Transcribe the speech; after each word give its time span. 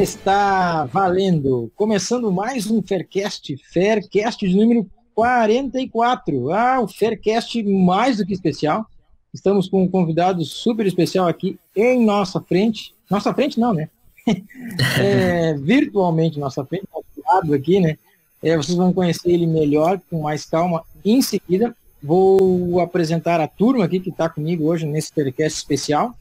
Está 0.00 0.86
valendo! 0.86 1.70
Começando 1.76 2.32
mais 2.32 2.70
um 2.70 2.80
Faircast, 2.80 3.54
Faircast 3.70 4.48
de 4.48 4.56
número 4.56 4.90
44. 5.14 6.50
Ah, 6.50 6.80
o 6.80 6.88
Faircast 6.88 7.62
mais 7.64 8.16
do 8.16 8.24
que 8.24 8.32
especial. 8.32 8.86
Estamos 9.34 9.68
com 9.68 9.82
um 9.82 9.88
convidado 9.88 10.42
super 10.42 10.86
especial 10.86 11.28
aqui 11.28 11.58
em 11.76 12.02
nossa 12.02 12.40
frente. 12.40 12.94
Nossa 13.10 13.34
frente 13.34 13.60
não, 13.60 13.74
né? 13.74 13.90
é, 14.98 15.52
virtualmente 15.58 16.38
nossa 16.38 16.64
frente, 16.64 16.86
lado 17.26 17.52
aqui, 17.52 17.78
né? 17.78 17.98
É, 18.42 18.56
vocês 18.56 18.78
vão 18.78 18.94
conhecer 18.94 19.30
ele 19.30 19.46
melhor, 19.46 20.00
com 20.08 20.22
mais 20.22 20.46
calma, 20.46 20.82
em 21.04 21.20
seguida. 21.20 21.76
Vou 22.02 22.80
apresentar 22.80 23.38
a 23.38 23.46
turma 23.46 23.84
aqui 23.84 24.00
que 24.00 24.08
está 24.08 24.30
comigo 24.30 24.64
hoje 24.64 24.86
nesse 24.86 25.12
podcast 25.12 25.58
especial. 25.58 26.14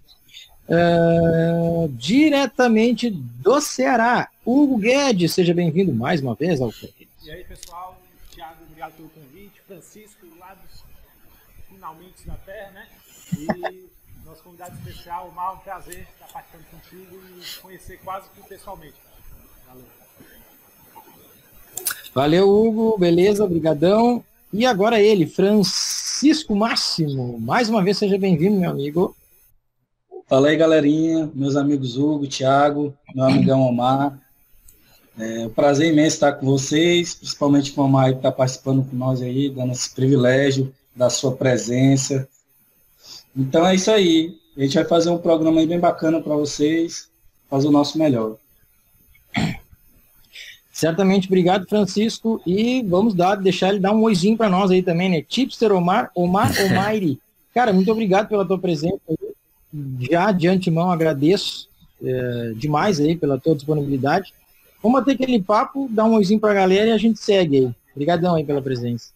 Uh, 0.69 1.87
diretamente 1.93 3.09
do 3.09 3.59
Ceará, 3.59 4.29
Hugo 4.45 4.77
Guedes, 4.77 5.33
seja 5.33 5.51
bem-vindo 5.51 5.91
mais 5.91 6.21
uma 6.21 6.35
vez 6.35 6.61
ao 6.61 6.71
E 7.23 7.31
aí, 7.31 7.43
pessoal, 7.43 7.99
Thiago, 8.31 8.57
obrigado 8.67 8.93
pelo 8.93 9.09
convite. 9.09 9.59
Francisco, 9.65 10.27
lá 10.39 10.53
dos 10.53 10.83
finalmente 11.67 12.27
da 12.27 12.35
Terra, 12.35 12.71
né? 12.71 12.87
E 13.35 13.89
nosso 14.23 14.43
convidado 14.43 14.75
especial, 14.75 15.29
o 15.29 15.35
Mal, 15.35 15.55
um 15.55 15.59
prazer 15.59 16.07
estar 16.13 16.27
participando 16.31 16.65
contigo 16.69 17.15
e 17.15 17.61
conhecer 17.61 17.99
quase 18.03 18.29
que 18.29 18.47
pessoalmente. 18.47 18.93
Valeu. 19.67 19.85
Valeu, 22.13 22.49
Hugo, 22.49 22.97
beleza, 22.99 23.47
brigadão. 23.47 24.23
E 24.53 24.67
agora 24.67 25.01
ele, 25.01 25.25
Francisco 25.25 26.55
Máximo. 26.55 27.39
Mais 27.39 27.69
uma 27.69 27.83
vez, 27.83 27.97
seja 27.97 28.19
bem-vindo, 28.19 28.59
meu 28.59 28.69
amigo. 28.69 29.15
Fala 30.29 30.49
aí, 30.49 30.55
galerinha, 30.55 31.27
meus 31.33 31.55
amigos 31.55 31.97
Hugo, 31.97 32.27
Thiago, 32.27 32.93
meu 33.15 33.25
amigão 33.25 33.61
Omar. 33.61 34.15
É 35.17 35.47
um 35.47 35.49
prazer 35.49 35.91
imenso 35.91 36.17
estar 36.17 36.33
com 36.33 36.45
vocês, 36.45 37.15
principalmente 37.15 37.71
com 37.71 37.81
o 37.81 37.85
Omar 37.85 38.11
que 38.11 38.17
está 38.17 38.31
participando 38.31 38.87
com 38.87 38.95
nós 38.95 39.23
aí, 39.23 39.49
dando 39.49 39.71
esse 39.71 39.89
privilégio 39.89 40.71
da 40.95 41.09
sua 41.09 41.35
presença. 41.35 42.29
Então 43.35 43.65
é 43.65 43.73
isso 43.73 43.89
aí. 43.89 44.37
A 44.55 44.61
gente 44.61 44.75
vai 44.75 44.85
fazer 44.85 45.09
um 45.09 45.17
programa 45.17 45.61
aí 45.61 45.65
bem 45.65 45.79
bacana 45.79 46.21
para 46.21 46.35
vocês, 46.35 47.09
fazer 47.49 47.67
o 47.67 47.71
nosso 47.71 47.97
melhor. 47.97 48.35
Certamente, 50.71 51.25
obrigado, 51.25 51.67
Francisco. 51.67 52.39
E 52.45 52.83
vamos 52.83 53.15
dar, 53.15 53.33
deixar 53.33 53.69
ele 53.69 53.79
dar 53.79 53.93
um 53.93 54.03
oizinho 54.03 54.37
para 54.37 54.47
nós 54.47 54.69
aí 54.69 54.83
também, 54.83 55.09
né? 55.09 55.23
Tipster 55.23 55.71
Omar, 55.71 56.11
Omar 56.13 56.51
Omairi. 56.67 57.19
Cara, 57.51 57.73
muito 57.73 57.91
obrigado 57.91 58.29
pela 58.29 58.45
tua 58.45 58.59
presença. 58.59 58.99
Já 60.09 60.31
de 60.31 60.47
antemão 60.47 60.91
agradeço 60.91 61.67
é, 62.03 62.53
demais 62.55 62.99
aí 62.99 63.15
pela 63.15 63.39
tua 63.39 63.55
disponibilidade. 63.55 64.33
Vamos 64.81 64.99
bater 64.99 65.15
aquele 65.15 65.41
papo, 65.41 65.87
dar 65.91 66.05
um 66.05 66.13
oizinho 66.13 66.39
para 66.39 66.51
a 66.51 66.55
galera 66.55 66.89
e 66.89 66.93
a 66.93 66.97
gente 66.97 67.19
segue 67.19 67.57
aí. 67.57 67.75
Obrigadão 67.93 68.35
aí 68.35 68.45
pela 68.45 68.61
presença. 68.61 69.11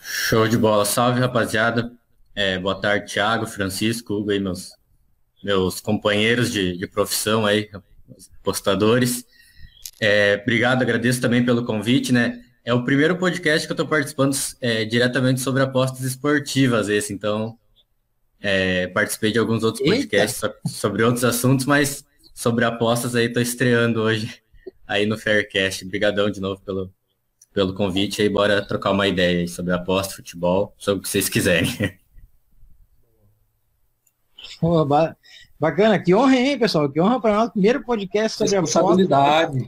Show 0.00 0.48
de 0.48 0.56
bola. 0.56 0.84
Salve, 0.84 1.20
rapaziada. 1.20 1.92
É, 2.34 2.58
boa 2.58 2.74
tarde, 2.74 3.12
Thiago, 3.12 3.46
Francisco, 3.46 4.14
Hugo 4.14 4.30
aí, 4.30 4.40
meus, 4.40 4.72
meus 5.42 5.80
companheiros 5.80 6.52
de, 6.52 6.76
de 6.76 6.86
profissão 6.86 7.44
aí, 7.44 7.68
postadores. 8.42 9.24
É, 10.00 10.38
obrigado, 10.40 10.82
agradeço 10.82 11.20
também 11.20 11.44
pelo 11.44 11.64
convite, 11.64 12.12
né? 12.12 12.40
É 12.64 12.72
o 12.72 12.84
primeiro 12.84 13.16
podcast 13.16 13.66
que 13.66 13.72
eu 13.72 13.74
estou 13.74 13.86
participando 13.86 14.36
é, 14.60 14.84
diretamente 14.84 15.40
sobre 15.40 15.62
apostas 15.62 16.02
esportivas, 16.02 16.88
esse, 16.88 17.12
então 17.12 17.58
é, 18.40 18.86
participei 18.88 19.32
de 19.32 19.38
alguns 19.38 19.64
outros 19.64 19.84
podcasts 19.84 20.42
Eita. 20.42 20.60
sobre 20.66 21.02
outros 21.02 21.24
assuntos, 21.24 21.66
mas 21.66 22.04
sobre 22.34 22.64
apostas 22.64 23.14
aí 23.14 23.26
estou 23.26 23.42
estreando 23.42 24.00
hoje 24.00 24.42
aí 24.86 25.06
no 25.06 25.18
Faircast. 25.18 25.84
Obrigadão 25.84 26.30
de 26.30 26.40
novo 26.40 26.60
pelo, 26.62 26.92
pelo 27.52 27.74
convite 27.74 28.22
aí, 28.22 28.28
bora 28.28 28.64
trocar 28.64 28.92
uma 28.92 29.08
ideia 29.08 29.40
aí 29.40 29.48
sobre 29.48 29.72
aposta, 29.72 30.14
futebol, 30.14 30.74
sobre 30.78 31.00
o 31.00 31.02
que 31.02 31.08
vocês 31.08 31.28
quiserem. 31.28 31.68
Bacana, 35.60 35.98
que 35.98 36.14
honra, 36.14 36.36
hein, 36.36 36.58
pessoal? 36.58 36.88
Que 36.88 37.00
honra 37.00 37.20
para 37.20 37.34
nós. 37.34 37.50
Primeiro 37.50 37.82
podcast 37.82 38.38
sobre 38.38 38.60
responsabilidade. 38.60 39.58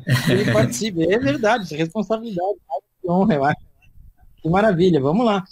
Ele. 0.80 1.12
É 1.12 1.18
verdade, 1.18 1.74
responsabilidade. 1.74 2.58
Que 3.02 3.10
honra, 3.10 3.34
eu 3.34 3.44
acho. 3.44 3.60
Que 4.40 4.48
maravilha. 4.48 5.00
Vamos 5.00 5.26
lá. 5.26 5.44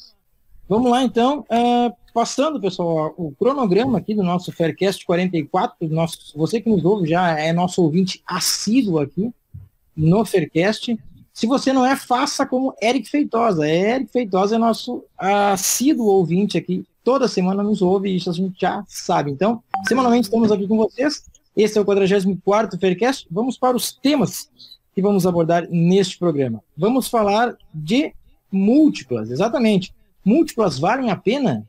Vamos 0.68 0.90
lá, 0.90 1.02
então. 1.02 1.44
É, 1.50 1.92
passando, 2.12 2.60
pessoal, 2.60 3.14
o 3.16 3.32
cronograma 3.32 3.98
aqui 3.98 4.14
do 4.14 4.22
nosso 4.22 4.52
Faircast 4.52 5.04
44. 5.04 5.88
Nosso, 5.88 6.36
você 6.36 6.60
que 6.60 6.68
nos 6.68 6.84
ouve 6.84 7.08
já 7.08 7.38
é 7.38 7.52
nosso 7.52 7.82
ouvinte 7.82 8.22
assíduo 8.26 8.98
aqui 8.98 9.32
no 9.96 10.24
Faircast. 10.24 10.98
Se 11.32 11.46
você 11.46 11.72
não 11.72 11.86
é, 11.86 11.94
faça 11.94 12.44
como 12.44 12.74
Eric 12.82 13.08
Feitosa. 13.08 13.68
Eric 13.68 14.10
Feitosa 14.10 14.56
é 14.56 14.58
nosso 14.58 15.04
assíduo 15.16 16.06
ouvinte 16.06 16.58
aqui 16.58 16.84
toda 17.08 17.26
semana 17.26 17.62
nos 17.62 17.80
ouve, 17.80 18.14
isso 18.14 18.28
a 18.28 18.34
gente 18.34 18.60
já 18.60 18.84
sabe. 18.86 19.30
Então, 19.30 19.62
semanalmente 19.86 20.24
estamos 20.24 20.52
aqui 20.52 20.68
com 20.68 20.76
vocês. 20.76 21.24
Esse 21.56 21.78
é 21.78 21.80
o 21.80 21.84
44º 21.84 22.78
Faircast. 22.78 23.26
Vamos 23.30 23.56
para 23.56 23.76
os 23.76 23.92
temas 23.92 24.50
que 24.94 25.02
vamos 25.02 25.26
abordar 25.26 25.66
neste 25.70 26.18
programa. 26.18 26.62
Vamos 26.76 27.08
falar 27.08 27.56
de 27.72 28.12
múltiplas, 28.52 29.30
exatamente. 29.30 29.94
Múltiplas 30.24 30.78
valem 30.78 31.10
a 31.10 31.16
pena? 31.16 31.67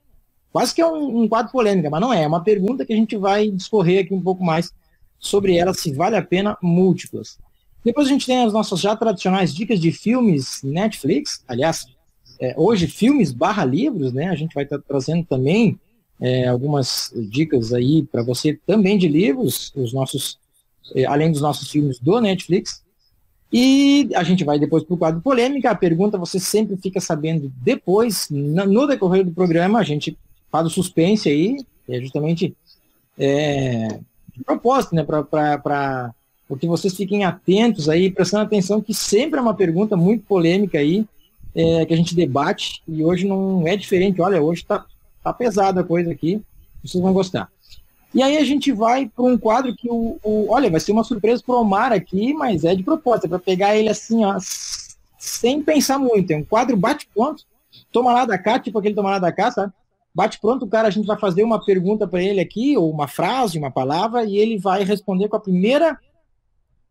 Quase 0.51 0.73
que 0.73 0.81
é 0.81 0.85
um, 0.85 1.23
um 1.23 1.27
quadro 1.27 1.51
polêmico, 1.51 1.89
mas 1.89 2.01
não 2.01 2.13
é. 2.13 2.23
É 2.23 2.27
uma 2.27 2.43
pergunta 2.43 2.85
que 2.85 2.93
a 2.93 2.95
gente 2.95 3.15
vai 3.17 3.49
discorrer 3.49 4.03
aqui 4.03 4.13
um 4.13 4.21
pouco 4.21 4.43
mais 4.43 4.73
sobre 5.19 5.57
ela, 5.57 5.73
se 5.73 5.91
vale 5.91 6.15
a 6.15 6.21
pena 6.21 6.57
múltiplas. 6.61 7.37
Depois 7.83 8.07
a 8.07 8.09
gente 8.09 8.25
tem 8.25 8.43
as 8.43 8.53
nossas 8.53 8.79
já 8.79 8.95
tradicionais 8.95 9.53
dicas 9.53 9.79
de 9.79 9.91
filmes 9.91 10.61
Netflix. 10.63 11.43
Aliás, 11.47 11.85
é, 12.39 12.53
hoje 12.57 12.88
filmes 12.88 13.31
barra 13.31 13.63
livros, 13.63 14.11
né? 14.11 14.29
A 14.29 14.35
gente 14.35 14.53
vai 14.53 14.63
estar 14.63 14.77
tá 14.77 14.83
trazendo 14.88 15.25
também 15.25 15.79
é, 16.19 16.47
algumas 16.47 17.13
dicas 17.29 17.73
aí 17.73 18.03
para 18.03 18.23
você 18.23 18.59
também 18.65 18.97
de 18.97 19.07
livros, 19.07 19.71
os 19.75 19.93
nossos, 19.93 20.38
é, 20.95 21.05
além 21.05 21.31
dos 21.31 21.41
nossos 21.41 21.69
filmes 21.69 21.99
do 21.99 22.19
Netflix. 22.19 22.83
E 23.51 24.09
a 24.13 24.23
gente 24.23 24.43
vai 24.43 24.59
depois 24.59 24.83
para 24.83 24.93
o 24.93 24.97
quadro 24.97 25.21
polêmica. 25.21 25.71
A 25.71 25.75
pergunta 25.75 26.17
você 26.17 26.39
sempre 26.39 26.77
fica 26.77 26.99
sabendo 26.99 27.51
depois, 27.61 28.27
no 28.29 28.85
decorrer 28.85 29.25
do 29.25 29.31
programa, 29.31 29.79
a 29.79 29.83
gente 29.83 30.17
faz 30.51 30.65
o 30.65 30.69
suspense 30.69 31.29
aí, 31.29 31.57
é 31.87 31.99
justamente 31.99 32.55
é, 33.17 33.99
de 34.35 34.43
propósito, 34.43 34.95
né? 34.95 35.03
Para 35.03 36.13
que 36.59 36.67
vocês 36.67 36.95
fiquem 36.95 37.23
atentos 37.23 37.89
aí, 37.89 38.09
prestando 38.09 38.43
atenção 38.43 38.81
que 38.81 38.93
sempre 38.93 39.39
é 39.39 39.41
uma 39.41 39.53
pergunta 39.53 39.95
muito 39.95 40.25
polêmica 40.25 40.79
aí 40.79 41.05
é, 41.53 41.85
que 41.85 41.93
a 41.93 41.97
gente 41.97 42.15
debate 42.15 42.81
e 42.88 43.03
hoje 43.03 43.27
não 43.27 43.67
é 43.67 43.75
diferente. 43.75 44.21
Olha, 44.21 44.41
hoje 44.41 44.61
está 44.61 44.85
tá 45.23 45.33
pesada 45.33 45.81
a 45.81 45.83
coisa 45.83 46.11
aqui, 46.11 46.41
vocês 46.83 47.01
vão 47.01 47.13
gostar. 47.13 47.49
E 48.13 48.23
aí 48.23 48.38
a 48.38 48.43
gente 48.43 48.71
vai 48.71 49.07
para 49.07 49.23
um 49.23 49.38
quadro 49.38 49.75
que 49.75 49.88
o, 49.89 50.17
o, 50.23 50.47
olha, 50.49 50.69
vai 50.69 50.79
ser 50.79 50.91
uma 50.91 51.03
surpresa 51.03 51.43
para 51.45 51.55
o 51.55 51.61
Omar 51.61 51.91
aqui, 51.91 52.33
mas 52.33 52.63
é 52.63 52.73
de 52.73 52.81
propósito, 52.81 53.25
é 53.25 53.29
para 53.29 53.39
pegar 53.39 53.75
ele 53.75 53.89
assim, 53.89 54.25
ó, 54.25 54.35
sem 55.19 55.62
pensar 55.62 56.00
muito. 56.00 56.31
É 56.31 56.38
um 56.38 56.44
quadro 56.44 56.75
bate-ponto, 56.75 57.44
toma 57.91 58.12
lá 58.12 58.25
da 58.25 58.38
cá, 58.38 58.57
tipo 58.57 58.79
aquele 58.79 58.95
toma 58.95 59.12
lá 59.12 59.19
da 59.19 59.31
cá, 59.31 59.51
sabe? 59.51 59.71
Bate 60.13 60.39
pronto, 60.39 60.65
o 60.65 60.67
cara, 60.67 60.88
a 60.88 60.91
gente 60.91 61.06
vai 61.06 61.17
fazer 61.17 61.44
uma 61.44 61.63
pergunta 61.63 62.07
para 62.07 62.21
ele 62.21 62.39
aqui, 62.39 62.75
ou 62.75 62.91
uma 62.91 63.07
frase, 63.07 63.57
uma 63.57 63.71
palavra, 63.71 64.25
e 64.25 64.38
ele 64.38 64.57
vai 64.57 64.83
responder 64.83 65.27
com 65.27 65.35
a 65.35 65.39
primeira 65.39 65.97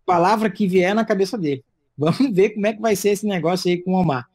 palavra 0.06 0.48
que 0.48 0.66
vier 0.66 0.94
na 0.94 1.04
cabeça 1.04 1.36
dele. 1.36 1.64
Vamos 1.98 2.32
ver 2.32 2.50
como 2.50 2.66
é 2.66 2.72
que 2.72 2.80
vai 2.80 2.94
ser 2.94 3.10
esse 3.10 3.26
negócio 3.26 3.68
aí 3.68 3.78
com 3.78 3.92
o 3.92 4.00
Omar. 4.00 4.28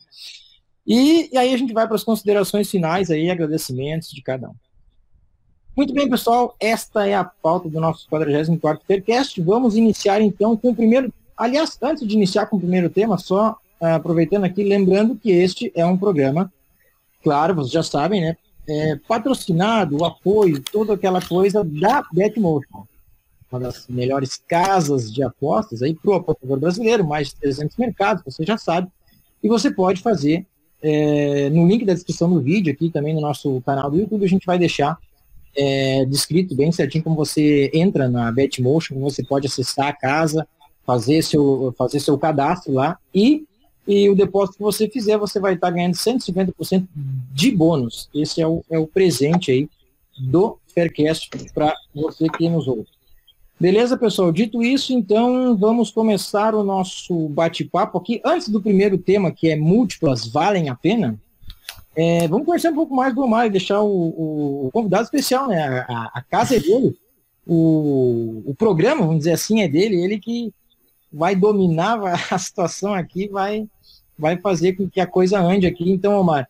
E, 0.86 1.30
e 1.34 1.38
aí 1.38 1.54
a 1.54 1.58
gente 1.58 1.74
vai 1.74 1.88
para 1.88 1.96
as 1.96 2.04
considerações 2.04 2.70
finais 2.70 3.10
aí, 3.10 3.30
agradecimentos 3.30 4.10
de 4.10 4.22
cada 4.22 4.50
um. 4.50 4.56
Muito 5.76 5.92
bem, 5.94 6.08
pessoal, 6.08 6.56
esta 6.60 7.08
é 7.08 7.16
a 7.16 7.24
pauta 7.24 7.68
do 7.68 7.80
nosso 7.80 8.08
44º 8.10 8.82
Faircast. 8.86 9.42
Vamos 9.42 9.76
iniciar 9.76 10.22
então 10.22 10.56
com 10.56 10.70
o 10.70 10.76
primeiro... 10.76 11.12
Aliás, 11.36 11.80
antes 11.82 12.06
de 12.08 12.14
iniciar 12.14 12.46
com 12.46 12.58
o 12.58 12.60
primeiro 12.60 12.92
tema, 12.92 13.18
só 13.18 13.58
uh, 13.82 13.86
aproveitando 13.86 14.44
aqui, 14.44 14.64
lembrando 14.64 15.16
que 15.16 15.32
este 15.32 15.72
é 15.74 15.84
um 15.84 15.98
programa, 15.98 16.52
claro, 17.24 17.56
vocês 17.56 17.72
já 17.72 17.82
sabem, 17.82 18.22
né? 18.22 18.38
É, 18.68 18.96
patrocinado, 19.08 19.98
o 19.98 20.06
apoio, 20.06 20.62
toda 20.62 20.94
aquela 20.94 21.22
coisa 21.22 21.64
da 21.64 22.04
Betmotion. 22.12 22.86
Uma 23.52 23.60
das 23.60 23.88
melhores 23.88 24.42
casas 24.48 25.12
de 25.12 25.22
apostas 25.22 25.82
aí 25.82 25.94
para 25.94 26.12
o 26.12 26.16
apostador 26.16 26.60
brasileiro, 26.60 27.06
mais 27.06 27.30
de 27.30 27.36
300 27.36 27.78
mercados, 27.78 28.24
você 28.24 28.44
já 28.44 28.58
sabe. 28.58 28.88
E 29.44 29.48
você 29.48 29.70
pode 29.70 30.02
fazer 30.02 30.46
é, 30.82 31.50
no 31.50 31.68
link 31.68 31.86
da 31.86 31.94
descrição 31.94 32.30
do 32.30 32.42
vídeo 32.42 32.74
aqui 32.74 32.90
também 32.90 33.14
no 33.14 33.22
nosso 33.22 33.62
canal 33.62 33.90
do 33.90 33.98
YouTube, 33.98 34.26
a 34.26 34.30
gente 34.30 34.46
vai 34.46 34.60
deixar 34.60 34.98
é, 35.56 36.04
descrito 36.06 36.56
bem 36.56 36.72
certinho 36.72 37.04
como 37.04 37.16
você 37.16 37.72
entra 37.74 38.10
na 38.10 38.32
Betmotion, 38.32 38.96
como 38.96 39.10
você 39.10 39.24
pode 39.24 39.48
acessar 39.48 39.88
a 39.88 39.94
casa, 39.94 40.48
fazer 40.86 41.22
seu, 41.22 41.74
fazer 41.78 42.00
seu 42.00 42.18
cadastro 42.18 42.74
lá 42.74 42.98
e, 43.14 43.46
e 43.88 44.10
o 44.10 44.16
depósito 44.16 44.58
que 44.58 44.64
você 44.64 44.90
fizer, 44.90 45.18
você 45.18 45.40
vai 45.40 45.54
estar 45.56 45.70
ganhando 45.70 45.96
150% 45.96 46.88
de 47.34 47.52
bônus. 47.52 48.10
Esse 48.14 48.42
é 48.42 48.48
o, 48.48 48.64
é 48.70 48.80
o 48.80 48.88
presente 48.88 49.52
aí 49.52 49.70
do 50.18 50.58
Faircast 50.74 51.30
para 51.54 51.76
você 51.94 52.28
que 52.30 52.48
nos 52.50 52.68
ouve. 52.68 52.88
Beleza, 53.60 53.98
pessoal? 53.98 54.32
Dito 54.32 54.64
isso, 54.64 54.94
então 54.94 55.56
vamos 55.56 55.92
começar 55.92 56.56
o 56.56 56.64
nosso 56.64 57.30
bate-papo 57.30 57.98
aqui. 57.98 58.22
Antes 58.26 58.50
do 58.50 58.62
primeiro 58.62 58.98
tema, 58.98 59.32
que 59.32 59.50
é 59.50 59.56
múltiplas 59.56 60.28
valem 60.28 60.70
a 60.70 60.76
pena, 60.76 61.18
é, 61.96 62.28
vamos 62.28 62.46
conversar 62.46 62.72
um 62.72 62.76
pouco 62.76 62.96
mais 62.96 63.14
do 63.14 63.22
Omar 63.22 63.46
e 63.46 63.52
deixar 63.52 63.82
o, 63.82 64.66
o 64.68 64.72
convidado 64.74 65.04
especial, 65.04 65.48
né? 65.48 65.86
A, 65.88 66.12
a, 66.16 66.22
casa 66.22 66.56
é 66.56 66.60
dele, 66.60 66.98
o, 67.46 68.42
o 68.46 68.56
programa, 68.56 69.02
vamos 69.02 69.20
dizer 69.20 69.34
assim, 69.34 69.62
é 69.62 69.68
dele, 69.68 70.04
ele 70.04 70.20
que 70.20 70.52
vai 71.12 71.36
dominar 71.36 72.00
a 72.32 72.38
situação 72.38 72.94
aqui, 72.94 73.28
vai, 73.28 73.68
vai 74.24 74.38
fazer 74.38 74.74
com 74.74 74.90
que 74.90 75.02
a 75.02 75.06
coisa 75.06 75.38
ande 75.38 75.68
aqui. 75.68 75.92
Então, 75.92 76.18
Omar, 76.18 76.48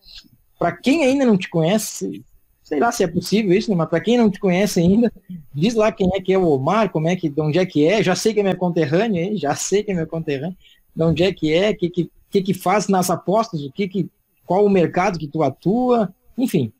para 0.59 0.71
quem 0.71 1.03
ainda 1.03 1.25
não 1.25 1.35
te 1.35 1.49
conhece, 1.49 2.23
sei 2.63 2.79
lá 2.79 2.91
se 2.91 3.03
é 3.03 3.07
possível 3.07 3.51
isso, 3.51 3.71
né? 3.71 3.75
mas 3.75 3.89
para 3.89 3.99
quem 3.99 4.15
não 4.15 4.29
te 4.29 4.39
conhece 4.39 4.79
ainda, 4.79 5.11
diz 5.51 5.73
lá 5.73 5.91
quem 5.91 6.09
é 6.13 6.21
que 6.21 6.31
é 6.31 6.37
o 6.37 6.47
Omar, 6.47 6.89
como 6.89 7.07
é 7.07 7.15
que, 7.15 7.27
de 7.27 7.41
onde 7.41 7.57
é 7.57 7.65
que 7.65 7.85
é, 7.85 8.03
já 8.03 8.15
sei 8.15 8.31
que 8.33 8.39
é 8.39 8.43
meu 8.43 8.55
conterrâneo, 8.55 9.35
já 9.37 9.55
sei 9.55 9.83
que 9.83 9.91
é 9.91 9.95
meu 9.95 10.05
conterrâneo, 10.05 10.55
de 10.95 11.03
onde 11.03 11.23
é 11.23 11.33
que 11.33 11.51
é, 11.51 11.71
o 11.71 11.75
que, 11.75 11.89
que, 11.89 12.11
que, 12.29 12.41
que 12.43 12.53
faz 12.53 12.87
nas 12.87 13.09
apostas, 13.09 13.61
o 13.61 13.71
que, 13.71 13.87
que 13.87 14.09
qual 14.45 14.63
o 14.63 14.69
mercado 14.69 15.17
que 15.17 15.27
tu 15.27 15.41
atua, 15.41 16.13
enfim. 16.37 16.71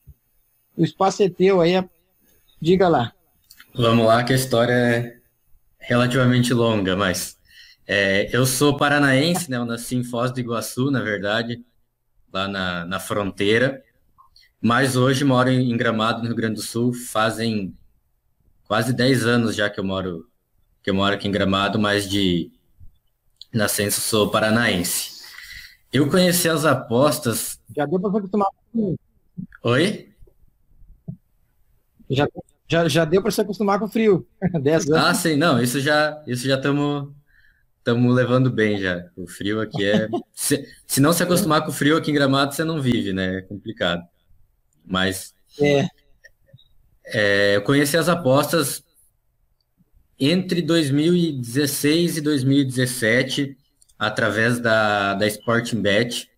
O 0.78 0.84
espaço 0.84 1.24
é 1.24 1.30
teu 1.30 1.60
aí, 1.60 1.84
diga 2.62 2.88
lá. 2.88 3.12
Vamos 3.74 4.06
lá, 4.06 4.24
que 4.24 4.34
a 4.34 4.36
história 4.36 4.74
é 4.74 5.18
relativamente 5.80 6.54
longa, 6.54 6.96
mas 6.96 7.38
é, 7.86 8.30
eu 8.36 8.46
sou 8.46 8.78
paranaense, 8.78 9.50
né? 9.50 9.58
Eu 9.58 9.66
nasci 9.66 9.96
em 9.96 10.04
Foz 10.04 10.32
do 10.32 10.40
Iguaçu, 10.40 10.90
na 10.90 11.02
verdade, 11.02 11.64
lá 12.32 12.48
na, 12.48 12.86
na 12.86 13.00
fronteira. 13.00 13.84
Mas 14.62 14.96
hoje 14.96 15.26
moro 15.26 15.50
em 15.50 15.76
Gramado, 15.76 16.20
no 16.20 16.28
Rio 16.28 16.36
Grande 16.36 16.56
do 16.56 16.62
Sul. 16.62 16.94
Fazem 16.94 17.76
quase 18.66 18.94
10 18.94 19.26
anos 19.26 19.56
já 19.56 19.70
que 19.70 19.80
eu 19.80 19.84
moro 19.84 20.30
que 20.82 20.90
eu 20.90 20.94
moro 20.94 21.16
aqui 21.16 21.28
em 21.28 21.32
Gramado, 21.32 21.80
mas 21.80 22.10
de 22.10 22.52
nascença 23.54 24.02
sou 24.02 24.30
paranaense. 24.30 25.24
Eu 25.92 26.10
conheci 26.10 26.50
as 26.50 26.66
apostas. 26.66 27.60
Já 27.76 27.86
deu 27.86 28.00
para 28.00 28.12
se 28.12 28.18
acostumar 28.18 28.48
com 28.48 28.72
frio. 28.72 29.00
Oi? 29.64 30.10
Já, 32.10 32.28
já, 32.68 32.88
já 32.90 33.06
deu 33.06 33.22
para 33.22 33.32
se 33.32 33.42
acostumar 33.42 33.80
com 33.80 33.86
o 33.86 33.90
frio. 33.90 34.28
10 34.62 34.90
anos. 34.90 35.06
Ah, 35.06 35.14
sim, 35.14 35.36
não, 35.36 35.62
isso 35.62 35.80
já 35.80 36.22
isso 36.28 36.48
já 36.48 36.56
estamos 36.56 37.14
estamos 37.84 38.16
levando 38.16 38.50
bem 38.50 38.80
já. 38.80 39.06
O 39.16 39.28
frio 39.28 39.60
aqui 39.60 39.86
é. 39.86 40.08
se, 40.34 40.66
se 40.88 41.02
não 41.02 41.12
se 41.12 41.22
acostumar 41.22 41.62
com 41.64 41.70
o 41.70 41.74
frio 41.74 41.98
aqui 41.98 42.10
em 42.10 42.14
Gramado, 42.14 42.56
você 42.56 42.64
não 42.64 42.82
vive, 42.82 43.12
né? 43.12 43.40
É 43.40 43.42
complicado. 43.42 44.02
Mas. 44.86 45.36
É. 45.60 45.88
É, 47.06 47.56
eu 47.58 47.62
conheci 47.62 47.98
as 47.98 48.08
apostas 48.08 48.82
entre 50.18 50.62
2016 50.62 52.18
e 52.18 52.22
2017 52.22 53.58
através 54.00 54.60
da, 54.60 55.14
da 55.14 55.28
Sporting 55.28 55.82
Bet, 55.82 56.30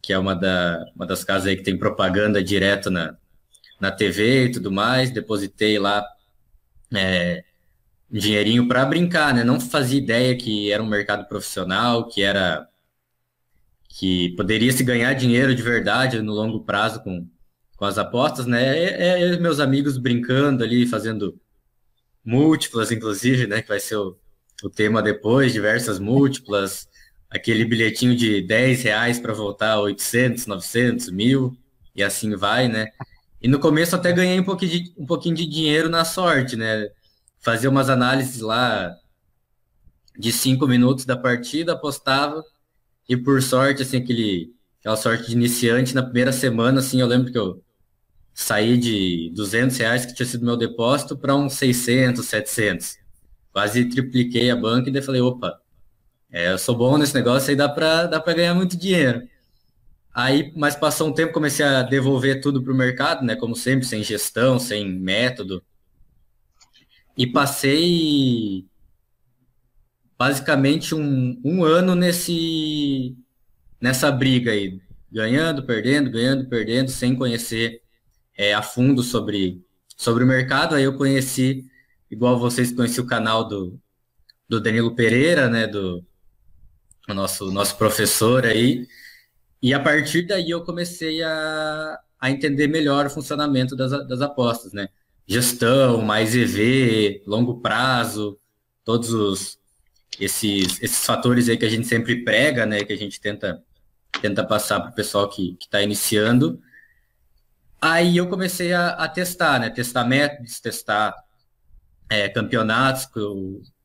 que 0.00 0.14
é 0.14 0.18
uma, 0.18 0.34
da, 0.34 0.82
uma 0.96 1.06
das 1.06 1.22
casas 1.22 1.48
aí 1.48 1.56
que 1.56 1.62
tem 1.62 1.78
propaganda 1.78 2.42
direto 2.42 2.90
na, 2.90 3.14
na 3.78 3.92
TV 3.92 4.46
e 4.46 4.52
tudo 4.52 4.72
mais. 4.72 5.10
Depositei 5.10 5.78
lá 5.78 6.02
é, 6.94 7.44
dinheirinho 8.18 8.68
para 8.68 8.84
brincar, 8.84 9.34
né? 9.34 9.42
Não 9.42 9.60
fazia 9.60 9.98
ideia 9.98 10.36
que 10.36 10.70
era 10.70 10.82
um 10.82 10.86
mercado 10.86 11.26
profissional, 11.26 12.06
que 12.08 12.22
era 12.22 12.68
que 13.88 14.30
poderia 14.30 14.72
se 14.72 14.82
ganhar 14.82 15.12
dinheiro 15.14 15.54
de 15.54 15.62
verdade 15.62 16.20
no 16.20 16.32
longo 16.32 16.64
prazo 16.64 17.00
com, 17.02 17.28
com 17.76 17.84
as 17.84 17.98
apostas, 17.98 18.46
né? 18.46 18.76
É, 18.76 19.34
é, 19.34 19.36
meus 19.38 19.60
amigos 19.60 19.98
brincando 19.98 20.64
ali, 20.64 20.86
fazendo 20.86 21.40
múltiplas, 22.24 22.90
inclusive, 22.92 23.46
né? 23.46 23.62
Que 23.62 23.68
vai 23.68 23.80
ser 23.80 23.96
o, 23.96 24.16
o 24.62 24.70
tema 24.70 25.02
depois, 25.02 25.52
diversas 25.52 25.98
múltiplas, 25.98 26.88
aquele 27.30 27.64
bilhetinho 27.64 28.16
de 28.16 28.42
10 28.42 28.82
reais 28.82 29.18
para 29.20 29.32
voltar 29.32 29.72
a 29.72 29.80
800, 29.80 30.46
900, 30.46 31.10
mil, 31.10 31.56
e 31.94 32.02
assim 32.02 32.34
vai, 32.36 32.68
né? 32.68 32.88
E 33.42 33.48
no 33.48 33.58
começo 33.60 33.94
até 33.94 34.12
ganhei 34.12 34.40
um 34.40 34.44
pouquinho 34.44 34.72
de, 34.72 34.94
um 34.96 35.06
pouquinho 35.06 35.34
de 35.34 35.46
dinheiro 35.46 35.88
na 35.88 36.04
sorte, 36.04 36.56
né? 36.56 36.88
Fazia 37.44 37.68
umas 37.68 37.90
análises 37.90 38.40
lá 38.40 38.96
de 40.18 40.32
cinco 40.32 40.66
minutos 40.66 41.04
da 41.04 41.16
partida, 41.16 41.72
apostava, 41.72 42.42
e 43.08 43.16
por 43.16 43.42
sorte, 43.42 43.82
assim, 43.82 43.98
aquele, 43.98 44.54
aquela 44.80 44.96
sorte 44.96 45.26
de 45.26 45.32
iniciante, 45.32 45.94
na 45.94 46.02
primeira 46.02 46.32
semana, 46.32 46.80
assim, 46.80 47.00
eu 47.00 47.06
lembro 47.06 47.30
que 47.30 47.36
eu 47.36 47.62
saí 48.32 48.78
de 48.78 49.30
200 49.34 49.76
reais, 49.76 50.06
que 50.06 50.14
tinha 50.14 50.26
sido 50.26 50.44
meu 50.44 50.56
depósito, 50.56 51.16
para 51.18 51.36
uns 51.36 51.54
600, 51.54 52.24
700. 52.24 52.96
Quase 53.52 53.84
tripliquei 53.90 54.50
a 54.50 54.56
banca 54.56 54.88
e 54.88 54.92
daí 54.92 55.02
falei, 55.02 55.20
opa, 55.20 55.60
é, 56.30 56.50
eu 56.52 56.58
sou 56.58 56.74
bom 56.74 56.96
nesse 56.96 57.14
negócio 57.14 57.50
aí, 57.50 57.56
dá 57.56 57.68
para 57.68 58.06
dá 58.06 58.20
ganhar 58.20 58.54
muito 58.54 58.76
dinheiro. 58.76 59.28
Aí, 60.14 60.52
mas 60.56 60.76
passou 60.76 61.08
um 61.08 61.12
tempo, 61.12 61.32
comecei 61.32 61.64
a 61.64 61.82
devolver 61.82 62.40
tudo 62.40 62.62
para 62.62 62.72
o 62.72 62.76
mercado, 62.76 63.24
né? 63.24 63.36
Como 63.36 63.54
sempre, 63.54 63.86
sem 63.86 64.02
gestão, 64.02 64.58
sem 64.58 64.88
método. 64.88 65.62
E 67.16 67.26
passei 67.26 68.66
basicamente 70.18 70.94
um, 70.94 71.40
um 71.44 71.64
ano 71.64 71.94
nesse 71.94 73.16
nessa 73.80 74.10
briga 74.10 74.50
aí, 74.50 74.80
ganhando, 75.12 75.62
perdendo, 75.64 76.10
ganhando, 76.10 76.48
perdendo, 76.48 76.90
sem 76.90 77.14
conhecer 77.14 77.82
é, 78.36 78.54
a 78.54 78.62
fundo 78.62 79.02
sobre, 79.02 79.62
sobre 79.96 80.24
o 80.24 80.26
mercado. 80.26 80.74
Aí 80.74 80.84
eu 80.84 80.96
conheci, 80.96 81.66
igual 82.10 82.38
vocês 82.38 82.72
conheci 82.72 83.00
o 83.00 83.06
canal 83.06 83.46
do, 83.46 83.78
do 84.48 84.60
Danilo 84.60 84.94
Pereira, 84.94 85.48
né, 85.48 85.66
do 85.66 86.02
nosso, 87.08 87.50
nosso 87.50 87.76
professor 87.76 88.46
aí, 88.46 88.88
e 89.62 89.74
a 89.74 89.80
partir 89.80 90.22
daí 90.22 90.50
eu 90.50 90.64
comecei 90.64 91.22
a, 91.22 91.98
a 92.18 92.30
entender 92.30 92.66
melhor 92.66 93.06
o 93.06 93.10
funcionamento 93.10 93.76
das, 93.76 93.90
das 94.08 94.20
apostas, 94.20 94.72
né? 94.72 94.88
Gestão, 95.26 96.02
mais 96.02 96.34
EV, 96.34 97.22
longo 97.26 97.60
prazo, 97.60 98.38
todos 98.84 99.10
os, 99.12 99.58
esses, 100.20 100.82
esses 100.82 101.04
fatores 101.04 101.48
aí 101.48 101.56
que 101.56 101.64
a 101.64 101.70
gente 101.70 101.86
sempre 101.86 102.22
prega, 102.24 102.66
né? 102.66 102.84
Que 102.84 102.92
a 102.92 102.96
gente 102.96 103.20
tenta, 103.20 103.62
tenta 104.20 104.44
passar 104.44 104.80
para 104.80 104.90
o 104.90 104.94
pessoal 104.94 105.28
que 105.28 105.56
está 105.60 105.82
iniciando. 105.82 106.60
Aí 107.80 108.16
eu 108.16 108.28
comecei 108.28 108.72
a, 108.72 108.90
a, 108.90 109.08
testar, 109.08 109.58
né? 109.60 109.70
Testar 109.70 110.04
métodos, 110.04 110.60
testar 110.60 111.14
é, 112.08 112.28
campeonatos 112.28 113.08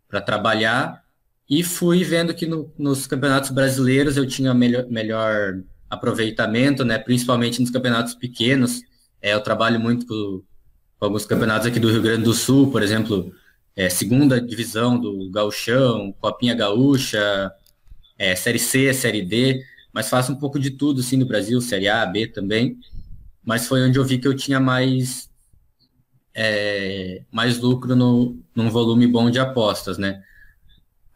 para 0.08 0.22
trabalhar 0.22 1.04
e 1.50 1.64
fui 1.64 2.04
vendo 2.04 2.34
que 2.34 2.46
no, 2.46 2.72
nos 2.78 3.08
campeonatos 3.08 3.50
brasileiros 3.50 4.18
eu 4.18 4.28
tinha 4.28 4.54
melhor, 4.54 4.86
melhor 4.88 5.62
aproveitamento, 5.90 6.86
né? 6.86 6.98
Principalmente 6.98 7.62
nos 7.62 7.72
campeonatos 7.72 8.14
pequenos. 8.14 8.82
É, 9.22 9.34
eu 9.34 9.42
trabalho 9.42 9.80
muito 9.80 10.06
com, 10.06 10.44
alguns 11.00 11.26
campeonatos 11.26 11.68
aqui 11.68 11.80
do 11.80 11.92
Rio 11.92 12.02
Grande 12.02 12.24
do 12.24 12.34
Sul, 12.34 12.72
por 12.72 12.84
exemplo, 12.84 13.34
é, 13.76 13.90
segunda 13.90 14.42
divisão 14.42 15.00
do 15.00 15.30
Gauchão, 15.32 16.14
Copinha 16.20 16.56
Gaúcha, 16.56 17.52
é, 18.18 18.36
Série 18.36 18.60
C, 18.60 18.94
Série 18.94 19.22
D, 19.22 19.64
mas 19.94 20.10
faço 20.10 20.32
um 20.32 20.36
pouco 20.36 20.60
de 20.60 20.72
tudo, 20.72 21.02
assim, 21.02 21.18
no 21.18 21.26
Brasil, 21.26 21.60
Série 21.62 21.88
A, 21.88 22.06
B 22.06 22.28
também 22.28 22.78
mas 23.50 23.68
foi 23.68 23.82
onde 23.82 23.98
eu 23.98 24.06
vi 24.06 24.20
que 24.20 24.28
eu 24.28 24.36
tinha 24.36 24.60
mais 24.60 25.28
é, 26.36 27.24
mais 27.32 27.58
lucro 27.58 27.96
no, 27.96 28.38
num 28.56 28.70
volume 28.70 29.08
bom 29.08 29.32
de 29.32 29.40
apostas, 29.40 29.98
né? 29.98 30.22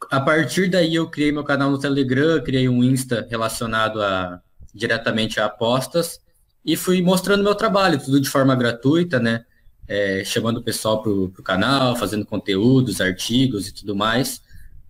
A 0.09 0.19
partir 0.19 0.67
daí 0.67 0.95
eu 0.95 1.07
criei 1.11 1.31
meu 1.31 1.43
canal 1.43 1.69
no 1.69 1.77
Telegram, 1.77 2.43
criei 2.43 2.67
um 2.67 2.83
Insta 2.83 3.27
relacionado 3.29 4.01
a 4.01 4.41
diretamente 4.73 5.39
a 5.39 5.45
apostas 5.45 6.19
e 6.65 6.75
fui 6.75 7.03
mostrando 7.03 7.43
meu 7.43 7.53
trabalho, 7.53 8.03
tudo 8.03 8.19
de 8.19 8.27
forma 8.27 8.55
gratuita, 8.55 9.19
né? 9.19 9.45
É, 9.87 10.23
chamando 10.23 10.57
o 10.57 10.63
pessoal 10.63 11.03
para 11.03 11.11
o 11.11 11.29
canal, 11.43 11.95
fazendo 11.95 12.25
conteúdos, 12.25 13.01
artigos 13.01 13.67
e 13.67 13.73
tudo 13.73 13.95
mais, 13.95 14.41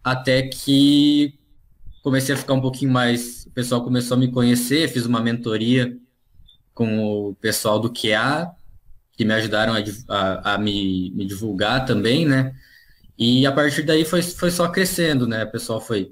até 0.04 0.44
que 0.44 1.34
comecei 2.04 2.36
a 2.36 2.38
ficar 2.38 2.54
um 2.54 2.62
pouquinho 2.62 2.92
mais, 2.92 3.46
o 3.48 3.52
pessoal 3.52 3.84
começou 3.84 4.16
a 4.16 4.20
me 4.20 4.32
conhecer, 4.32 4.90
fiz 4.90 5.06
uma 5.06 5.22
mentoria 5.22 5.98
com 6.74 7.30
o 7.30 7.36
pessoal 7.36 7.80
do 7.80 7.92
QA, 7.92 8.52
que 9.14 9.24
me 9.24 9.34
ajudaram 9.34 9.74
a, 9.74 9.80
a, 10.10 10.54
a 10.54 10.58
me, 10.58 11.12
me, 11.12 11.26
divulgar 11.26 11.86
também, 11.86 12.26
né? 12.26 12.54
E 13.18 13.46
a 13.46 13.52
partir 13.52 13.84
daí 13.84 14.04
foi, 14.04 14.22
foi 14.22 14.52
só 14.52 14.68
crescendo, 14.68 15.28
né? 15.28 15.44
O 15.44 15.52
pessoal 15.52 15.80
foi, 15.80 16.12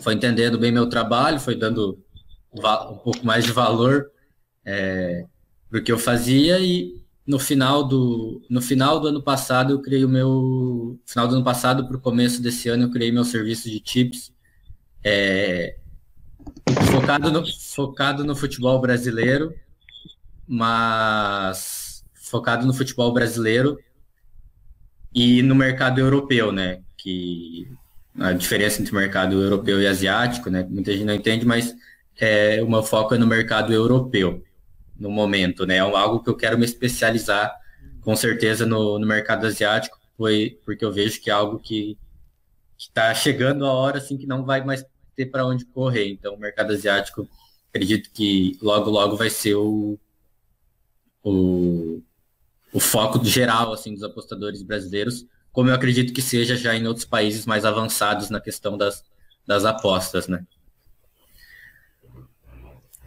foi 0.00 0.14
entendendo 0.14 0.58
bem 0.58 0.72
meu 0.72 0.88
trabalho, 0.88 1.40
foi 1.40 1.56
dando 1.56 1.98
um 2.54 2.96
pouco 2.98 3.24
mais 3.26 3.44
de 3.44 3.52
valor 3.52 4.10
é, 4.64 5.24
que 5.84 5.90
eu 5.90 5.98
fazia 5.98 6.58
e 6.60 7.01
no 7.26 7.38
final 7.38 7.84
do 7.84 8.42
no 8.50 8.60
final 8.60 9.00
do 9.00 9.08
ano 9.08 9.22
passado 9.22 9.72
eu 9.72 9.80
criei 9.80 10.04
o 10.04 10.08
meu 10.08 10.98
final 11.06 11.28
do 11.28 11.36
ano 11.36 11.44
passado 11.44 11.86
para 11.86 11.96
o 11.96 12.00
começo 12.00 12.42
desse 12.42 12.68
ano 12.68 12.84
eu 12.84 12.90
criei 12.90 13.12
meu 13.12 13.24
serviço 13.24 13.70
de 13.70 13.78
tips 13.78 14.32
é, 15.04 15.76
focado 16.90 17.30
no 17.30 17.44
focado 17.46 18.24
no 18.24 18.34
futebol 18.34 18.80
brasileiro 18.80 19.54
mas 20.46 22.04
focado 22.14 22.66
no 22.66 22.74
futebol 22.74 23.12
brasileiro 23.12 23.78
e 25.14 25.42
no 25.42 25.54
mercado 25.54 26.00
europeu, 26.00 26.50
né? 26.50 26.80
Que 26.96 27.68
a 28.18 28.32
diferença 28.32 28.80
entre 28.80 28.92
o 28.92 28.96
mercado 28.96 29.40
europeu 29.40 29.80
e 29.80 29.86
asiático, 29.86 30.48
né? 30.48 30.66
Muita 30.68 30.92
gente 30.92 31.04
não 31.04 31.14
entende, 31.14 31.44
mas 31.44 31.74
é, 32.18 32.62
o 32.62 32.70
meu 32.70 32.82
foco 32.82 33.14
é 33.14 33.18
no 33.18 33.26
mercado 33.26 33.72
europeu 33.72 34.42
no 35.02 35.10
momento, 35.10 35.66
né? 35.66 35.76
É 35.76 35.80
algo 35.80 36.22
que 36.22 36.30
eu 36.30 36.36
quero 36.36 36.56
me 36.56 36.64
especializar 36.64 37.52
com 38.00 38.14
certeza 38.14 38.64
no, 38.64 38.98
no 38.98 39.06
mercado 39.06 39.46
asiático, 39.46 39.98
foi 40.16 40.60
porque 40.64 40.84
eu 40.84 40.92
vejo 40.92 41.20
que 41.20 41.28
é 41.28 41.32
algo 41.32 41.58
que 41.58 41.98
está 42.78 43.12
chegando 43.12 43.66
a 43.66 43.72
hora 43.72 43.98
assim 43.98 44.16
que 44.16 44.26
não 44.26 44.44
vai 44.44 44.64
mais 44.64 44.84
ter 45.16 45.26
para 45.26 45.44
onde 45.44 45.64
correr. 45.64 46.08
Então, 46.08 46.34
o 46.34 46.38
mercado 46.38 46.72
asiático, 46.72 47.28
acredito 47.68 48.10
que 48.12 48.56
logo 48.62 48.90
logo 48.90 49.16
vai 49.16 49.28
ser 49.28 49.56
o, 49.56 49.98
o, 51.22 52.00
o 52.72 52.80
foco 52.80 53.24
geral 53.24 53.72
assim 53.72 53.92
dos 53.92 54.04
apostadores 54.04 54.62
brasileiros, 54.62 55.26
como 55.52 55.68
eu 55.68 55.74
acredito 55.74 56.12
que 56.12 56.22
seja 56.22 56.56
já 56.56 56.74
em 56.76 56.86
outros 56.86 57.04
países 57.04 57.44
mais 57.44 57.64
avançados 57.64 58.30
na 58.30 58.40
questão 58.40 58.76
das, 58.76 59.04
das 59.46 59.64
apostas, 59.64 60.28
né? 60.28 60.46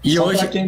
E 0.04 0.16
Só 0.16 0.28
hoje 0.28 0.48
quem 0.50 0.68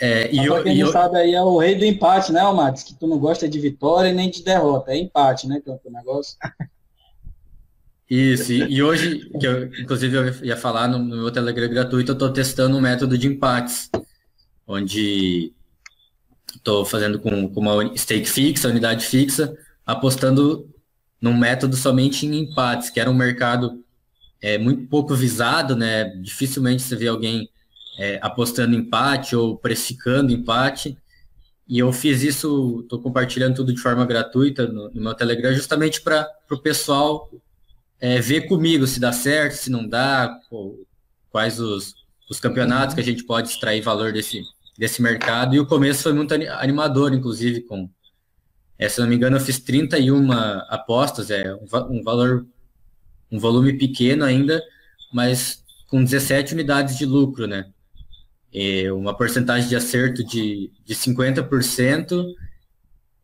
é, 0.00 0.34
e 0.34 0.44
eu, 0.44 0.62
quem 0.62 0.78
eu... 0.78 0.90
sabe 0.90 1.18
aí 1.18 1.34
é 1.34 1.42
o 1.42 1.58
rei 1.58 1.76
do 1.76 1.84
empate, 1.84 2.32
né, 2.32 2.42
Matos? 2.52 2.82
Que 2.82 2.94
tu 2.94 3.06
não 3.06 3.18
gosta 3.18 3.48
de 3.48 3.60
vitória 3.60 4.12
nem 4.12 4.30
de 4.30 4.42
derrota, 4.42 4.92
é 4.92 4.98
empate, 4.98 5.46
né, 5.46 5.60
que 5.60 5.70
é 5.70 5.72
o 5.72 5.92
negócio. 5.92 6.36
Isso, 8.10 8.52
e, 8.52 8.74
e, 8.74 8.82
hoje, 8.82 9.30
que 9.40 9.46
eu, 9.46 9.64
inclusive 9.66 10.14
eu 10.14 10.44
ia 10.44 10.56
falar 10.56 10.86
no, 10.88 10.98
no 10.98 11.16
meu 11.16 11.30
Telegram 11.30 11.68
gratuito, 11.68 12.12
eu 12.12 12.14
estou 12.14 12.30
testando 12.30 12.76
um 12.76 12.80
método 12.80 13.16
de 13.16 13.26
empates, 13.26 13.90
onde 14.66 15.52
estou 16.54 16.84
fazendo 16.84 17.18
com, 17.18 17.48
com 17.48 17.60
uma 17.60 17.96
stake 17.96 18.28
fixa, 18.28 18.68
unidade 18.68 19.06
fixa, 19.06 19.56
apostando 19.86 20.68
num 21.20 21.36
método 21.36 21.76
somente 21.76 22.26
em 22.26 22.40
empates, 22.40 22.90
que 22.90 23.00
era 23.00 23.10
um 23.10 23.14
mercado 23.14 23.82
é, 24.40 24.58
muito 24.58 24.86
pouco 24.88 25.14
visado, 25.14 25.74
né? 25.74 26.04
Dificilmente 26.20 26.82
você 26.82 26.94
vê 26.94 27.08
alguém 27.08 27.48
é, 27.98 28.18
apostando 28.22 28.74
empate 28.74 29.36
ou 29.36 29.56
precificando 29.56 30.32
empate. 30.32 30.96
E 31.66 31.78
eu 31.78 31.92
fiz 31.92 32.22
isso, 32.22 32.80
estou 32.82 33.00
compartilhando 33.00 33.56
tudo 33.56 33.72
de 33.72 33.80
forma 33.80 34.04
gratuita 34.04 34.66
no, 34.66 34.90
no 34.90 35.00
meu 35.00 35.14
Telegram, 35.14 35.52
justamente 35.54 36.00
para 36.00 36.28
o 36.50 36.58
pessoal 36.58 37.30
é, 38.00 38.20
ver 38.20 38.42
comigo 38.42 38.86
se 38.86 39.00
dá 39.00 39.12
certo, 39.12 39.54
se 39.54 39.70
não 39.70 39.88
dá, 39.88 40.38
quais 41.30 41.58
os, 41.58 41.94
os 42.28 42.38
campeonatos 42.38 42.94
que 42.94 43.00
a 43.00 43.04
gente 43.04 43.24
pode 43.24 43.48
extrair 43.48 43.80
valor 43.80 44.12
desse, 44.12 44.42
desse 44.76 45.00
mercado. 45.00 45.54
E 45.54 45.60
o 45.60 45.66
começo 45.66 46.02
foi 46.02 46.12
muito 46.12 46.34
animador, 46.34 47.14
inclusive, 47.14 47.62
com, 47.62 47.88
é, 48.78 48.88
se 48.88 49.00
não 49.00 49.08
me 49.08 49.16
engano, 49.16 49.36
eu 49.36 49.40
fiz 49.40 49.58
31 49.58 50.32
apostas, 50.68 51.30
é 51.30 51.54
um, 51.54 51.66
um 51.98 52.02
valor, 52.02 52.46
um 53.32 53.38
volume 53.38 53.72
pequeno 53.78 54.24
ainda, 54.24 54.62
mas 55.12 55.64
com 55.88 56.04
17 56.04 56.54
unidades 56.54 56.98
de 56.98 57.06
lucro, 57.06 57.46
né? 57.46 57.72
É, 58.54 58.92
uma 58.92 59.16
porcentagem 59.16 59.68
de 59.68 59.74
acerto 59.74 60.22
de, 60.22 60.70
de 60.84 60.94
50% 60.94 62.24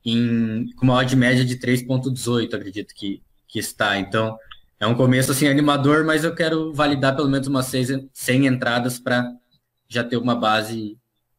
em, 0.05 0.67
com 0.75 0.85
uma 0.85 0.97
odd 0.97 1.15
média 1.15 1.45
de 1.45 1.57
3,18, 1.57 2.53
acredito 2.53 2.93
que, 2.95 3.23
que 3.47 3.61
está. 3.61 3.97
Então, 3.99 4.37
é 4.81 4.87
um 4.87 4.97
começo 4.97 5.31
assim 5.31 5.47
animador, 5.47 6.05
mas 6.05 6.25
eu 6.25 6.35
quero 6.35 6.73
validar 6.73 7.15
pelo 7.15 7.29
menos 7.29 7.47
umas 7.47 7.67
100 7.67 8.47
entradas 8.47 8.99
para 8.99 9.31
já 9.89 10.03
ter 10.03 10.17
uma 10.17 10.35
base 10.35 10.99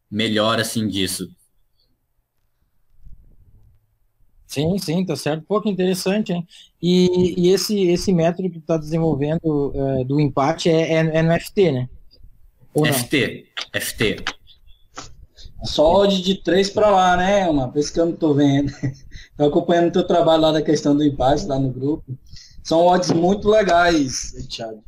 melhor 0.09 0.59
assim 0.59 0.87
disso. 0.87 1.29
Sim, 4.47 4.77
sim, 4.77 5.05
tá 5.05 5.15
certo. 5.15 5.45
Pô, 5.45 5.61
que 5.61 5.69
interessante, 5.69 6.33
hein? 6.33 6.45
E, 6.81 7.35
e 7.37 7.49
esse, 7.49 7.87
esse 7.87 8.11
método 8.11 8.49
que 8.49 8.59
tu 8.59 8.65
tá 8.65 8.77
desenvolvendo 8.77 9.71
é, 9.73 10.03
do 10.03 10.19
empate 10.19 10.69
é, 10.69 10.93
é, 10.93 10.97
é 10.97 11.21
no 11.21 11.31
FT, 11.39 11.71
né? 11.71 11.89
FT, 12.75 13.47
FT. 13.73 14.23
Só 15.63 16.01
odd 16.01 16.21
de 16.21 16.41
3 16.41 16.69
para 16.71 16.89
lá, 16.89 17.17
né, 17.17 17.47
uma 17.47 17.69
vez 17.69 17.89
que 17.89 17.99
eu 17.99 18.05
não 18.07 18.13
tô 18.13 18.33
vendo. 18.33 18.71
tô 19.37 19.45
acompanhando 19.45 19.89
o 19.89 19.91
teu 19.91 20.03
trabalho 20.03 20.41
lá 20.41 20.51
da 20.51 20.61
questão 20.61 20.95
do 20.95 21.03
empate 21.03 21.45
lá 21.45 21.59
no 21.59 21.69
grupo. 21.69 22.17
São 22.63 22.85
odds 22.85 23.11
muito 23.11 23.49
legais, 23.49 24.33
Thiago. 24.49 24.83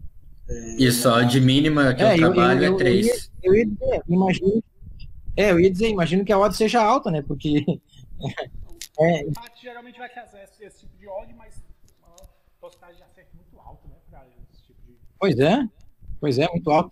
É, 0.50 0.76
Isso, 0.78 1.08
a 1.08 1.18
odd 1.18 1.42
mínima 1.42 1.94
que 1.94 2.02
é, 2.02 2.14
eu 2.14 2.18
trabalho 2.18 2.64
eu, 2.64 2.72
eu, 2.72 2.76
é 2.76 2.78
3. 2.78 3.32
Eu, 3.44 3.56
ia, 3.56 3.66
dizer, 3.66 4.02
imagino. 4.08 4.64
É, 5.36 5.52
eu 5.52 5.60
ia 5.60 5.72
dizer, 5.72 5.90
imagino 5.90 6.26
que 6.26 6.32
a 6.32 6.40
odd 6.40 6.56
seja 6.56 6.82
alta, 6.82 7.12
né? 7.12 7.22
Porque. 7.22 7.66
é, 9.00 9.22
empate 9.22 9.62
geralmente 9.62 9.98
vai 9.98 10.10
fazer 10.10 10.50
esse 10.60 10.80
tipo 10.80 10.98
de 10.98 11.08
odd, 11.08 11.34
mas 11.38 11.56
uma 12.00 12.16
postagem 12.60 12.98
de 12.98 13.04
acerto 13.04 13.36
muito 13.36 13.60
alta, 13.60 13.88
né? 13.88 13.96
Pra 14.10 14.26
esse 14.54 14.64
tipo 14.64 14.82
de... 14.86 14.98
Pois 15.20 15.40
é, 15.40 15.68
pois 16.20 16.40
é, 16.40 16.48
muito 16.50 16.70
alto. 16.72 16.92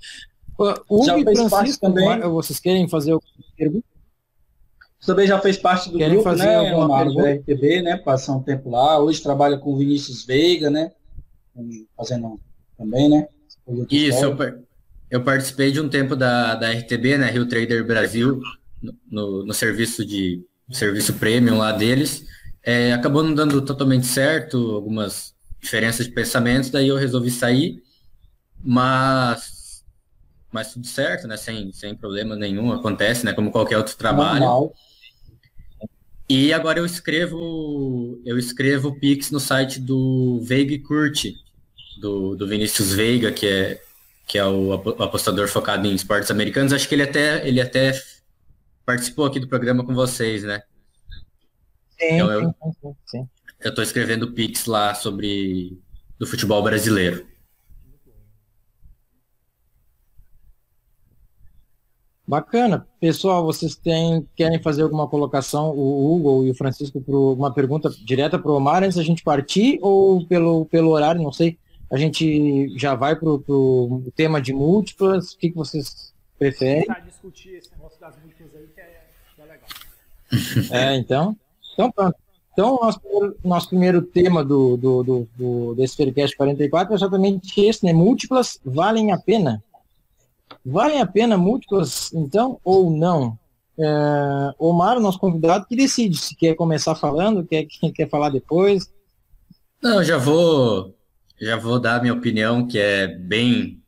O 0.87 1.05
já 1.05 1.15
fez 1.23 1.49
parte 1.49 1.79
também. 1.79 2.19
Vocês 2.21 2.59
querem 2.59 2.87
fazer 2.87 3.11
alguma 3.11 3.31
pergunta? 3.57 3.85
Você 4.99 5.11
também 5.11 5.27
já 5.27 5.39
fez 5.39 5.57
parte 5.57 5.89
do 5.89 5.97
Querem 5.97 6.13
grupo, 6.13 6.29
fazer 6.29 6.45
né, 6.45 6.69
alguma 6.69 7.03
do 7.05 7.25
RTB, 7.25 7.81
né? 7.81 7.97
Passar 7.97 8.33
um 8.33 8.43
tempo 8.43 8.69
lá. 8.69 8.99
Hoje 8.99 9.21
trabalha 9.21 9.57
com 9.57 9.73
o 9.73 9.77
Vinícius 9.77 10.23
Veiga, 10.23 10.69
né? 10.69 10.91
Fazendo 11.97 12.39
também, 12.77 13.09
né? 13.09 13.27
Isso, 13.89 14.23
eu, 14.23 14.37
eu, 15.09 15.23
participei 15.23 15.71
de 15.71 15.79
um 15.79 15.89
tempo 15.89 16.15
da, 16.15 16.53
da 16.53 16.71
RTB, 16.71 17.17
né? 17.17 17.31
Rio 17.31 17.47
Trader 17.47 17.85
Brasil, 17.85 18.39
no, 19.09 19.43
no 19.43 19.53
serviço 19.53 20.05
de 20.05 20.43
serviço 20.71 21.13
premium 21.15 21.57
lá 21.57 21.71
deles. 21.71 22.25
É, 22.63 22.93
acabou 22.93 23.23
não 23.23 23.33
dando 23.33 23.61
totalmente 23.61 24.05
certo, 24.05 24.75
algumas 24.75 25.33
diferenças 25.59 26.05
de 26.05 26.11
pensamentos, 26.11 26.69
daí 26.69 26.87
eu 26.87 26.95
resolvi 26.95 27.31
sair, 27.31 27.81
mas 28.63 29.60
mas 30.51 30.73
tudo 30.73 30.85
certo, 30.85 31.27
né? 31.27 31.37
Sem, 31.37 31.71
sem 31.71 31.95
problema 31.95 32.35
nenhum, 32.35 32.71
acontece, 32.71 33.25
né? 33.25 33.33
Como 33.33 33.51
qualquer 33.51 33.77
outro 33.77 33.95
trabalho. 33.95 34.39
Normal. 34.39 34.73
E 36.29 36.53
agora 36.53 36.79
eu 36.79 36.85
escrevo, 36.85 38.21
eu 38.25 38.37
escrevo 38.37 38.97
Pix 38.99 39.31
no 39.31 39.39
site 39.39 39.79
do 39.79 40.39
Veiga 40.43 40.77
Curte, 40.87 41.35
do, 41.99 42.35
do 42.35 42.47
Vinícius 42.47 42.93
Veiga, 42.93 43.31
que 43.31 43.47
é, 43.47 43.81
que 44.25 44.37
é 44.37 44.45
o 44.45 44.71
apostador 44.73 45.47
focado 45.49 45.85
em 45.85 45.93
esportes 45.93 46.31
americanos. 46.31 46.71
Acho 46.71 46.87
que 46.87 46.95
ele 46.95 47.03
até, 47.03 47.45
ele 47.45 47.59
até 47.59 47.99
participou 48.85 49.25
aqui 49.25 49.39
do 49.39 49.47
programa 49.47 49.85
com 49.85 49.93
vocês, 49.93 50.43
né? 50.43 50.63
Sim, 51.99 52.15
então 52.15 52.31
eu, 52.31 52.55
sim, 52.81 52.95
sim. 53.05 53.29
Eu 53.59 53.69
estou 53.69 53.83
escrevendo 53.83 54.31
Pix 54.31 54.65
lá 54.65 54.95
sobre 54.95 55.77
do 56.17 56.25
futebol 56.25 56.63
brasileiro. 56.63 57.27
Bacana. 62.31 62.87
Pessoal, 62.97 63.43
vocês 63.43 63.75
têm, 63.75 64.25
querem 64.37 64.57
fazer 64.57 64.83
alguma 64.83 65.05
colocação, 65.05 65.71
o 65.71 66.15
Hugo 66.15 66.45
e 66.45 66.51
o 66.51 66.55
Francisco, 66.55 67.01
para 67.01 67.13
uma 67.13 67.53
pergunta 67.53 67.89
direta 67.89 68.39
para 68.39 68.49
o 68.49 68.55
Omar 68.55 68.85
antes 68.85 68.95
da 68.95 69.03
gente 69.03 69.21
partir 69.21 69.77
ou 69.81 70.25
pelo, 70.25 70.65
pelo 70.67 70.91
horário, 70.91 71.21
não 71.21 71.33
sei. 71.33 71.57
A 71.91 71.97
gente 71.97 72.69
já 72.79 72.95
vai 72.95 73.17
para 73.17 73.27
o 73.27 74.09
tema 74.15 74.41
de 74.41 74.53
múltiplas, 74.53 75.33
o 75.33 75.37
que, 75.37 75.49
que 75.49 75.57
vocês 75.57 76.13
preferem? 76.39 76.87
discutir 77.05 77.49
esse 77.55 77.69
negócio 77.71 77.99
das 77.99 78.15
múltiplas 78.23 78.55
aí, 78.55 78.67
que 78.73 78.79
é, 78.79 79.01
que 79.35 79.41
é 79.41 79.45
legal. 79.45 79.67
é, 80.71 80.95
então. 80.95 81.35
Então, 81.73 81.91
pronto. 81.91 82.15
Então, 82.53 82.79
nosso, 82.81 83.01
nosso 83.43 83.67
primeiro 83.67 84.01
tema 84.01 84.41
do, 84.41 84.77
do, 84.77 85.03
do, 85.03 85.27
do 85.35 85.75
desse 85.75 85.97
Faircast 85.97 86.37
44 86.37 86.93
é 86.93 86.95
exatamente 86.95 87.59
esse, 87.59 87.85
né? 87.85 87.91
Múltiplas 87.91 88.57
valem 88.63 89.11
a 89.11 89.17
pena? 89.17 89.61
Valem 90.65 91.01
a 91.01 91.05
pena 91.05 91.37
múltiplas, 91.37 92.11
então, 92.13 92.59
ou 92.63 92.91
não? 92.91 93.37
É, 93.79 94.53
Omar, 94.59 94.99
nosso 94.99 95.19
convidado, 95.19 95.65
que 95.65 95.75
decide 95.75 96.17
se 96.17 96.35
quer 96.35 96.55
começar 96.55 96.95
falando, 96.95 97.45
quer, 97.45 97.65
quer 97.95 98.09
falar 98.09 98.29
depois. 98.29 98.91
Não, 99.81 100.03
já 100.03 100.17
vou, 100.17 100.95
já 101.39 101.57
vou 101.57 101.79
dar 101.79 102.01
minha 102.01 102.13
opinião, 102.13 102.67
que 102.67 102.77
é 102.77 103.07
bem, 103.07 103.81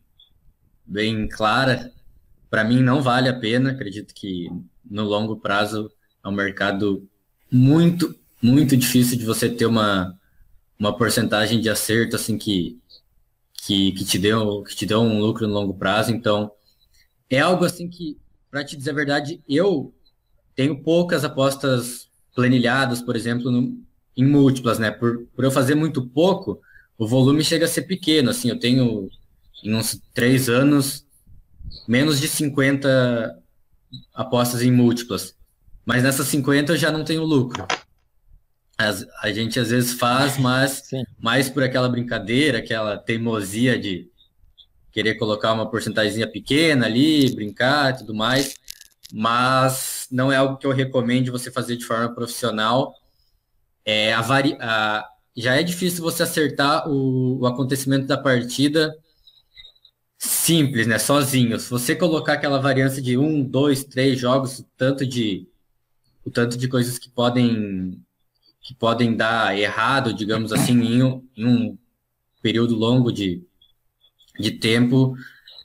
bem 0.85 1.27
clara. 1.27 1.91
Para 2.49 2.63
mim, 2.63 2.81
não 2.81 3.01
vale 3.01 3.29
a 3.29 3.39
pena. 3.39 3.71
Acredito 3.71 4.13
que 4.13 4.49
no 4.89 5.03
longo 5.03 5.37
prazo 5.37 5.91
é 6.23 6.27
um 6.27 6.31
mercado 6.31 7.07
muito, 7.51 8.15
muito 8.41 8.75
difícil 8.75 9.17
de 9.17 9.25
você 9.25 9.47
ter 9.47 9.67
uma, 9.67 10.17
uma 10.79 10.97
porcentagem 10.97 11.61
de 11.61 11.69
acerto 11.69 12.15
assim 12.15 12.37
que, 12.37 12.79
que, 13.65 13.93
que, 13.93 14.03
te 14.03 14.19
deu, 14.19 14.63
que 14.63 14.75
te 14.75 14.93
um 14.93 15.19
lucro 15.19 15.47
no 15.47 15.53
longo 15.53 15.73
prazo. 15.73 16.11
Então, 16.11 16.51
é 17.29 17.39
algo 17.39 17.63
assim 17.65 17.89
que, 17.89 18.17
para 18.51 18.63
te 18.63 18.75
dizer 18.75 18.91
a 18.91 18.95
verdade, 18.95 19.41
eu 19.47 19.93
tenho 20.55 20.83
poucas 20.83 21.23
apostas 21.23 22.09
planilhadas, 22.35 23.01
por 23.01 23.15
exemplo, 23.15 23.49
no, 23.49 23.81
em 24.17 24.25
múltiplas, 24.25 24.79
né? 24.79 24.91
Por, 24.91 25.25
por 25.35 25.45
eu 25.45 25.51
fazer 25.51 25.75
muito 25.75 26.05
pouco, 26.05 26.59
o 26.97 27.07
volume 27.07 27.43
chega 27.43 27.65
a 27.65 27.69
ser 27.69 27.83
pequeno. 27.83 28.29
Assim, 28.29 28.49
eu 28.49 28.59
tenho 28.59 29.09
em 29.63 29.73
uns 29.73 29.99
três 30.13 30.49
anos 30.49 31.05
menos 31.87 32.19
de 32.19 32.27
50 32.27 33.39
apostas 34.13 34.61
em 34.61 34.71
múltiplas. 34.71 35.35
Mas 35.85 36.03
nessas 36.03 36.27
50 36.27 36.73
eu 36.73 36.77
já 36.77 36.91
não 36.91 37.03
tenho 37.03 37.23
lucro. 37.23 37.65
As, 38.83 39.05
a 39.21 39.31
gente 39.31 39.59
às 39.59 39.69
vezes 39.69 39.93
faz, 39.93 40.37
mas 40.37 40.83
Sim. 40.85 41.03
mais 41.19 41.49
por 41.49 41.63
aquela 41.63 41.89
brincadeira, 41.89 42.59
aquela 42.59 42.97
teimosia 42.97 43.77
de 43.79 44.09
querer 44.91 45.15
colocar 45.15 45.53
uma 45.53 45.69
porcentagem 45.69 46.25
pequena 46.31 46.85
ali, 46.85 47.33
brincar 47.33 47.93
e 47.93 47.97
tudo 47.97 48.13
mais, 48.13 48.55
mas 49.11 50.07
não 50.11 50.31
é 50.31 50.35
algo 50.35 50.57
que 50.57 50.67
eu 50.67 50.71
recomendo 50.71 51.31
você 51.31 51.51
fazer 51.51 51.75
de 51.77 51.85
forma 51.85 52.13
profissional. 52.13 52.93
É, 53.83 54.13
a 54.13 54.21
vari, 54.21 54.55
a, 54.59 55.05
já 55.35 55.55
é 55.55 55.63
difícil 55.63 56.03
você 56.03 56.23
acertar 56.23 56.87
o, 56.87 57.39
o 57.39 57.47
acontecimento 57.47 58.05
da 58.05 58.17
partida 58.17 58.95
simples, 60.17 60.87
né? 60.87 60.97
Sozinho. 60.99 61.59
Se 61.59 61.69
você 61.69 61.95
colocar 61.95 62.33
aquela 62.33 62.59
variância 62.59 63.01
de 63.01 63.17
um, 63.17 63.43
dois, 63.43 63.83
três 63.83 64.19
jogos, 64.19 64.59
o 64.59 64.65
tanto 64.77 65.05
de 65.05 65.47
o 66.25 66.31
tanto 66.31 66.57
de 66.57 66.67
coisas 66.67 66.97
que 66.97 67.09
podem 67.09 68.01
que 68.63 68.73
podem 68.73 69.15
dar 69.15 69.57
errado, 69.57 70.13
digamos 70.13 70.53
assim, 70.53 70.81
em 70.81 71.03
um, 71.03 71.27
em 71.35 71.45
um 71.45 71.77
período 72.41 72.75
longo 72.75 73.11
de, 73.11 73.43
de 74.39 74.51
tempo, 74.51 75.15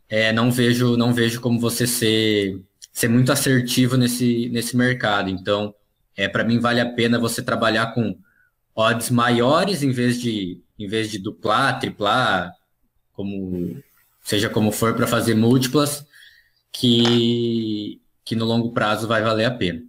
é, 0.08 0.32
não 0.32 0.50
vejo 0.50 0.96
não 0.96 1.14
vejo 1.14 1.40
como 1.40 1.60
você 1.60 1.86
ser 1.86 2.60
ser 2.92 3.08
muito 3.08 3.30
assertivo 3.30 3.96
nesse 3.96 4.48
nesse 4.48 4.76
mercado. 4.76 5.30
Então, 5.30 5.72
é 6.16 6.28
para 6.28 6.42
mim 6.44 6.58
vale 6.58 6.80
a 6.80 6.92
pena 6.92 7.18
você 7.18 7.40
trabalhar 7.40 7.94
com 7.94 8.18
odds 8.74 9.10
maiores 9.10 9.82
em 9.82 9.92
vez 9.92 10.20
de 10.20 10.60
em 10.78 10.88
vez 10.88 11.10
de 11.10 11.18
duplar, 11.18 11.78
triplar, 11.78 12.52
como 13.12 13.80
seja 14.22 14.48
como 14.48 14.72
for 14.72 14.94
para 14.94 15.06
fazer 15.06 15.34
múltiplas, 15.34 16.04
que 16.72 18.00
que 18.24 18.34
no 18.34 18.44
longo 18.44 18.72
prazo 18.72 19.06
vai 19.06 19.22
valer 19.22 19.44
a 19.44 19.50
pena. 19.52 19.82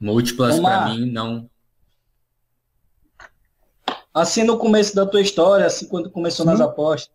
Múltiplas 0.00 0.60
para 0.60 0.90
mim 0.90 1.10
não 1.10 1.50
Assim 4.14 4.44
no 4.44 4.56
começo 4.56 4.94
da 4.94 5.04
tua 5.04 5.20
história, 5.20 5.66
assim 5.66 5.86
quando 5.88 6.08
começou 6.08 6.46
Sim. 6.46 6.52
nas 6.52 6.60
apostas, 6.60 7.10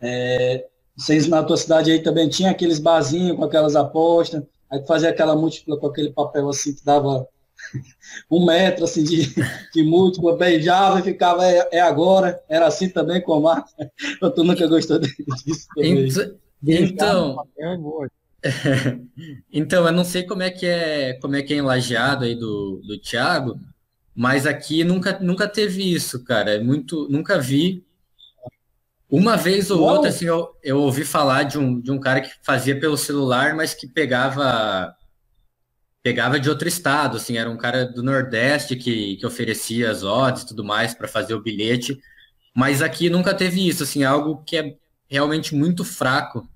é, 0.00 0.66
vocês 0.96 1.28
na 1.28 1.42
tua 1.42 1.56
cidade 1.56 1.90
aí 1.90 2.02
também 2.02 2.28
tinha 2.28 2.50
aqueles 2.50 2.80
barzinhos 2.80 3.36
com 3.36 3.44
aquelas 3.44 3.76
apostas, 3.76 4.42
aí 4.68 4.84
fazia 4.84 5.10
aquela 5.10 5.36
múltipla 5.36 5.78
com 5.78 5.86
aquele 5.86 6.10
papel 6.10 6.48
assim 6.48 6.74
que 6.74 6.84
dava 6.84 7.28
um 8.28 8.44
metro 8.44 8.84
assim 8.84 9.04
de, 9.04 9.32
de 9.72 9.82
múltipla, 9.84 10.36
beijava 10.36 10.98
e 10.98 11.02
ficava, 11.02 11.46
é, 11.46 11.68
é 11.72 11.80
agora, 11.80 12.42
era 12.48 12.66
assim 12.66 12.88
também 12.88 13.20
com 13.22 13.34
a 13.34 13.40
marca. 13.40 13.92
Tu 14.34 14.44
nunca 14.44 14.66
gostou 14.66 14.98
disso 14.98 15.68
também. 15.74 16.08
Então, 16.64 17.36
então, 17.56 18.08
então, 19.52 19.86
eu 19.86 19.92
não 19.92 20.04
sei 20.04 20.24
como 20.24 20.42
é 20.42 20.50
que 20.50 20.66
é, 20.66 21.14
como 21.14 21.36
é 21.36 21.42
que 21.42 21.54
é 21.54 21.58
enlajeado 21.58 22.24
aí 22.24 22.34
do, 22.34 22.82
do 22.84 22.98
Thiago, 22.98 23.58
mas 24.14 24.46
aqui 24.46 24.84
nunca, 24.84 25.18
nunca 25.20 25.48
teve 25.48 25.92
isso, 25.92 26.22
cara. 26.24 26.52
É 26.52 26.60
muito, 26.60 27.08
nunca 27.08 27.38
vi. 27.38 27.84
Uma 29.08 29.36
vez 29.36 29.70
ou 29.70 29.80
outra, 29.80 30.08
assim, 30.08 30.24
eu, 30.24 30.56
eu 30.62 30.78
ouvi 30.78 31.04
falar 31.04 31.42
de 31.42 31.58
um, 31.58 31.78
de 31.80 31.90
um 31.90 32.00
cara 32.00 32.20
que 32.20 32.30
fazia 32.42 32.78
pelo 32.78 32.96
celular, 32.96 33.54
mas 33.54 33.74
que 33.74 33.86
pegava 33.86 34.94
pegava 36.02 36.40
de 36.40 36.50
outro 36.50 36.66
estado, 36.66 37.16
assim, 37.16 37.38
era 37.38 37.48
um 37.48 37.56
cara 37.56 37.86
do 37.86 38.02
Nordeste 38.02 38.74
que, 38.74 39.16
que 39.16 39.24
oferecia 39.24 39.88
as 39.88 40.02
odds 40.02 40.42
e 40.42 40.46
tudo 40.48 40.64
mais 40.64 40.92
para 40.92 41.06
fazer 41.06 41.32
o 41.34 41.40
bilhete, 41.40 41.96
mas 42.52 42.82
aqui 42.82 43.08
nunca 43.08 43.32
teve 43.32 43.66
isso, 43.68 43.84
assim, 43.84 44.02
algo 44.02 44.42
que 44.44 44.56
é 44.56 44.76
realmente 45.08 45.54
muito 45.54 45.84
fraco 45.84 46.48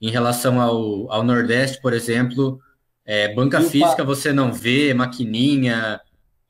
em 0.00 0.10
relação 0.10 0.58
ao, 0.60 1.12
ao 1.12 1.22
Nordeste, 1.22 1.82
por 1.82 1.92
exemplo, 1.92 2.58
é, 3.04 3.34
banca 3.34 3.60
física 3.60 4.02
você 4.02 4.32
não 4.32 4.52
vê, 4.52 4.94
maquininha, 4.94 6.00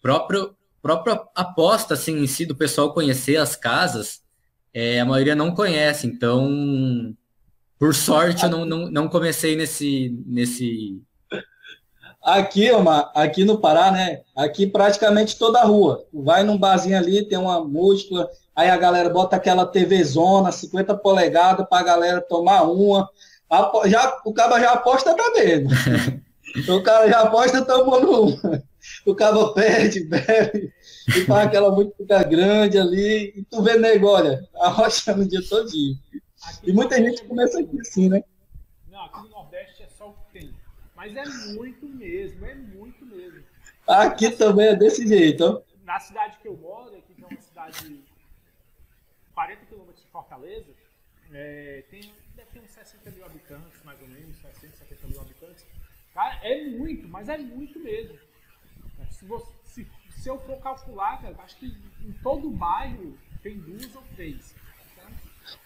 próprio 0.01 0.54
própria 0.85 1.19
aposta 1.35 1.95
assim 1.95 2.19
em 2.19 2.27
si 2.27 2.45
do 2.45 2.55
pessoal 2.55 2.93
conhecer 2.93 3.39
as 3.39 3.57
casas, 3.57 4.21
é, 4.73 5.01
a 5.01 5.05
maioria 5.07 5.35
não 5.35 5.55
conhece, 5.55 6.07
então 6.07 7.17
por 7.79 7.95
sorte 7.95 8.45
eu 8.45 8.51
não, 8.51 8.67
não, 8.67 8.91
não 8.91 9.09
comecei 9.09 9.57
nesse 9.57 10.15
nesse 10.27 11.01
Aqui, 12.23 12.71
Omar, 12.71 13.11
aqui 13.15 13.45
no 13.45 13.59
Pará, 13.59 13.91
né? 13.91 14.21
Aqui 14.35 14.67
praticamente 14.67 15.39
toda 15.39 15.61
a 15.61 15.65
rua. 15.65 16.07
vai 16.13 16.43
num 16.43 16.57
barzinho 16.57 16.97
ali, 16.97 17.27
tem 17.27 17.37
uma 17.37 17.63
múltipla, 17.63 18.31
aí 18.57 18.71
a 18.71 18.79
galera 18.79 19.11
bota 19.11 19.37
aquela 19.37 19.67
TV 19.67 20.03
zona, 20.05 20.51
50 20.51 20.97
polegadas, 20.97 21.67
para 21.69 21.81
a 21.81 21.85
galera 21.85 22.21
tomar 22.23 22.63
uma. 22.63 23.11
Já, 23.87 24.21
o 24.25 24.33
cara 24.33 24.59
já 24.59 24.73
aposta 24.73 25.15
também. 25.15 25.67
o 26.67 26.83
cara 26.83 27.09
já 27.11 27.21
aposta 27.21 27.63
tomando 27.63 28.23
uma. 28.23 28.63
O 29.05 29.15
cara 29.15 29.49
perde, 29.53 30.05
bebe, 30.05 30.73
e 31.09 31.25
faz 31.25 31.47
aquela 31.47 31.71
múltipla 31.71 32.23
grande 32.23 32.79
ali, 32.79 33.35
e 33.37 33.45
tu 33.45 33.63
vê 33.63 33.77
nego, 33.77 34.07
olha, 34.07 34.49
a 34.55 34.69
rocha 34.69 35.15
no 35.15 35.27
dia 35.27 35.47
todinho. 35.47 35.99
Aqui 36.43 36.71
e 36.71 36.73
muita 36.73 36.97
gente 36.97 37.25
começa 37.25 37.61
aqui 37.61 37.81
assim, 37.81 38.09
né? 38.09 38.23
Não, 38.91 39.05
aqui 39.05 39.19
no 39.23 39.29
Nordeste 39.29 39.83
é 39.83 39.89
só 39.89 40.09
o 40.09 40.13
que 40.13 40.41
tem. 40.41 40.55
Mas 40.95 41.15
é 41.17 41.25
muito 41.55 41.87
mesmo, 41.87 42.45
é 42.47 42.55
muito 42.55 43.05
mesmo. 43.07 43.43
Aqui 43.87 44.31
também 44.31 44.69
é 44.69 44.77
desse 44.77 45.07
jeito. 45.07 45.63
Na 45.85 46.01
cidade 46.01 46.39
que 46.41 46.49
eu 46.49 46.57
moro, 46.57 46.97
aqui 46.97 47.15
que 47.15 47.23
é 47.23 47.27
uma 47.27 47.41
cidade 47.41 48.01
40 49.35 49.67
quilômetros 49.67 50.03
de 50.03 50.11
Fortaleza, 50.11 50.71
é, 51.33 51.85
tem, 51.91 52.13
deve 52.37 52.51
ter 52.53 52.61
uns 52.61 52.71
60 52.71 53.11
mil 53.11 53.25
habitantes, 53.27 53.83
mais 53.85 54.01
ou 54.01 54.09
menos, 54.09 54.37
60, 54.37 54.77
70 54.77 55.09
mil 55.09 55.21
habitantes. 55.21 55.67
Cara, 56.15 56.39
é 56.43 56.65
muito, 56.69 57.09
mas 57.09 57.29
é 57.29 57.37
muito 57.37 57.79
mesmo. 57.81 58.17
Se, 59.25 59.29
você, 59.29 59.53
se, 59.65 59.87
se 60.11 60.29
eu 60.29 60.39
for 60.41 60.59
calcular, 60.59 61.21
cara, 61.23 61.35
acho 61.39 61.57
que 61.57 61.67
em 61.67 62.13
todo 62.23 62.51
bairro 62.51 63.17
tem 63.43 63.59
duas 63.59 63.97
ou 63.97 64.03
três. 64.15 64.55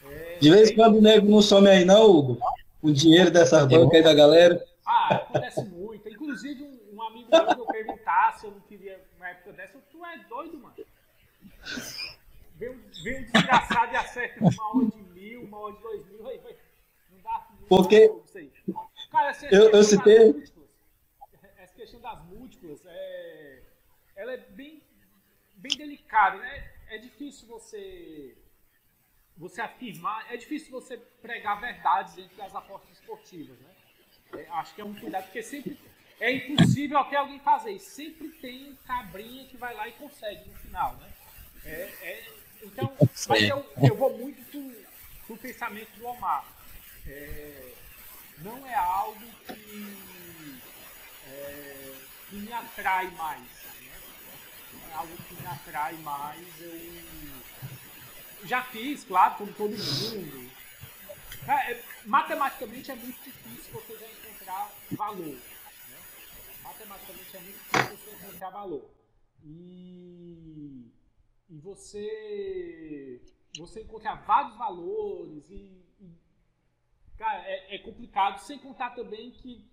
é, 0.05 0.38
de 0.40 0.49
vez 0.51 0.71
em 0.71 0.77
quando 0.77 0.99
o 0.99 1.01
nego 1.01 1.29
não 1.29 1.42
some 1.42 1.68
aí, 1.68 1.85
não, 1.85 2.09
Hugo? 2.09 2.38
O 2.81 2.92
dinheiro 2.92 3.33
dessas 3.33 3.66
bancas 3.66 3.94
aí 3.94 4.03
da 4.03 4.14
galera. 4.14 4.64
Ah, 4.87 5.16
acontece 5.16 5.64
muito. 5.64 6.09
Inclusive, 6.09 6.62
um, 6.62 6.97
um 6.97 7.03
amigo 7.03 7.29
meu 7.31 7.40
eu 7.40 7.66
perguntar 7.66 8.38
se 8.38 8.47
eu 8.47 8.53
não 8.53 8.61
queria, 8.61 9.05
na 9.18 9.31
época 9.31 9.53
dessa, 9.55 9.79
tu 9.90 10.05
é 10.07 10.18
doido, 10.29 10.59
mano. 10.59 10.75
Vem 12.55 12.71
um, 12.71 12.81
vem 13.03 13.21
um 13.21 13.25
desgraçado 13.25 13.92
e 13.92 13.97
acerta 13.97 14.40
uma 14.40 14.51
hora 14.51 14.87
de 14.87 15.03
mil, 15.03 15.42
uma 15.42 15.59
hora 15.59 15.75
de 15.75 15.83
dois 15.83 16.07
mil, 16.07 16.29
aí 16.29 16.38
vai. 16.38 16.57
Não 17.11 17.21
dá. 17.23 17.49
Não 17.61 17.66
Porque. 17.68 18.09
Dá 18.68 18.81
Cara, 19.11 19.31
essa 19.31 19.47
eu, 19.47 19.71
eu 19.71 19.83
citei. 19.83 20.33
Múltiplas, 20.33 20.68
essa 21.57 21.75
questão 21.75 22.01
das 22.01 22.25
múltiplas, 22.27 22.81
é, 22.87 23.62
ela 24.18 24.33
é 24.33 24.37
bem, 24.37 24.83
bem 25.79 25.87
delicada, 25.87 26.37
né? 26.38 26.71
É 26.88 26.99
difícil 26.99 27.47
você 27.47 28.37
você 29.37 29.61
afirmar, 29.61 30.27
é 30.33 30.37
difícil 30.37 30.73
você 30.73 30.97
pregar 30.97 31.61
verdades 31.61 32.14
dentro 32.14 32.37
das 32.37 32.53
apostas 32.57 32.99
esportivas, 32.99 33.57
né? 33.61 33.71
É, 34.35 34.49
acho 34.49 34.75
que 34.75 34.81
é 34.81 34.85
um 34.85 34.93
cuidado, 34.95 35.25
porque 35.25 35.43
sempre 35.43 35.79
é 36.19 36.33
impossível 36.33 36.99
até 36.99 37.17
alguém 37.17 37.38
fazer. 37.38 37.71
E 37.71 37.79
sempre 37.79 38.31
tem 38.31 38.73
um 38.73 38.77
cabrinha 38.85 39.47
que 39.47 39.57
vai 39.57 39.73
lá 39.75 39.87
e 39.87 39.93
consegue 39.93 40.51
no 40.51 40.57
final, 40.57 40.97
né? 40.97 41.12
É, 41.64 41.71
é, 42.03 42.33
então, 42.62 42.93
mas 43.29 43.49
eu, 43.49 43.64
eu 43.81 43.95
vou 43.95 44.19
muito 44.19 44.43
pro, 44.51 44.87
pro 45.27 45.37
pensamento 45.37 45.91
do 45.93 46.07
Omar. 46.07 46.45
É, 47.07 47.73
não 48.38 48.67
é 48.67 48.75
algo 48.75 49.25
que, 49.47 50.61
é, 51.29 51.95
que 52.29 52.37
me 52.37 52.53
atrai 52.53 53.09
mais. 53.12 53.58
É 54.91 54.95
algo 54.95 55.17
que 55.17 55.35
me 55.35 55.47
atrai 55.47 55.95
mais. 55.99 56.61
Eu 56.61 58.47
já 58.47 58.62
fiz, 58.64 59.05
claro, 59.05 59.37
como 59.37 59.53
todo 59.53 59.71
mundo. 59.71 60.51
É, 61.47 61.83
matematicamente 62.05 62.91
é 62.91 62.95
muito 62.95 63.23
difícil 63.23 63.73
você 63.73 63.97
já 63.97 64.07
encontrar 64.07 64.71
valor. 64.93 65.25
Né? 65.27 65.99
Matematicamente 66.62 67.37
é 67.37 67.41
muito 67.41 67.59
difícil 67.59 67.97
você 67.97 68.11
encontrar 68.11 68.51
valor. 68.51 68.91
E, 69.45 70.93
e 71.49 71.59
você, 71.59 73.23
você 73.57 73.83
encontrar 73.83 74.17
vários 74.27 74.57
valores 74.57 75.49
e, 75.51 75.83
e 76.01 76.19
cara, 77.17 77.43
é, 77.47 77.77
é, 77.77 77.79
complicado, 77.79 78.38
sem 78.41 78.59
contar 78.59 78.91
também 78.91 79.31
que 79.31 79.64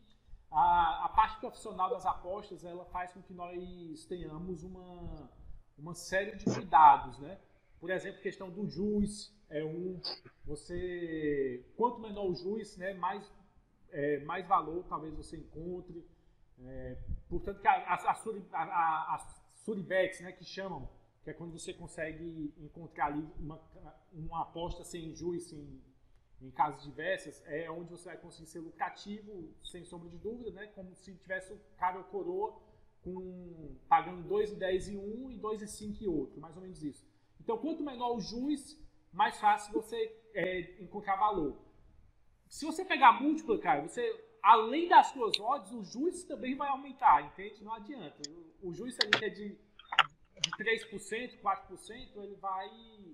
a, 0.56 1.06
a 1.06 1.10
parte 1.10 1.40
profissional 1.42 1.90
das 1.90 2.06
apostas 2.06 2.64
ela 2.64 2.86
faz 2.86 3.12
com 3.12 3.22
que 3.22 3.34
nós 3.34 4.06
tenhamos 4.06 4.64
uma, 4.64 5.30
uma 5.78 5.94
série 5.94 6.38
de 6.38 6.46
cuidados, 6.46 7.20
né? 7.20 7.38
Por 7.78 7.90
exemplo, 7.90 8.22
questão 8.22 8.50
do 8.50 8.66
juiz 8.66 9.36
é 9.50 9.64
um, 9.66 10.00
você 10.46 11.66
quanto 11.76 12.00
menor 12.00 12.28
o 12.28 12.36
juiz, 12.36 12.78
né, 12.78 12.94
mais 12.94 13.30
é, 13.92 14.20
mais 14.24 14.48
valor 14.48 14.86
talvez 14.88 15.14
você 15.14 15.36
encontre. 15.38 16.08
É, 16.64 16.98
portanto, 17.30 17.60
que 17.60 17.68
a, 17.68 17.74
a, 17.74 17.96
a, 18.54 19.16
a 19.16 19.18
Suribex, 19.56 20.22
né, 20.22 20.32
que 20.32 20.46
chamam, 20.46 20.90
que 21.22 21.32
é 21.32 21.34
quando 21.34 21.52
você 21.52 21.74
consegue 21.74 22.54
encontrar 22.58 23.08
ali 23.08 23.28
uma, 23.38 23.62
uma 24.14 24.42
aposta 24.44 24.86
sem 24.86 25.14
juiz, 25.14 25.52
em, 25.52 25.82
em 26.46 26.52
casos 26.52 26.84
diversas, 26.84 27.44
é 27.48 27.70
onde 27.70 27.90
você 27.90 28.10
vai 28.10 28.18
conseguir 28.18 28.48
ser 28.48 28.60
lucrativo, 28.60 29.52
sem 29.64 29.84
sombra 29.84 30.10
de 30.10 30.18
dúvida, 30.18 30.52
né, 30.52 30.68
como 30.68 30.94
se 30.96 31.16
tivesse 31.16 31.52
o 31.54 31.60
cara 31.78 31.98
ou 31.98 32.04
coroa, 32.06 32.62
com 33.04 33.76
pagando 33.88 34.28
2,10 34.28 34.90
em 34.90 34.98
um 34.98 35.32
e 35.32 35.40
2,5 35.40 36.02
em 36.02 36.08
outro, 36.08 36.40
mais 36.40 36.56
ou 36.56 36.62
menos 36.62 36.84
isso. 36.84 37.06
Então, 37.40 37.58
quanto 37.58 37.84
menor 37.84 38.16
o 38.16 38.20
juiz, 38.20 38.80
mais 39.12 39.40
fácil 39.40 39.74
você 39.74 39.96
é, 40.34 40.82
encontrar 40.82 41.16
valor. 41.16 41.58
Se 42.48 42.66
você 42.66 42.86
pegar 42.86 43.14
múltipla, 43.14 43.60
cara, 43.60 43.82
você, 43.82 44.04
além 44.42 44.88
das 44.88 45.08
suas 45.08 45.40
odds, 45.40 45.72
o 45.72 45.84
juiz 45.84 46.24
também 46.24 46.56
vai 46.56 46.70
aumentar, 46.70 47.24
entende? 47.24 47.64
Não 47.64 47.74
adianta. 47.74 48.22
O, 48.62 48.74
juiz 48.74 48.98
ali 49.02 49.12
que 49.12 49.26
é 49.26 49.30
de, 49.30 49.50
de 49.50 50.52
3%, 50.52 51.40
4%, 51.42 52.24
ele 52.24 52.36
vai, 52.36 52.70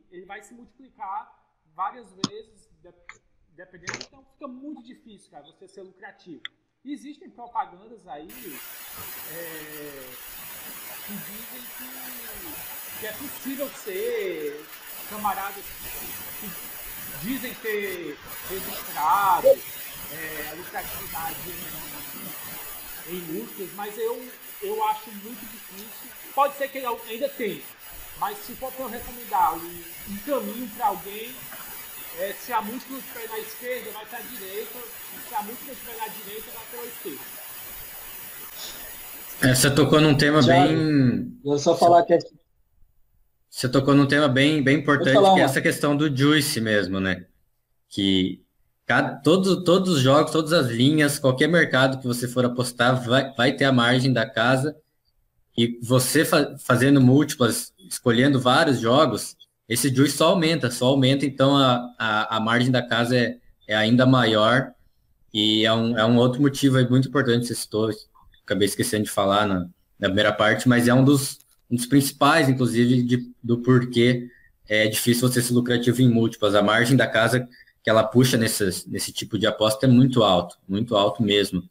ele 0.09 0.25
vai 0.25 0.41
se 0.41 0.53
multiplicar 0.53 1.41
várias 1.73 2.13
vezes, 2.27 2.69
dependendo. 3.65 3.99
Então, 4.07 4.25
fica 4.33 4.47
muito 4.47 4.83
difícil, 4.83 5.29
cara, 5.29 5.45
você 5.45 5.67
ser 5.67 5.81
lucrativo. 5.81 6.41
Existem 6.83 7.29
propagandas 7.29 8.07
aí 8.07 8.27
é, 9.31 10.09
que 11.05 11.13
dizem 11.13 11.61
que, 11.77 12.99
que, 12.99 13.07
é 13.07 13.11
possível 13.13 13.69
ser 13.69 14.65
camaradas 15.09 15.63
que 16.39 17.27
dizem 17.27 17.53
ter 17.55 18.17
registrado 18.49 19.47
é, 19.47 20.49
a 20.49 20.53
lucratividade 20.55 21.37
em, 23.09 23.15
em 23.15 23.69
mas 23.75 23.95
eu, 23.97 24.31
eu 24.63 24.83
acho 24.85 25.11
muito 25.11 25.51
difícil. 25.51 26.11
Pode 26.33 26.57
ser 26.57 26.67
que 26.69 26.79
ainda 26.79 27.29
tenha, 27.29 27.61
mas 28.17 28.39
se 28.39 28.55
for 28.55 28.71
para 28.71 28.85
eu 28.85 28.89
recomendar 28.89 29.53
um, 29.53 29.83
um 30.09 30.17
caminho 30.25 30.67
para 30.75 30.87
alguém, 30.87 31.35
é, 32.19 32.33
se 32.33 32.51
a 32.51 32.61
múltipla 32.61 32.97
estiver 32.97 33.27
na 33.29 33.39
esquerda, 33.39 33.91
vai 33.91 34.05
para 34.05 34.19
a 34.19 34.21
direita, 34.21 34.77
e 34.77 35.29
se 35.29 35.35
a 35.35 35.43
múltipla 35.43 35.73
estiver 35.73 35.97
na 35.97 36.07
direita, 36.07 36.51
vai 36.53 36.65
para 36.71 36.79
a 36.79 36.85
esquerda. 36.85 37.41
É, 39.43 39.55
você 39.55 39.71
tocou 39.71 39.99
num 39.99 40.15
tema 40.15 40.41
Já, 40.41 40.53
bem. 40.53 41.39
Vou 41.43 41.57
só 41.57 41.75
falar 41.75 42.03
que 42.03 42.17
você 43.49 43.67
tocou 43.67 43.93
num 43.93 44.05
tema 44.05 44.29
bem, 44.29 44.63
bem 44.63 44.77
importante, 44.77 45.19
que 45.33 45.39
é 45.39 45.43
essa 45.43 45.61
questão 45.61 45.97
do 45.97 46.15
juice 46.15 46.61
mesmo, 46.61 46.99
né? 47.01 47.25
Que 47.89 48.41
cada, 48.85 49.15
todos, 49.15 49.63
todos 49.65 49.95
os 49.95 50.01
jogos, 50.01 50.31
todas 50.31 50.53
as 50.53 50.67
linhas, 50.67 51.19
qualquer 51.19 51.47
mercado 51.47 51.99
que 51.99 52.07
você 52.07 52.27
for 52.27 52.45
apostar, 52.45 53.03
vai, 53.03 53.33
vai 53.33 53.53
ter 53.53 53.65
a 53.65 53.71
margem 53.71 54.13
da 54.13 54.29
casa. 54.29 54.75
E 55.57 55.77
você 55.83 56.23
fa 56.23 56.55
fazendo 56.59 57.01
múltiplas, 57.01 57.73
escolhendo 57.77 58.39
vários 58.39 58.79
jogos, 58.79 59.35
esse 59.71 59.87
juice 59.87 60.17
só 60.17 60.27
aumenta, 60.27 60.69
só 60.69 60.87
aumenta, 60.87 61.25
então 61.25 61.55
a, 61.55 61.95
a, 61.97 62.35
a 62.35 62.39
margem 62.41 62.69
da 62.69 62.85
casa 62.85 63.17
é, 63.17 63.37
é 63.65 63.73
ainda 63.73 64.05
maior 64.05 64.73
e 65.33 65.65
é 65.65 65.71
um, 65.71 65.97
é 65.97 66.05
um 66.05 66.17
outro 66.17 66.41
motivo 66.41 66.77
muito 66.89 67.07
importante, 67.07 67.47
você 67.47 67.55
citou, 67.55 67.89
acabei 68.43 68.65
esquecendo 68.65 69.05
de 69.05 69.09
falar 69.09 69.47
na, 69.47 69.69
na 69.97 70.07
primeira 70.09 70.33
parte, 70.33 70.67
mas 70.67 70.89
é 70.89 70.93
um 70.93 71.05
dos, 71.05 71.39
um 71.69 71.77
dos 71.77 71.85
principais, 71.85 72.49
inclusive, 72.49 73.01
de, 73.01 73.33
do 73.41 73.59
porquê 73.59 74.27
é 74.67 74.89
difícil 74.89 75.29
você 75.29 75.41
ser 75.41 75.53
lucrativo 75.53 76.01
em 76.01 76.09
múltiplas. 76.09 76.53
A 76.53 76.61
margem 76.61 76.97
da 76.97 77.07
casa 77.07 77.47
que 77.81 77.89
ela 77.89 78.03
puxa 78.03 78.37
nesse, 78.37 78.89
nesse 78.89 79.13
tipo 79.13 79.39
de 79.39 79.47
aposta 79.47 79.85
é 79.85 79.89
muito 79.89 80.21
alto, 80.21 80.57
muito 80.67 80.97
alto 80.97 81.23
mesmo. 81.23 81.63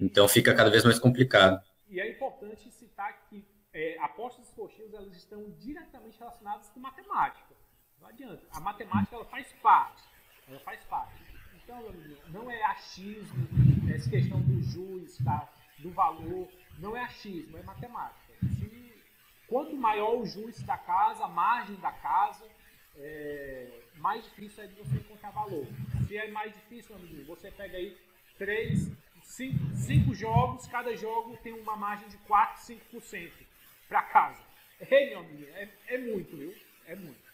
Então 0.00 0.28
fica 0.28 0.54
cada 0.54 0.70
vez 0.70 0.84
mais 0.84 1.00
complicado. 1.00 1.60
E 1.90 1.98
é 1.98 2.08
importante 2.08 2.70
citar 2.70 3.26
que 3.28 3.44
é, 3.72 3.96
apostas 4.00 4.43
elas 4.94 5.14
estão 5.16 5.50
diretamente 5.58 6.18
relacionadas 6.18 6.68
com 6.70 6.80
matemática. 6.80 7.54
Não 8.00 8.08
adianta. 8.08 8.46
A 8.52 8.60
matemática 8.60 9.16
ela 9.16 9.24
faz 9.24 9.52
parte. 9.54 10.02
Ela 10.48 10.60
faz 10.60 10.84
parte. 10.84 11.22
Então, 11.62 11.80
não 12.28 12.50
é 12.50 12.62
achismo, 12.64 13.48
essa 13.94 14.10
questão 14.10 14.40
do 14.40 14.62
juiz, 14.62 15.16
tá? 15.24 15.48
do 15.78 15.90
valor, 15.90 16.48
não 16.78 16.96
é 16.96 17.00
achismo, 17.02 17.56
é 17.56 17.62
matemática. 17.62 18.34
Se, 18.56 19.02
quanto 19.46 19.76
maior 19.76 20.18
o 20.18 20.26
juiz 20.26 20.62
da 20.62 20.78
casa, 20.78 21.24
a 21.24 21.28
margem 21.28 21.76
da 21.76 21.92
casa, 21.92 22.48
é, 22.96 23.82
mais 23.96 24.24
difícil 24.24 24.64
é 24.64 24.66
de 24.66 24.74
você 24.74 24.96
encontrar 24.96 25.30
valor. 25.30 25.66
Se 26.06 26.16
é 26.16 26.30
mais 26.30 26.52
difícil, 26.54 26.94
amigo, 26.96 27.24
você 27.24 27.50
pega 27.50 27.76
aí 27.76 27.96
três, 28.38 28.90
cinco, 29.22 29.74
cinco 29.74 30.14
jogos, 30.14 30.66
cada 30.66 30.96
jogo 30.96 31.36
tem 31.38 31.52
uma 31.52 31.76
margem 31.76 32.08
de 32.08 32.16
4, 32.18 32.62
5% 32.62 33.32
para 33.88 34.02
casa. 34.02 34.42
Ei, 34.90 35.10
meu 35.10 35.18
amigo, 35.20 35.44
é, 35.56 35.68
é 35.88 35.98
muito, 35.98 36.36
viu? 36.36 36.52
É 36.86 36.96
muito. 36.96 37.24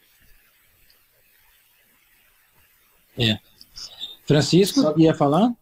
É. 3.19 3.39
Francisco, 4.25 4.81
Só... 4.81 4.95
ia 4.97 5.15
falar? 5.15 5.53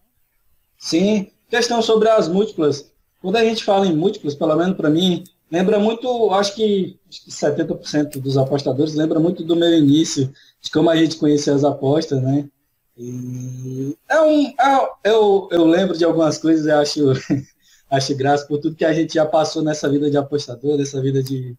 Sim, 0.79 1.31
questão 1.49 1.81
sobre 1.83 2.09
as 2.09 2.29
múltiplas. 2.29 2.93
Quando 3.21 3.37
a 3.37 3.45
gente 3.45 3.65
fala 3.65 3.87
em 3.87 3.97
múltiplas, 3.97 4.35
pelo 4.35 4.55
menos 4.55 4.77
para 4.77 4.91
mim, 4.91 5.25
lembra 5.51 5.79
muito, 5.79 6.31
acho 6.33 6.55
que, 6.55 6.99
acho 7.09 7.25
que 7.25 7.31
70% 7.31 8.21
dos 8.21 8.37
apostadores 8.37 8.95
lembra 8.95 9.19
muito 9.19 9.43
do 9.43 9.57
meu 9.57 9.73
início, 9.73 10.33
de 10.61 10.71
como 10.71 10.91
a 10.91 10.97
gente 10.97 11.17
conhecia 11.17 11.55
as 11.55 11.65
apostas, 11.65 12.23
né? 12.23 12.49
E 12.97 13.97
é 14.09 14.21
um, 14.21 14.47
é, 14.49 14.91
eu, 15.05 15.49
eu 15.51 15.65
lembro 15.65 15.97
de 15.97 16.05
algumas 16.05 16.39
coisas 16.39 16.67
e 16.67 16.71
acho, 16.71 17.13
acho 17.91 18.17
graça 18.17 18.47
por 18.47 18.59
tudo 18.59 18.77
que 18.77 18.85
a 18.85 18.93
gente 18.93 19.15
já 19.15 19.25
passou 19.25 19.63
nessa 19.63 19.89
vida 19.89 20.11
de 20.11 20.17
apostador, 20.17 20.77
nessa 20.77 21.01
vida 21.01 21.23
de, 21.23 21.57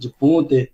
de 0.00 0.08
punter. 0.08 0.72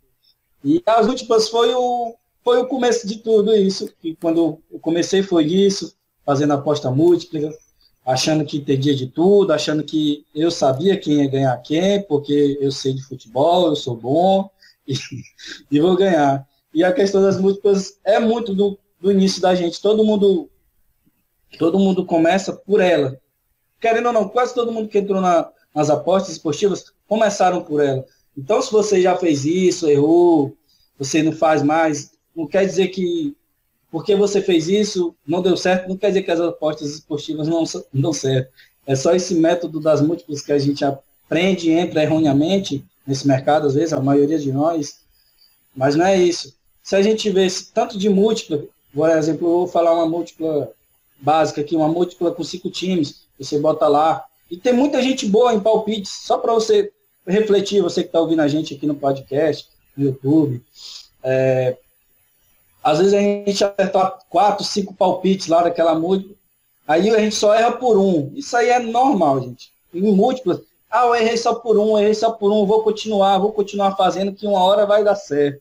E 0.65 0.83
as 0.87 1.07
últimas 1.07 1.49
foi 1.49 1.75
o, 1.75 2.15
foi 2.43 2.59
o 2.59 2.69
começo 2.69 3.07
de 3.07 3.19
tudo 3.19 3.55
isso. 3.55 3.93
E 4.03 4.15
quando 4.15 4.63
eu 4.71 4.79
comecei 4.79 5.23
foi 5.23 5.45
isso, 5.45 5.95
fazendo 6.25 6.53
aposta 6.53 6.91
múltipla, 6.91 7.51
achando 8.05 8.45
que 8.45 8.59
entendia 8.59 8.95
de 8.95 9.09
tudo, 9.09 9.53
achando 9.53 9.83
que 9.83 10.25
eu 10.35 10.51
sabia 10.51 10.97
quem 10.97 11.23
ia 11.23 11.29
ganhar 11.29 11.57
quem, 11.59 12.03
porque 12.03 12.57
eu 12.61 12.71
sei 12.71 12.95
de 12.95 13.03
futebol, 13.03 13.69
eu 13.69 13.77
sou 13.77 13.97
bom 13.97 14.49
e, 14.87 14.95
e 15.71 15.81
vou 15.81 15.97
ganhar. 15.97 16.47
E 16.73 16.85
a 16.85 16.93
questão 16.93 17.21
das 17.21 17.41
múltiplas 17.41 17.99
é 18.05 18.21
muito 18.21 18.55
do, 18.55 18.79
do 19.01 19.11
início 19.11 19.43
da 19.43 19.55
gente. 19.55 19.83
Todo 19.83 20.05
mundo 20.05 20.49
todo 21.59 21.79
mundo 21.79 22.05
começa 22.05 22.53
por 22.53 22.81
ela. 22.81 23.19
Querendo 23.81 24.07
ou 24.07 24.13
não, 24.13 24.29
quase 24.29 24.55
todo 24.55 24.73
mundo 24.73 24.89
que 24.89 24.99
entrou 24.99 25.21
na, 25.21 25.51
nas 25.75 25.91
apostas 25.91 26.33
esportivas 26.33 26.93
começaram 27.09 27.63
por 27.63 27.81
ela. 27.81 28.05
Então, 28.37 28.61
se 28.61 28.71
você 28.71 29.01
já 29.01 29.17
fez 29.17 29.45
isso, 29.45 29.89
errou, 29.89 30.55
você 30.99 31.23
não 31.23 31.33
faz 31.33 31.63
mais, 31.63 32.13
não 32.35 32.47
quer 32.47 32.67
dizer 32.67 32.89
que 32.89 33.35
porque 33.91 34.15
você 34.15 34.43
fez 34.43 34.69
isso, 34.69 35.15
não 35.27 35.41
deu 35.41 35.57
certo, 35.57 35.89
não 35.89 35.97
quer 35.97 36.09
dizer 36.09 36.23
que 36.23 36.31
as 36.31 36.41
apostas 36.41 36.91
esportivas 36.91 37.49
não, 37.49 37.65
não 37.93 38.03
dão 38.03 38.13
certo. 38.13 38.53
É 38.87 38.95
só 38.95 39.15
esse 39.15 39.35
método 39.35 39.81
das 39.81 40.03
múltiplas 40.03 40.43
que 40.43 40.53
a 40.53 40.59
gente 40.59 40.85
aprende 40.85 41.71
e 41.71 41.73
entra 41.73 42.03
erroneamente 42.03 42.85
nesse 43.07 43.27
mercado, 43.27 43.67
às 43.67 43.75
vezes, 43.75 43.93
a 43.93 44.01
maioria 44.01 44.39
de 44.39 44.53
nós, 44.53 44.99
mas 45.75 45.95
não 45.95 46.05
é 46.05 46.17
isso. 46.17 46.55
Se 46.83 46.95
a 46.95 47.01
gente 47.01 47.31
vê 47.31 47.47
tanto 47.73 47.97
de 47.97 48.09
múltipla, 48.09 48.65
por 48.93 49.09
exemplo, 49.09 49.47
eu 49.49 49.53
vou 49.53 49.67
falar 49.67 49.95
uma 49.95 50.07
múltipla 50.07 50.71
básica 51.19 51.61
aqui, 51.61 51.75
uma 51.75 51.89
múltipla 51.89 52.33
com 52.33 52.45
cinco 52.45 52.69
times, 52.71 53.23
você 53.39 53.59
bota 53.59 53.89
lá, 53.89 54.25
e 54.51 54.57
tem 54.57 54.73
muita 54.73 55.03
gente 55.03 55.27
boa 55.27 55.55
em 55.55 55.61
palpites, 55.61 56.11
só 56.11 56.39
para 56.39 56.53
você 56.53 56.93
refletir, 57.27 57.83
você 57.83 58.03
que 58.03 58.09
está 58.09 58.21
ouvindo 58.21 58.43
a 58.43 58.49
gente 58.49 58.75
aqui 58.75 58.87
no 58.87 58.95
podcast, 58.95 59.69
no 59.97 60.05
YouTube. 60.05 60.63
É, 61.23 61.77
às 62.83 62.99
vezes 62.99 63.15
a 63.15 63.21
gente 63.21 63.65
acerta 63.65 64.19
quatro, 64.29 64.65
cinco 64.65 64.95
palpites 64.95 65.49
lá 65.49 65.63
daquela 65.63 65.95
múltipla, 65.95 66.37
aí 66.87 67.11
a 67.11 67.19
gente 67.19 67.35
só 67.35 67.53
erra 67.55 67.73
por 67.73 67.99
um. 67.99 68.31
Isso 68.35 68.57
aí 68.57 68.71
é 68.71 68.79
normal, 68.79 69.43
gente. 69.43 69.73
Em 69.93 70.03
múltiplas, 70.03 70.61
ah, 70.91 71.07
eu 71.07 71.15
errei 71.15 71.37
só 71.37 71.55
por 71.55 71.79
um, 71.79 71.99
errei 71.99 72.15
só 72.15 72.31
por 72.31 72.53
um, 72.53 72.65
vou 72.65 72.83
continuar, 72.83 73.39
vou 73.39 73.53
continuar 73.53 73.97
fazendo 73.97 74.33
que 74.33 74.47
uma 74.47 74.63
hora 74.63 74.87
vai 74.87 75.03
dar 75.03 75.17
certo. 75.17 75.61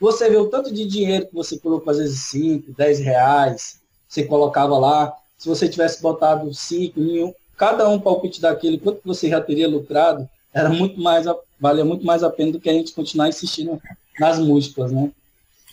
Você 0.00 0.28
vê 0.28 0.36
o 0.36 0.48
tanto 0.48 0.72
de 0.72 0.84
dinheiro 0.84 1.26
que 1.26 1.34
você 1.34 1.58
colocou, 1.58 1.90
às 1.90 1.98
vezes 1.98 2.28
5, 2.30 2.72
10 2.72 2.98
reais, 2.98 3.80
você 4.08 4.24
colocava 4.24 4.76
lá. 4.76 5.14
Se 5.38 5.48
você 5.48 5.68
tivesse 5.68 6.02
botado 6.02 6.52
5 6.52 6.98
em 7.00 7.24
um, 7.24 7.32
cada 7.56 7.88
um 7.88 8.00
palpite 8.00 8.40
daquele, 8.40 8.78
quanto 8.78 9.00
você 9.04 9.28
já 9.28 9.40
teria 9.40 9.68
lucrado, 9.68 10.28
era 10.54 10.70
muito 10.70 11.00
mais, 11.00 11.26
valia 11.58 11.84
muito 11.84 12.06
mais 12.06 12.22
a 12.22 12.30
pena 12.30 12.52
do 12.52 12.60
que 12.60 12.70
a 12.70 12.72
gente 12.72 12.92
continuar 12.92 13.28
insistindo 13.28 13.80
nas 14.18 14.38
múltiplas, 14.38 14.92
né? 14.92 15.10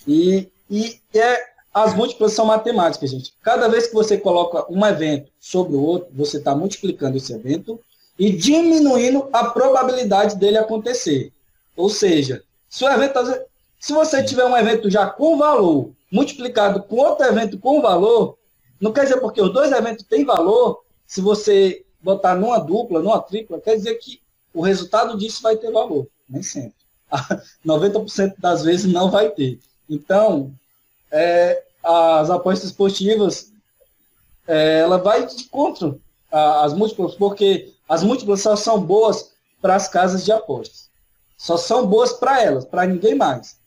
E, 0.08 0.50
e 0.70 1.00
é, 1.14 1.52
as 1.74 1.94
múltiplas 1.94 2.34
são 2.34 2.46
matemáticas, 2.46 3.12
gente. 3.12 3.34
Cada 3.44 3.68
vez 3.68 3.88
que 3.88 3.94
você 3.94 4.18
coloca 4.18 4.66
um 4.72 4.86
evento 4.86 5.32
sobre 5.40 5.76
o 5.76 5.82
outro, 5.82 6.10
você 6.14 6.38
está 6.38 6.56
multiplicando 6.56 7.18
esse 7.18 7.32
evento 7.32 7.80
e 8.18 8.32
diminuindo 8.32 9.30
a 9.32 9.46
probabilidade 9.46 10.36
dele 10.36 10.58
acontecer. 10.58 11.32
Ou 11.78 11.90
seja, 11.90 12.44
se 12.68 12.84
evento, 12.84 13.20
se 13.80 13.94
você 13.94 14.24
tiver 14.24 14.46
um 14.46 14.58
evento 14.58 14.90
já 14.90 15.06
com 15.06 15.38
valor 15.38 15.92
multiplicado 16.12 16.84
com 16.84 16.98
outro 16.98 17.26
evento 17.26 17.58
com 17.58 17.82
valor, 17.82 18.38
não 18.80 18.92
quer 18.92 19.04
dizer 19.04 19.22
porque 19.22 19.42
os 19.42 19.54
dois 19.54 19.72
eventos 19.72 20.06
têm 20.06 20.26
valor, 20.26 20.84
se 21.08 21.22
você 21.22 21.86
botar 22.02 22.36
numa 22.36 22.60
dupla, 22.60 23.02
numa 23.02 23.22
tripla, 23.22 23.62
quer 23.62 23.76
dizer 23.76 23.96
que 23.96 24.20
o 24.54 24.62
resultado 24.62 25.18
disso 25.18 25.42
vai 25.42 25.56
ter 25.56 25.72
valor. 25.72 26.08
Nem 26.30 26.44
sempre. 26.44 26.76
90% 27.66 28.36
das 28.38 28.64
vezes 28.64 28.92
não 28.92 29.10
vai 29.10 29.30
ter. 29.30 29.60
Então, 29.90 30.54
é, 31.12 31.64
as 31.84 32.30
apostas 32.30 32.70
esportivas, 32.70 33.52
é, 34.48 34.80
ela 34.80 34.98
vai 34.98 35.26
de 35.26 35.44
contra 35.46 35.96
as 36.32 36.74
múltiplas, 36.74 37.16
porque 37.16 37.74
as 37.90 38.04
múltiplas 38.04 38.42
só 38.42 38.56
são 38.56 38.82
boas 38.82 39.32
para 39.62 39.76
as 39.76 39.88
casas 39.90 40.24
de 40.24 40.32
apostas. 40.32 40.90
Só 41.38 41.58
são 41.58 41.86
boas 41.86 42.14
para 42.14 42.42
elas, 42.42 42.64
para 42.64 42.86
ninguém 42.86 43.16
mais. 43.16 43.58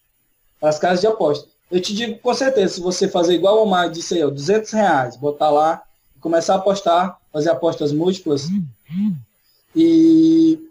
Para 0.58 0.70
as 0.70 0.78
casas 0.78 1.00
de 1.00 1.06
apostas. 1.06 1.50
Eu 1.70 1.80
te 1.80 1.94
digo 1.94 2.18
com 2.20 2.32
certeza, 2.32 2.74
se 2.74 2.80
você 2.80 3.08
fazer 3.08 3.34
igual 3.34 3.58
o 3.58 3.62
Omar 3.64 3.90
disse 3.90 4.14
aí, 4.14 4.24
ó, 4.24 4.30
200 4.30 4.70
reais, 4.72 5.16
botar 5.16 5.50
lá, 5.50 5.82
começar 6.20 6.54
a 6.54 6.56
apostar, 6.58 7.18
fazer 7.32 7.50
apostas 7.50 7.92
múltiplas, 7.92 8.48
e 9.74 10.63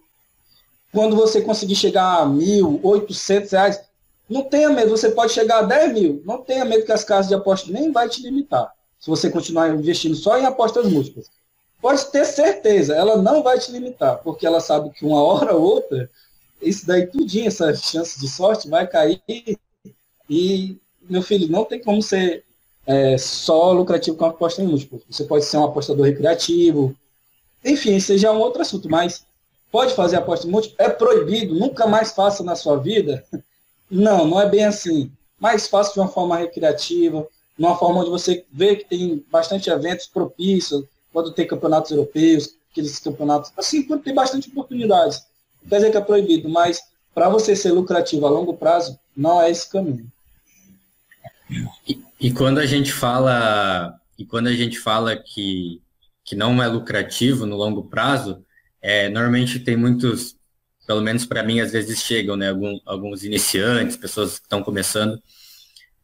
quando 0.93 1.15
você 1.15 1.41
conseguir 1.41 1.75
chegar 1.75 2.19
a 2.19 2.25
mil, 2.25 2.79
oitocentos 2.83 3.51
reais, 3.51 3.81
não 4.29 4.43
tenha 4.43 4.69
medo, 4.69 4.91
você 4.91 5.09
pode 5.09 5.33
chegar 5.33 5.59
a 5.59 5.63
10 5.63 5.93
mil, 5.93 6.21
não 6.23 6.37
tenha 6.37 6.63
medo 6.63 6.85
que 6.85 6.91
as 6.91 7.03
casas 7.03 7.27
de 7.27 7.33
apostas 7.33 7.69
nem 7.69 7.91
vai 7.91 8.07
te 8.07 8.21
limitar, 8.21 8.71
se 8.99 9.09
você 9.09 9.29
continuar 9.29 9.69
investindo 9.69 10.15
só 10.15 10.37
em 10.37 10.45
apostas 10.45 10.87
múltiplas. 10.87 11.29
Pode 11.81 12.05
ter 12.11 12.23
certeza, 12.25 12.95
ela 12.95 13.17
não 13.17 13.43
vai 13.43 13.59
te 13.59 13.71
limitar, 13.71 14.19
porque 14.19 14.45
ela 14.45 14.61
sabe 14.61 14.91
que 14.91 15.03
uma 15.03 15.21
hora 15.23 15.55
ou 15.55 15.63
outra, 15.63 16.09
isso 16.61 16.85
daí 16.85 17.07
tudinho, 17.07 17.47
essa 17.47 17.73
chance 17.75 18.19
de 18.19 18.27
sorte 18.29 18.69
vai 18.69 18.87
cair 18.87 19.21
e, 20.29 20.77
meu 21.09 21.23
filho, 21.23 21.51
não 21.51 21.65
tem 21.65 21.81
como 21.81 22.01
ser 22.01 22.45
é, 22.85 23.17
só 23.17 23.71
lucrativo 23.71 24.15
com 24.15 24.25
aposta 24.25 24.61
em 24.61 24.67
múltiplos. 24.67 25.03
Você 25.09 25.23
pode 25.23 25.43
ser 25.43 25.57
um 25.57 25.65
apostador 25.65 26.05
recreativo, 26.05 26.95
enfim, 27.65 27.99
seja 27.99 28.31
um 28.31 28.39
outro 28.39 28.61
assunto, 28.61 28.89
mas 28.89 29.25
pode 29.73 29.95
fazer 29.95 30.17
aposta 30.17 30.45
em 30.45 30.51
múltiplo? 30.51 30.77
É 30.77 30.87
proibido, 30.87 31.55
nunca 31.55 31.87
mais 31.87 32.11
faça 32.11 32.43
na 32.43 32.55
sua 32.55 32.77
vida? 32.77 33.25
Não, 33.89 34.27
não 34.27 34.39
é 34.39 34.47
bem 34.47 34.65
assim. 34.65 35.11
Mais 35.39 35.67
fácil 35.67 35.93
de 35.93 35.99
uma 35.99 36.07
forma 36.07 36.37
recreativa, 36.37 37.27
numa 37.57 37.75
forma 37.75 38.01
onde 38.01 38.11
você 38.11 38.45
vê 38.51 38.75
que 38.75 38.85
tem 38.85 39.25
bastante 39.31 39.71
eventos 39.71 40.05
propícios, 40.05 40.85
quando 41.11 41.33
tem 41.33 41.47
campeonatos 41.47 41.89
europeus, 41.89 42.55
aqueles 42.71 42.99
campeonatos, 42.99 43.51
assim, 43.57 43.83
quando 43.83 44.03
tem 44.03 44.13
bastante 44.13 44.47
oportunidades. 44.49 45.25
Não 45.61 45.69
quer 45.69 45.77
dizer 45.77 45.91
que 45.91 45.97
é 45.97 46.01
proibido, 46.01 46.47
mas 46.49 46.79
para 47.13 47.27
você 47.27 47.55
ser 47.55 47.71
lucrativo 47.71 48.27
a 48.27 48.29
longo 48.29 48.55
prazo, 48.55 48.99
não 49.15 49.41
é 49.41 49.49
esse 49.49 49.69
caminho. 49.69 50.07
E, 51.87 51.99
e, 52.19 52.31
quando 52.31 52.59
a 52.59 52.65
gente 52.65 52.91
fala 52.91 53.95
e 54.17 54.25
quando 54.25 54.47
a 54.47 54.53
gente 54.53 54.79
fala 54.79 55.15
que, 55.15 55.81
que 56.23 56.35
não 56.35 56.61
é 56.61 56.67
lucrativo 56.67 57.45
no 57.45 57.55
longo 57.55 57.83
prazo, 57.83 58.43
é, 58.83 59.07
normalmente 59.07 59.61
tem 59.61 59.77
muitos, 59.77 60.35
pelo 60.85 61.01
menos 61.01 61.25
para 61.25 61.41
mim, 61.41 61.61
às 61.61 61.71
vezes 61.71 62.01
chegam, 62.03 62.35
né, 62.35 62.49
algum, 62.49 62.77
alguns 62.85 63.23
iniciantes, 63.23 63.95
pessoas 63.95 64.37
que 64.37 64.45
estão 64.45 64.61
começando. 64.61 65.17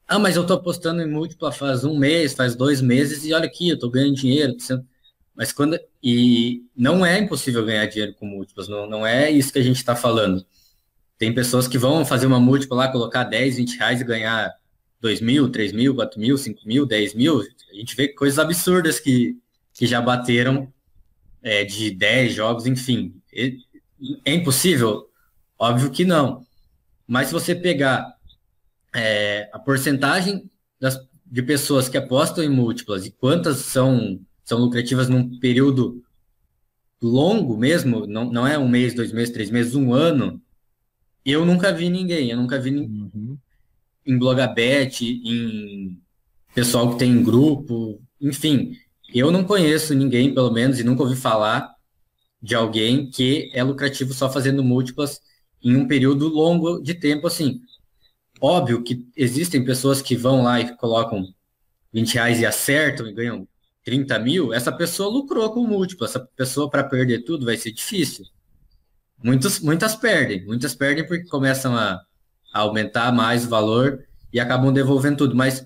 Ah, 0.08 0.18
mas 0.18 0.38
eu 0.38 0.44
estou 0.44 0.56
apostando 0.56 1.02
em 1.02 1.08
múltipla 1.08 1.52
faz 1.52 1.84
um 1.84 1.98
mês, 1.98 2.34
faz 2.34 2.56
dois 2.56 2.82
meses, 2.82 3.26
e 3.26 3.34
olha 3.34 3.46
aqui, 3.46 3.68
eu 3.68 3.76
estou 3.76 3.92
ganhando 3.92 4.15
dinheiro. 4.15 4.56
Tô 4.56 4.82
mas 5.36 5.52
quando. 5.52 5.78
E 6.02 6.63
não 6.76 7.06
é 7.06 7.20
impossível 7.20 7.65
ganhar 7.65 7.86
dinheiro 7.86 8.13
com 8.15 8.26
múltiplas, 8.26 8.70
não, 8.70 8.88
não 8.89 9.06
é 9.06 9.30
isso 9.30 9.52
que 9.52 9.60
a 9.60 9.63
gente 9.63 9.78
está 9.78 9.96
falando. 9.96 10.46
Tem 11.18 11.34
pessoas 11.34 11.68
que 11.68 11.78
vão 11.78 12.06
fazer 12.06 12.28
uma 12.28 12.39
múltipla 12.39 12.78
lá, 12.78 12.88
colocar 12.88 13.26
10, 13.26 13.58
20 13.58 13.78
reais 13.78 14.02
e 14.02 14.06
ganhar 14.06 14.54
2 15.02 15.20
mil, 15.20 15.50
3 15.50 15.74
mil, 15.74 15.94
4 15.96 16.20
mil, 16.20 16.38
5 16.38 16.62
mil, 16.65 16.86
10 16.86 17.13
mil. 17.13 17.42
A 17.72 17.76
gente 17.76 17.96
vê 17.96 18.08
coisas 18.08 18.39
absurdas 18.39 19.02
que, 19.02 19.38
que 19.74 19.86
já 19.86 20.02
bateram 20.02 20.72
é, 21.41 21.63
de 21.63 21.91
10 21.91 22.34
jogos, 22.34 22.65
enfim. 22.65 23.13
É 24.25 24.34
impossível? 24.34 25.10
Óbvio 25.58 25.91
que 25.91 26.06
não. 26.06 26.45
Mas 27.08 27.28
se 27.28 27.34
você 27.34 27.56
pegar 27.56 28.15
é, 28.95 29.49
a 29.52 29.60
porcentagem 29.60 30.49
das, 30.80 30.97
de 31.25 31.41
pessoas 31.41 31.89
que 31.89 31.97
apostam 31.97 32.43
em 32.43 32.49
múltiplas 32.49 33.06
e 33.06 33.12
quantas 33.12 33.58
são 33.58 34.19
são 34.49 34.58
lucrativas 34.58 35.08
num 35.08 35.38
período 35.38 36.04
longo 36.99 37.56
mesmo, 37.56 38.08
não, 38.08 38.32
não 38.32 38.47
é 38.47 38.58
um 38.58 38.67
mês, 38.67 38.95
dois 38.95 39.12
meses, 39.12 39.32
três 39.32 39.52
meses, 39.52 39.75
um 39.75 39.93
ano, 39.93 40.41
eu 41.23 41.45
nunca 41.45 41.71
vi 41.71 41.88
ninguém, 41.88 42.32
eu 42.32 42.38
nunca 42.38 42.60
vi 42.60 42.71
uhum. 42.71 43.38
em 44.04 44.17
Blogabet, 44.17 45.06
em 45.06 46.02
pessoal 46.56 46.91
que 46.91 46.97
tem 46.97 47.23
grupo, 47.23 48.02
enfim, 48.19 48.73
eu 49.13 49.32
não 49.32 49.43
conheço 49.43 49.93
ninguém, 49.93 50.34
pelo 50.34 50.52
menos, 50.52 50.80
e 50.80 50.84
nunca 50.84 51.04
ouvi 51.04 51.15
falar 51.15 51.74
de 52.41 52.56
alguém 52.56 53.10
que 53.10 53.50
é 53.54 53.63
lucrativo 53.63 54.13
só 54.13 54.30
fazendo 54.30 54.63
múltiplas 54.63 55.19
em 55.62 55.76
um 55.76 55.88
período 55.88 56.28
longo 56.28 56.82
de 56.82 56.93
tempo, 56.93 57.28
assim. 57.28 57.62
Óbvio 58.41 58.84
que 58.84 59.06
existem 59.15 59.63
pessoas 59.65 60.02
que 60.02 60.15
vão 60.15 60.43
lá 60.43 60.62
e 60.62 60.76
colocam 60.78 61.26
20 61.91 62.13
reais 62.13 62.39
e 62.39 62.45
acertam 62.45 63.08
e 63.08 63.13
ganham 63.13 63.48
30 63.84 64.19
mil, 64.19 64.54
essa 64.54 64.72
pessoa 64.72 65.10
lucrou 65.10 65.52
com 65.52 65.65
múltiplo. 65.65 66.06
Essa 66.06 66.19
pessoa, 66.19 66.69
para 66.69 66.84
perder 66.84 67.24
tudo, 67.24 67.45
vai 67.45 67.58
ser 67.58 67.72
difícil. 67.72 68.26
Muitos, 69.24 69.60
muitas 69.60 69.95
perdem. 69.95 70.45
Muitas 70.45 70.76
perdem 70.76 71.08
porque 71.08 71.28
começam 71.28 71.76
a, 71.76 72.00
a 72.54 72.60
aumentar 72.60 73.12
mais 73.12 73.45
o 73.45 73.50
valor 73.50 74.06
e 74.32 74.39
acabam 74.39 74.72
devolvendo 74.72 75.17
tudo. 75.17 75.36
Mas, 75.36 75.65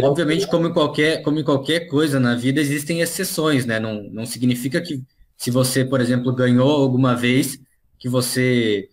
obviamente, 0.00 0.46
como 0.48 0.68
em, 0.68 0.72
qualquer, 0.72 1.22
como 1.22 1.38
em 1.38 1.44
qualquer 1.44 1.88
coisa 1.88 2.18
na 2.18 2.34
vida, 2.34 2.60
existem 2.60 3.00
exceções, 3.00 3.66
né? 3.66 3.78
Não, 3.78 4.02
não 4.04 4.24
significa 4.24 4.80
que 4.80 5.02
se 5.36 5.50
você, 5.50 5.84
por 5.84 6.00
exemplo, 6.00 6.34
ganhou 6.34 6.70
alguma 6.70 7.14
vez, 7.14 7.58
que 7.98 8.08
você 8.08 8.88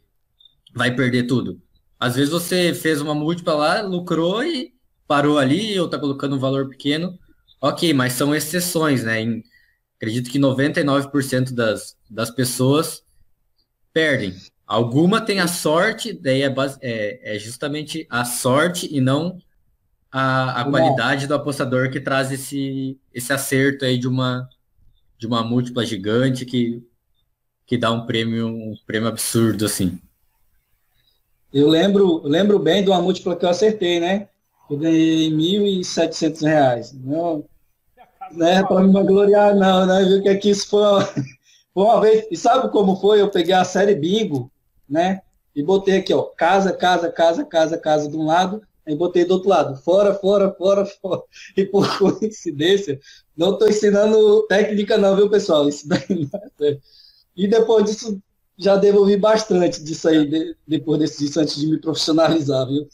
vai 0.74 0.94
perder 0.96 1.24
tudo. 1.28 1.62
Às 2.00 2.16
vezes 2.16 2.32
você 2.32 2.74
fez 2.74 3.02
uma 3.02 3.16
múltipla 3.16 3.54
lá, 3.54 3.82
lucrou 3.82 4.44
e 4.44 4.74
parou 5.08 5.38
ali, 5.38 5.80
ou 5.80 5.86
está 5.86 5.98
colocando 5.98 6.36
um 6.36 6.40
valor 6.40 6.70
pequeno, 6.70 7.18
Ok, 7.62 7.94
mas 7.94 8.14
são 8.14 8.34
exceções, 8.34 9.04
né? 9.04 9.22
Em, 9.22 9.44
acredito 9.98 10.30
que 10.30 10.40
99% 10.40 11.54
das, 11.54 11.98
das 12.10 12.32
pessoas 12.32 13.04
perdem. 13.92 14.34
Alguma 14.66 15.20
tem 15.20 15.40
a 15.42 15.48
sorte, 15.48 16.14
daí 16.14 16.42
é, 16.44 16.54
é, 16.82 17.36
é 17.36 17.40
justamente 17.40 18.08
a 18.10 18.24
sorte 18.24 18.88
e 18.90 19.02
não 19.02 19.38
a, 20.12 20.62
a 20.62 20.66
qualidade 20.66 21.28
do 21.28 21.36
apostador 21.36 21.90
que 21.92 22.00
traz 22.00 22.32
esse, 22.32 23.00
esse 23.14 23.32
acerto 23.32 23.86
aí 23.86 23.98
de 23.98 24.08
uma, 24.08 24.50
de 25.18 25.28
uma 25.28 25.44
múltipla 25.44 25.86
gigante 25.86 26.46
que, 26.46 26.84
que 27.66 27.78
dá 27.78 27.92
um 27.92 28.06
prêmio, 28.06 28.48
um 28.48 28.76
prêmio 28.86 29.08
absurdo, 29.08 29.66
assim. 29.66 30.00
Eu 31.54 31.68
lembro, 31.68 32.22
lembro 32.24 32.60
bem 32.60 32.84
de 32.84 32.90
uma 32.90 33.02
múltipla 33.02 33.36
que 33.36 33.46
eu 33.46 33.50
acertei, 33.50 34.00
né? 34.00 34.30
Eu 34.70 34.78
ganhei 34.78 35.30
R$ 35.30 35.36
1.700. 35.82 36.94
Não, 37.04 37.44
né, 38.32 38.64
para 38.64 38.82
me 38.82 39.04
gloriar, 39.04 39.56
não, 39.56 39.86
né? 39.86 40.04
Viu 40.04 40.22
que 40.22 40.30
aqui 40.30 40.52
isso 40.52 40.70
foi 40.70 40.82
uma, 40.82 41.02
foi 41.74 41.84
uma 41.84 42.02
vez. 42.02 42.28
E 42.30 42.38
sabe 42.38 42.70
como 42.70 42.96
foi? 42.98 43.22
Eu 43.22 43.30
peguei 43.30 43.54
a 43.54 43.64
série 43.64 43.96
bingo, 43.96 44.52
né? 44.88 45.22
E 45.56 45.64
botei 45.64 45.98
aqui, 45.98 46.14
ó, 46.14 46.24
casa, 46.24 46.72
casa, 46.72 47.12
casa, 47.12 47.44
casa, 47.44 47.78
casa 47.78 48.08
de 48.08 48.16
um 48.16 48.26
lado, 48.26 48.62
e 48.90 48.96
botei 48.96 49.24
do 49.24 49.36
outro 49.36 49.50
lado, 49.50 49.76
fora, 49.78 50.14
fora, 50.14 50.52
fora, 50.52 50.86
fora. 50.86 51.22
E 51.56 51.66
por 51.66 51.88
coincidência, 51.98 53.00
não 53.38 53.54
estou 53.54 53.70
ensinando 53.70 54.46
técnica 54.48 54.98
não, 54.98 55.16
viu, 55.16 55.30
pessoal? 55.30 55.70
Isso 55.70 55.88
daí 55.88 56.04
não 56.10 56.68
é 56.68 56.80
E 57.36 57.48
depois 57.48 57.86
disso, 57.86 58.22
já 58.58 58.76
devolvi 58.76 59.16
bastante 59.16 59.84
disso 59.84 60.10
aí, 60.10 60.28
de, 60.28 60.56
depois 60.68 61.00
desse 61.00 61.26
disso, 61.26 61.40
antes 61.40 61.56
de 61.56 61.68
me 61.68 61.80
profissionalizar, 61.80 62.68
viu? 62.68 62.88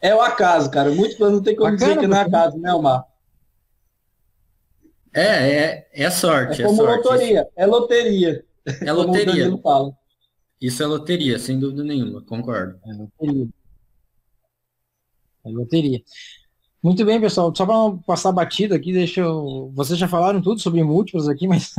É 0.00 0.14
o 0.14 0.20
acaso, 0.20 0.70
cara. 0.70 0.90
Muitos 0.90 1.18
não 1.18 1.42
tem 1.42 1.56
como 1.56 1.70
Bacana, 1.72 1.94
dizer 1.94 2.00
que 2.00 2.06
não 2.06 2.16
é 2.16 2.20
acaso, 2.20 2.58
né, 2.58 2.72
Omar? 2.72 3.04
É, 5.12 5.22
é, 5.22 5.88
é 5.92 6.10
sorte. 6.10 6.62
É 6.62 6.66
como 6.66 6.82
é 6.82 6.86
sorte. 6.86 7.08
loteria. 7.08 7.48
É 7.56 7.66
loteria. 7.66 8.44
É 8.82 8.92
loteria. 8.92 9.50
Isso 10.60 10.82
é 10.82 10.86
loteria, 10.86 11.38
sem 11.38 11.58
dúvida 11.58 11.84
nenhuma, 11.84 12.22
concordo. 12.22 12.78
É 12.84 12.92
loteria. 12.92 13.48
É 15.44 15.48
loteria. 15.50 16.02
Muito 16.82 17.04
bem, 17.04 17.20
pessoal. 17.20 17.52
Só 17.54 17.66
para 17.66 17.74
não 17.74 17.98
passar 17.98 18.30
batido 18.30 18.74
aqui, 18.74 18.92
deixa 18.92 19.20
eu. 19.20 19.72
Vocês 19.74 19.98
já 19.98 20.06
falaram 20.06 20.40
tudo 20.40 20.60
sobre 20.60 20.84
múltiplos 20.84 21.28
aqui, 21.28 21.46
mas 21.48 21.74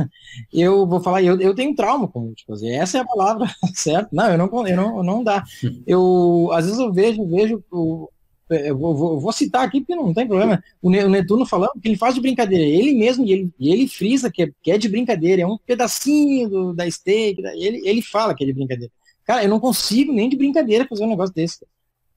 eu 0.52 0.86
vou 0.86 1.00
falar. 1.00 1.22
Eu, 1.22 1.40
eu 1.40 1.54
tenho 1.54 1.74
trauma 1.74 2.06
com 2.06 2.20
múltiplos. 2.20 2.62
Essa 2.62 2.98
é 2.98 3.00
a 3.00 3.06
palavra 3.06 3.46
certa. 3.74 4.08
Não, 4.12 4.30
eu 4.30 4.38
não, 4.38 4.66
eu 4.66 4.76
não, 4.76 5.02
não 5.02 5.24
dá. 5.24 5.42
Eu 5.86 6.50
às 6.52 6.66
vezes 6.66 6.78
eu 6.78 6.92
vejo, 6.92 7.26
vejo 7.26 7.64
o, 7.70 8.10
eu 8.50 8.76
vou, 8.76 9.20
vou, 9.20 9.32
citar 9.32 9.64
aqui 9.64 9.80
porque 9.80 9.94
não 9.94 10.14
tem 10.14 10.26
problema. 10.26 10.62
O 10.80 10.90
Netuno 10.90 11.44
falando 11.44 11.80
que 11.80 11.88
ele 11.88 11.96
faz 11.96 12.14
de 12.14 12.20
brincadeira. 12.20 12.64
Ele 12.64 12.94
mesmo, 12.94 13.24
e 13.24 13.32
ele, 13.32 13.52
ele 13.60 13.88
frisa 13.88 14.30
que 14.30 14.44
é, 14.44 14.50
que 14.62 14.70
é 14.70 14.78
de 14.78 14.88
brincadeira, 14.88 15.42
é 15.42 15.46
um 15.46 15.58
pedacinho 15.58 16.48
do, 16.48 16.72
da 16.72 16.90
steak. 16.90 17.42
Ele, 17.44 17.86
ele 17.86 18.02
fala 18.02 18.34
que 18.34 18.44
é 18.44 18.46
de 18.46 18.52
brincadeira. 18.52 18.92
Cara, 19.24 19.44
eu 19.44 19.50
não 19.50 19.60
consigo 19.60 20.12
nem 20.12 20.28
de 20.28 20.36
brincadeira 20.36 20.86
fazer 20.88 21.04
um 21.04 21.08
negócio 21.08 21.34
desse. 21.34 21.58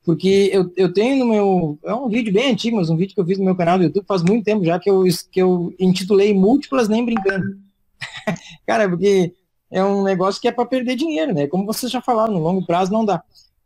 Porque 0.03 0.49
eu, 0.51 0.71
eu 0.75 0.91
tenho 0.91 1.17
no 1.17 1.31
meu. 1.31 1.79
É 1.83 1.93
um 1.93 2.07
vídeo 2.07 2.33
bem 2.33 2.51
antigo, 2.51 2.77
mas 2.77 2.89
um 2.89 2.97
vídeo 2.97 3.13
que 3.13 3.21
eu 3.21 3.25
fiz 3.25 3.37
no 3.37 3.45
meu 3.45 3.55
canal 3.55 3.77
do 3.77 3.83
YouTube 3.83 4.05
faz 4.07 4.23
muito 4.23 4.43
tempo 4.43 4.65
já 4.65 4.79
que 4.79 4.89
eu, 4.89 5.03
que 5.31 5.41
eu 5.41 5.73
intitulei 5.79 6.33
Múltiplas 6.33 6.89
Nem 6.89 7.05
Brincando. 7.05 7.57
Cara, 8.65 8.89
porque 8.89 9.33
é 9.69 9.83
um 9.83 10.03
negócio 10.03 10.41
que 10.41 10.47
é 10.47 10.51
para 10.51 10.65
perder 10.65 10.95
dinheiro, 10.95 11.33
né? 11.33 11.47
Como 11.47 11.65
vocês 11.65 11.91
já 11.91 12.01
falaram, 12.01 12.33
no 12.33 12.39
longo 12.39 12.65
prazo 12.65 12.91
não 12.91 13.05
dá. 13.05 13.23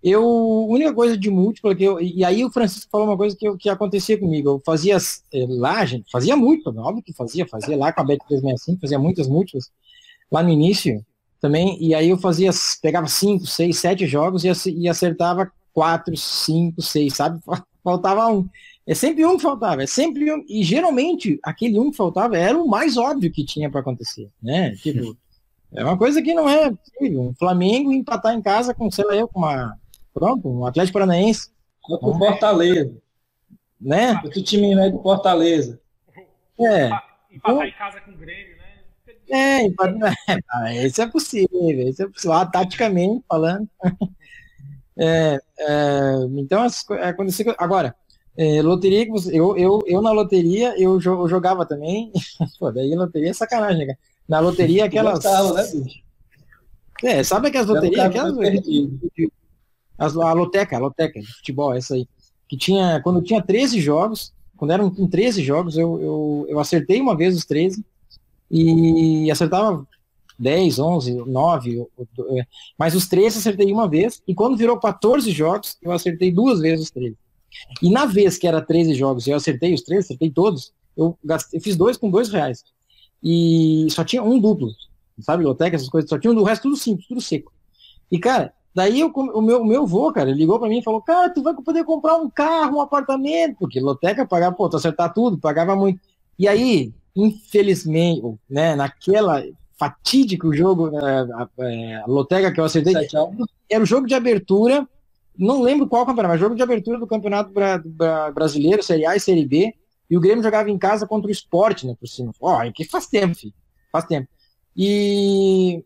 Eu, 0.08 0.22
a 0.24 0.66
única 0.72 0.94
coisa 0.94 1.18
de 1.18 1.32
múltipla 1.32 1.74
que 1.74 1.84
eu, 1.84 2.00
e 2.00 2.24
aí 2.24 2.46
o 2.46 2.52
Francisco 2.52 2.92
falou 2.92 3.08
uma 3.08 3.18
coisa 3.18 3.36
que, 3.36 3.48
eu, 3.48 3.58
que 3.58 3.68
acontecia 3.68 4.16
comigo, 4.20 4.50
eu 4.50 4.62
fazia 4.64 4.98
é, 5.34 5.46
lá, 5.50 5.84
gente, 5.84 6.12
fazia 6.12 6.38
muito, 6.38 6.70
óbvio 6.80 7.02
que 7.02 7.12
fazia, 7.12 7.48
fazia 7.48 7.76
lá 7.76 7.92
com 7.92 8.02
a 8.02 8.04
Bet 8.04 8.20
365, 8.28 8.82
fazia 8.82 9.00
muitas 9.00 9.28
múltiplas, 9.28 9.72
lá 10.32 10.44
no 10.44 10.52
início 10.52 11.04
também, 11.42 11.76
e 11.82 11.96
aí 11.96 12.12
eu 12.12 12.20
fazia, 12.20 12.52
pegava 12.84 13.08
cinco, 13.08 13.48
seis, 13.48 13.80
sete 13.80 14.06
jogos 14.06 14.44
e, 14.44 14.70
e 14.78 14.88
acertava 14.88 15.52
quatro, 15.74 16.16
cinco, 16.16 16.84
seis, 16.84 17.16
sabe? 17.16 17.40
Faltava 17.84 18.28
um. 18.28 18.48
É 18.86 18.94
sempre 18.94 19.26
um 19.26 19.38
que 19.38 19.44
faltava, 19.44 19.82
é 19.82 19.88
sempre 19.88 20.32
um. 20.32 20.44
E 20.48 20.64
geralmente 20.64 21.40
aquele 21.42 21.80
um 21.80 21.90
que 21.90 21.98
faltava 21.98 22.38
era 22.38 22.56
o 22.56 22.68
mais 22.68 22.98
óbvio 22.98 23.32
que 23.32 23.44
tinha 23.44 23.70
para 23.70 23.82
acontecer, 23.82 24.30
né? 24.42 24.76
Tipo, 24.76 25.18
é 25.74 25.84
uma 25.84 25.98
coisa 25.98 26.22
que 26.22 26.34
não 26.34 26.48
é 26.48 26.72
possível. 26.72 27.22
Um 27.22 27.34
Flamengo 27.34 27.92
empatar 27.92 28.34
em 28.36 28.42
casa 28.42 28.74
com, 28.74 28.90
sei 28.90 29.06
lá, 29.06 29.16
eu, 29.16 29.28
com 29.28 29.40
uma. 29.40 29.76
Pronto, 30.16 30.48
um 30.50 30.66
Atlético 30.66 30.94
Paranaense. 30.94 31.50
Com 31.82 32.18
Fortaleza. 32.18 32.96
Né? 33.80 34.20
Outro 34.24 34.42
time 34.42 34.74
é 34.74 34.90
do 34.90 35.02
Fortaleza. 35.02 35.78
É. 36.58 36.90
Empatar 37.30 37.68
em 37.68 37.72
casa 37.74 38.00
com 38.00 38.12
o 38.12 38.18
Grêmio, 38.18 38.56
né? 38.56 38.64
É, 39.30 39.64
empatar. 39.64 40.16
Esse 40.74 41.02
é 41.02 41.08
possível, 41.08 41.90
esse 41.90 42.02
é 42.02 42.08
possível. 42.08 42.34
Ah, 42.34 42.46
taticamente 42.46 43.24
falando. 43.28 43.70
É, 44.98 45.38
é, 45.60 46.14
então, 46.38 46.66
aconteceu. 47.04 47.54
Agora, 47.58 47.94
é, 48.38 48.62
loteria 48.62 49.04
que 49.04 49.12
você, 49.12 49.38
eu, 49.38 49.58
eu, 49.58 49.84
eu 49.86 50.02
na 50.02 50.14
loteria 50.14 50.74
eu, 50.82 51.02
jogava 51.02 51.66
também. 51.66 52.14
Pô, 52.58 52.72
daí 52.72 52.96
loteria 52.96 53.32
é 53.32 53.34
sacanagem, 53.34 53.88
né? 53.88 53.98
Na 54.26 54.40
loteria 54.40 54.86
aquelas. 54.86 55.16
Gostava, 55.16 55.52
né, 55.52 55.64
bicho? 55.70 56.00
É, 57.04 57.24
sabe 57.26 57.50
aquelas 57.50 57.68
loterias? 57.68 58.06
Aquelas, 58.06 58.38
as, 59.98 60.16
a 60.16 60.34
loteca, 60.34 60.76
a 60.76 60.80
loteca 60.80 61.20
de 61.20 61.28
futebol, 61.28 61.74
essa 61.74 61.96
aí. 61.96 62.08
Que 62.48 62.58
tinha, 62.58 63.02
quando 63.04 63.22
tinha 63.22 63.42
13 63.42 63.82
jogos, 63.82 64.34
quando 64.56 64.72
eram 64.72 64.90
com 64.90 65.08
13 65.08 65.44
jogos, 65.44 65.78
eu, 65.78 66.02
eu, 66.02 66.46
eu 66.50 66.60
acertei 66.60 67.02
uma 67.02 67.16
vez 67.16 67.36
os 67.36 67.46
13 67.46 67.84
e 68.50 69.30
acertava 69.32 69.86
10, 70.38 70.80
11, 70.80 71.14
9, 71.26 71.88
mas 72.78 72.94
os 72.94 73.08
13 73.08 73.40
acertei 73.40 73.72
uma 73.72 73.88
vez, 73.88 74.22
e 74.28 74.36
quando 74.36 74.58
virou 74.58 74.78
14 74.80 75.32
jogos, 75.32 75.78
eu 75.82 75.92
acertei 75.92 76.32
duas 76.32 76.60
vezes 76.60 76.86
os 76.86 76.92
13. 76.92 77.18
E 77.82 77.90
na 77.90 78.06
vez 78.06 78.38
que 78.38 78.48
era 78.48 78.62
13 78.62 78.94
jogos 78.96 79.28
e 79.28 79.32
eu 79.32 79.38
acertei 79.38 79.74
os 79.74 79.82
13, 79.82 80.06
acertei 80.06 80.30
todos, 80.30 80.74
eu, 80.96 81.18
gastei, 81.24 81.58
eu 81.58 81.64
fiz 81.64 81.76
dois 81.76 81.98
com 81.98 82.10
dois 82.10 82.30
reais. 82.30 82.64
E 83.24 83.88
só 83.90 84.04
tinha 84.04 84.22
um 84.22 84.40
duplo, 84.40 84.72
sabe, 85.20 85.44
loteca, 85.44 85.76
essas 85.76 85.90
coisas, 85.90 86.10
só 86.10 86.20
tinha 86.20 86.32
um, 86.32 86.38
o 86.38 86.44
resto 86.44 86.64
tudo 86.64 86.76
simples, 86.76 87.08
tudo 87.08 87.22
seco. 87.22 87.52
E, 88.12 88.20
cara, 88.20 88.54
daí 88.76 89.00
eu, 89.00 89.08
o 89.08 89.42
meu, 89.42 89.62
o 89.62 89.66
meu 89.66 89.88
vô, 89.88 90.12
cara, 90.12 90.30
ligou 90.30 90.60
para 90.60 90.68
mim 90.68 90.80
e 90.80 90.84
falou, 90.84 91.02
cara, 91.02 91.30
tu 91.30 91.42
vai 91.42 91.54
poder 91.56 91.86
comprar 91.86 92.18
um 92.18 92.30
carro, 92.30 92.78
um 92.78 92.82
apartamento, 92.82 93.56
porque 93.58 93.80
loteca 93.80 94.28
pagava, 94.28 94.54
pô, 94.54 94.70
tu 94.70 94.76
acertar 94.76 95.14
tudo, 95.14 95.38
pagava 95.38 95.76
muito. 95.76 96.00
E 96.38 96.46
aí, 96.46 96.94
infelizmente, 97.16 98.38
né, 98.50 98.76
naquela 98.76 99.42
fatídico 99.80 100.54
jogo, 100.54 100.98
é, 101.00 101.22
a, 101.22 101.50
é, 101.60 101.96
a, 101.96 102.06
loteca 102.06 102.52
que 102.52 102.60
eu 102.60 102.66
acertei, 102.66 102.94
era 103.70 103.84
o 103.84 103.88
jogo 103.88 104.08
de 104.08 104.14
abertura, 104.14 104.88
não 105.38 105.62
lembro 105.62 105.88
qual 105.88 106.06
campeonato, 106.06 106.34
mas 106.34 106.40
jogo 106.40 106.56
de 106.56 106.64
abertura 106.64 106.98
do 106.98 107.08
Campeonato 107.08 107.52
Bra 107.52 107.82
Bra 107.84 108.32
Brasileiro, 108.32 108.84
Série 108.84 109.06
A 109.06 109.16
e 109.16 109.20
Série 109.20 109.46
B, 109.46 109.74
e 110.10 110.18
o 110.18 110.20
Grêmio 110.20 110.44
jogava 110.44 110.70
em 110.70 110.78
casa 110.78 111.08
contra 111.08 111.28
o 111.28 111.32
esporte, 111.32 111.88
né, 111.88 111.96
por 112.00 112.08
cima. 112.08 112.32
Ó, 112.40 112.62
oh, 112.62 112.72
que 112.72 112.86
faz 112.86 113.08
tempo, 113.08 113.36
filho. 113.36 113.54
Faz 113.92 114.06
tempo. 114.06 114.28
E, 114.76 115.84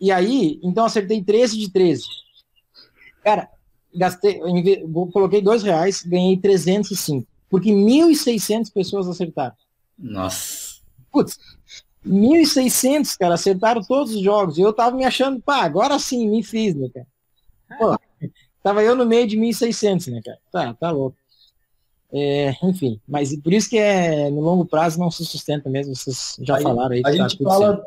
e 0.00 0.10
aí, 0.10 0.60
então 0.62 0.84
acertei 0.84 1.22
13 1.22 1.58
de 1.58 1.70
13. 1.70 2.02
Cara, 3.22 3.48
gastei, 3.94 4.40
coloquei 5.12 5.40
dois 5.40 5.62
reais, 5.62 6.02
ganhei 6.02 6.36
305. 6.36 7.26
Porque 7.48 7.70
1.600 7.70 8.72
pessoas 8.72 9.08
acertaram. 9.08 9.54
Nossa. 9.98 10.80
Putz, 11.12 11.38
1.600, 12.06 13.16
cara, 13.16 13.34
acertaram 13.34 13.82
todos 13.82 14.14
os 14.14 14.20
jogos. 14.20 14.58
E 14.58 14.60
eu 14.60 14.72
tava 14.72 14.96
me 14.96 15.04
achando, 15.04 15.40
pá, 15.40 15.62
agora 15.62 15.98
sim, 15.98 16.28
me 16.28 16.42
fiz, 16.42 16.74
né, 16.74 16.88
cara? 16.92 17.06
Pô, 17.78 18.28
tava 18.62 18.82
eu 18.82 18.94
no 18.94 19.06
meio 19.06 19.26
de 19.26 19.38
1.600, 19.38 20.12
né, 20.12 20.20
cara? 20.24 20.38
Tá, 20.50 20.74
tá 20.74 20.90
louco. 20.90 21.16
É, 22.12 22.54
enfim, 22.62 23.00
mas 23.08 23.34
por 23.40 23.52
isso 23.52 23.68
que 23.68 23.76
é 23.76 24.30
no 24.30 24.40
longo 24.40 24.64
prazo 24.64 25.00
não 25.00 25.10
se 25.10 25.24
sustenta 25.24 25.68
mesmo, 25.68 25.96
vocês 25.96 26.36
já 26.42 26.56
aí, 26.56 26.62
falaram 26.62 26.94
aí. 26.94 27.00
A 27.00 27.02
tá 27.02 27.12
gente 27.12 27.42
fala, 27.42 27.84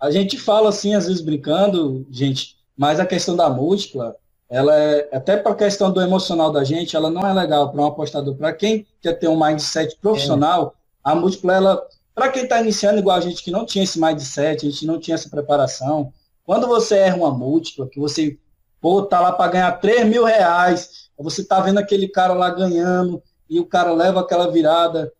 a 0.00 0.10
gente 0.10 0.38
fala 0.38 0.68
assim, 0.68 0.94
às 0.94 1.06
vezes 1.06 1.22
brincando, 1.22 2.06
gente, 2.10 2.56
mas 2.76 3.00
a 3.00 3.06
questão 3.06 3.34
da 3.34 3.48
múltipla, 3.48 4.16
ela 4.48 4.74
é 4.74 5.08
até 5.12 5.36
para 5.36 5.52
a 5.52 5.56
questão 5.56 5.90
do 5.90 6.00
emocional 6.00 6.52
da 6.52 6.62
gente, 6.62 6.94
ela 6.94 7.10
não 7.10 7.26
é 7.26 7.32
legal 7.32 7.70
para 7.70 7.80
um 7.80 7.86
apostador. 7.86 8.34
Para 8.36 8.52
quem 8.52 8.86
quer 9.00 9.14
ter 9.14 9.28
um 9.28 9.38
mindset 9.38 9.96
profissional, 10.00 10.74
é. 11.04 11.10
a 11.10 11.14
múltipla, 11.14 11.54
ela, 11.54 11.86
para 12.14 12.28
quem 12.30 12.44
está 12.44 12.60
iniciando 12.60 12.98
igual 12.98 13.16
a 13.16 13.20
gente 13.20 13.42
que 13.42 13.50
não 13.50 13.64
tinha 13.64 13.84
esse 13.84 14.00
mindset, 14.00 14.66
a 14.66 14.70
gente 14.70 14.86
não 14.86 15.00
tinha 15.00 15.14
essa 15.14 15.28
preparação, 15.28 16.12
quando 16.44 16.66
você 16.66 16.96
erra 16.96 17.16
uma 17.16 17.30
múltipla, 17.30 17.88
que 17.88 17.98
você 17.98 18.38
pô, 18.80 19.02
tá 19.02 19.20
lá 19.20 19.32
para 19.32 19.50
ganhar 19.50 19.72
3 19.80 20.06
mil 20.06 20.24
reais, 20.24 21.10
você 21.18 21.42
tá 21.42 21.60
vendo 21.60 21.78
aquele 21.78 22.06
cara 22.06 22.34
lá 22.34 22.50
ganhando, 22.50 23.20
e 23.48 23.58
o 23.58 23.66
cara 23.66 23.92
leva 23.92 24.20
aquela 24.20 24.50
virada. 24.50 25.12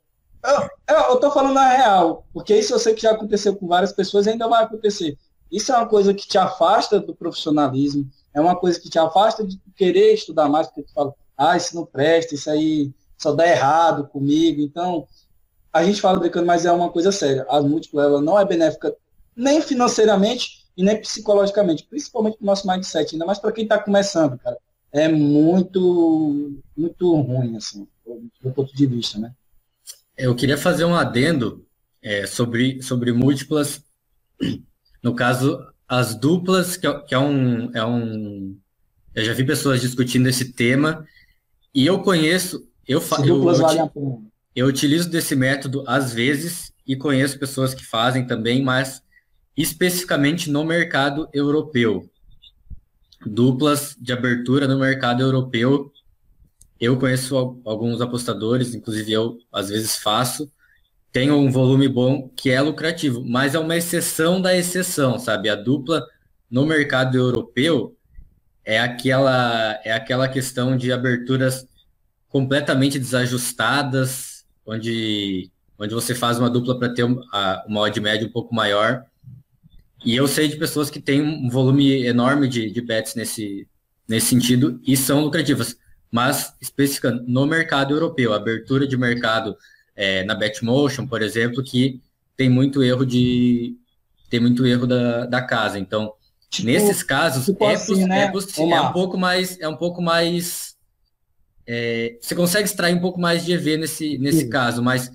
Eu, 0.89 0.97
eu, 1.11 1.17
tô 1.17 1.31
falando 1.31 1.59
a 1.59 1.69
real, 1.69 2.25
porque 2.33 2.57
isso 2.57 2.73
eu 2.73 2.79
sei 2.79 2.95
que 2.95 3.03
já 3.03 3.13
aconteceu 3.13 3.57
com 3.57 3.67
várias 3.67 3.93
pessoas 3.93 4.27
e 4.27 4.31
ainda 4.31 4.49
vai 4.49 4.65
acontecer. 4.65 5.19
Isso 5.51 5.73
é 5.73 5.77
uma 5.77 5.87
coisa 5.87 6.15
que 6.15 6.27
te 6.27 6.39
afasta 6.39 7.01
do 7.01 7.15
profissionalismo, 7.15 8.09
é 8.33 8.41
uma 8.41 8.57
coisa 8.57 8.79
que 8.79 8.89
te 8.89 8.99
afasta 8.99 9.45
de 9.45 9.59
querer 9.77 10.15
estudar 10.15 10.49
mais, 10.49 10.67
porque 10.67 10.83
tu 10.83 10.93
fala, 10.93 11.15
ah, 11.37 11.57
isso 11.57 11.75
não 11.75 11.85
presta, 11.85 12.35
isso 12.35 12.51
aí 12.51 12.93
só 13.19 13.33
dá 13.33 13.47
errado 13.47 14.07
comigo. 14.09 14.61
Então, 14.61 15.07
a 15.73 15.85
gente 15.85 16.01
fala 16.01 16.19
brincando, 16.19 16.47
mas 16.47 16.65
é 16.65 16.73
uma 16.73 16.91
coisa 16.91 17.11
séria. 17.11 17.47
A 17.49 17.61
múltipla, 17.61 18.05
ela 18.05 18.21
não 18.21 18.39
é 18.39 18.45
benéfica 18.45 18.95
nem 19.35 19.61
financeiramente 19.61 20.67
e 20.77 20.83
nem 20.83 21.01
psicologicamente, 21.01 21.85
principalmente 21.85 22.37
para 22.37 22.45
o 22.45 22.47
nosso 22.47 22.67
mindset, 22.67 23.15
ainda 23.15 23.27
mais 23.27 23.39
para 23.39 23.53
quem 23.53 23.65
está 23.65 23.79
começando, 23.79 24.39
cara. 24.39 24.59
É 24.93 25.09
muito, 25.09 26.59
muito 26.77 27.15
ruim, 27.21 27.57
assim 27.57 27.87
do 28.41 28.53
ponto 28.53 28.75
de 28.75 28.87
vista, 28.87 29.19
né? 29.19 29.33
Eu 30.17 30.35
queria 30.35 30.57
fazer 30.57 30.85
um 30.85 30.95
adendo 30.95 31.67
é, 32.03 32.27
sobre, 32.27 32.81
sobre 32.83 33.13
múltiplas, 33.13 33.85
no 35.03 35.15
caso, 35.15 35.59
as 35.87 36.15
duplas, 36.15 36.77
que 36.77 36.87
é, 36.87 36.99
que 37.01 37.15
é, 37.15 37.19
um, 37.19 37.71
é 37.75 37.85
um. 37.85 38.57
Eu 39.15 39.25
já 39.25 39.33
vi 39.33 39.45
pessoas 39.45 39.81
discutindo 39.81 40.29
esse 40.29 40.53
tema, 40.53 41.07
e 41.75 41.87
eu 41.87 42.01
conheço, 42.01 42.67
eu, 42.89 43.03
eu, 43.25 43.45
eu, 43.51 44.23
eu 44.55 44.67
utilizo 44.67 45.11
desse 45.11 45.37
método 45.37 45.85
às 45.87 46.15
vezes, 46.15 46.73
e 46.87 46.97
conheço 46.97 47.39
pessoas 47.39 47.75
que 47.75 47.85
fazem 47.85 48.27
também, 48.27 48.63
mas 48.63 49.03
especificamente 49.57 50.51
no 50.51 50.65
mercado 50.65 51.29
europeu. 51.33 52.09
Duplas 53.25 53.97
de 53.99 54.13
abertura 54.13 54.69
no 54.69 54.79
mercado 54.79 55.23
europeu 55.23 55.93
eu 56.81 56.99
conheço 56.99 57.37
alguns 57.65 58.01
apostadores, 58.01 58.75
inclusive 58.75 59.13
eu 59.13 59.39
às 59.53 59.69
vezes 59.69 59.97
faço, 59.97 60.51
tenho 61.11 61.35
um 61.35 61.51
volume 61.51 61.89
bom 61.89 62.29
que 62.37 62.51
é 62.51 62.61
lucrativo, 62.61 63.25
mas 63.25 63.55
é 63.55 63.59
uma 63.59 63.77
exceção 63.77 64.41
da 64.41 64.55
exceção, 64.55 65.19
sabe? 65.19 65.49
A 65.49 65.55
dupla 65.55 66.07
no 66.51 66.67
mercado 66.67 67.17
europeu 67.17 67.97
é 68.65 68.79
aquela 68.79 69.81
é 69.85 69.93
aquela 69.93 70.29
questão 70.29 70.77
de 70.77 70.93
aberturas 70.93 71.67
completamente 72.29 72.99
desajustadas, 72.99 74.45
onde 74.67 75.51
onde 75.79 75.95
você 75.95 76.15
faz 76.15 76.39
uma 76.39 76.51
dupla 76.51 76.79
para 76.79 76.93
ter 76.93 77.05
uma, 77.05 77.65
uma 77.67 77.81
odd 77.81 78.01
média 78.01 78.27
um 78.27 78.33
pouco 78.33 78.55
maior. 78.55 79.05
E 80.05 80.15
eu 80.15 80.29
sei 80.29 80.49
de 80.49 80.57
pessoas 80.57 80.91
que 80.91 81.01
têm 81.01 81.23
um 81.23 81.49
volume 81.49 82.05
enorme 82.05 82.49
de, 82.49 82.71
de 82.71 82.81
bets 82.81 83.15
nesse, 83.15 83.67
nesse 84.09 84.27
sentido 84.29 84.81
e 84.87 84.97
são 84.97 85.23
lucrativas 85.23 85.77
mas 86.17 86.55
especificando 86.63 87.23
no 87.29 87.45
mercado 87.45 87.93
europeu, 87.93 88.33
abertura 88.33 88.87
de 88.87 88.97
mercado 88.97 89.55
é, 89.95 90.25
na 90.25 90.35
Betmotion, 90.35 91.07
por 91.07 91.21
exemplo, 91.21 91.63
que 91.63 92.01
tem 92.35 92.49
muito 92.49 92.83
erro 92.83 93.05
de 93.05 93.77
tem 94.31 94.41
muito 94.41 94.65
erro 94.65 94.87
da, 94.87 95.27
da 95.27 95.43
casa. 95.43 95.79
Então, 95.79 96.15
tipo, 96.49 96.69
nesses 96.69 97.03
casos 97.03 97.45
tipo 97.45 97.63
é, 97.63 97.75
assim, 97.75 98.07
né? 98.07 98.33
é, 98.33 98.71
é, 98.73 98.81
um 98.81 98.93
pouco 98.93 99.19
mais 99.19 99.61
é 99.61 99.69
um 99.69 99.77
pouco 99.77 100.01
mais 100.01 100.75
é, 101.67 102.17
você 102.19 102.35
consegue 102.35 102.65
extrair 102.65 102.95
um 102.95 103.01
pouco 103.01 103.21
mais 103.21 103.45
de 103.45 103.53
EV 103.53 103.77
nesse 103.77 104.17
nesse 104.17 104.41
Sim. 104.41 104.49
caso, 104.49 104.83
mas 104.83 105.13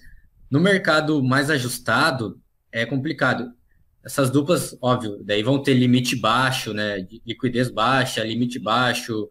no 0.52 0.60
mercado 0.60 1.24
mais 1.24 1.49
ajustado 1.49 2.39
é 2.72 2.86
complicado. 2.86 3.52
Essas 4.06 4.30
duplas, 4.30 4.78
óbvio, 4.80 5.20
daí 5.24 5.41
vão 5.41 5.62
ter 5.62 5.74
limite 5.74 6.16
baixo, 6.16 6.76
né? 6.76 7.08
Liquidez 7.26 7.72
baixa, 7.72 8.24
limite 8.24 8.60
baixo, 8.60 9.28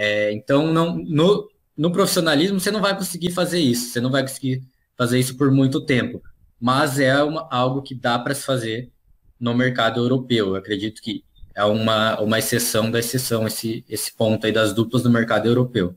é, 0.00 0.32
então, 0.32 0.72
não, 0.72 0.96
no, 0.96 1.50
no 1.76 1.90
profissionalismo, 1.90 2.60
você 2.60 2.70
não 2.70 2.80
vai 2.80 2.96
conseguir 2.96 3.32
fazer 3.32 3.58
isso, 3.58 3.90
você 3.90 4.00
não 4.00 4.12
vai 4.12 4.22
conseguir 4.22 4.62
fazer 4.96 5.18
isso 5.18 5.36
por 5.36 5.50
muito 5.50 5.84
tempo. 5.84 6.22
Mas 6.60 7.00
é 7.00 7.20
uma, 7.20 7.48
algo 7.50 7.82
que 7.82 7.96
dá 7.96 8.16
para 8.16 8.32
se 8.32 8.42
fazer 8.42 8.92
no 9.40 9.52
mercado 9.54 9.98
europeu. 9.98 10.50
Eu 10.50 10.54
acredito 10.54 11.02
que 11.02 11.24
é 11.52 11.64
uma, 11.64 12.20
uma 12.20 12.38
exceção 12.38 12.88
da 12.88 13.00
exceção 13.00 13.44
esse, 13.44 13.84
esse 13.88 14.14
ponto 14.14 14.46
aí 14.46 14.52
das 14.52 14.72
duplas 14.72 15.02
no 15.02 15.10
mercado 15.10 15.48
europeu. 15.48 15.96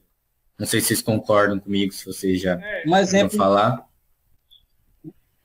Não 0.57 0.65
sei 0.65 0.81
se 0.81 0.87
vocês 0.87 1.01
concordam 1.03 1.59
comigo, 1.59 1.93
se 1.93 2.03
vocês 2.03 2.41
já 2.41 2.59
um 2.87 2.97
exemplo, 2.97 3.37
falar. 3.37 3.87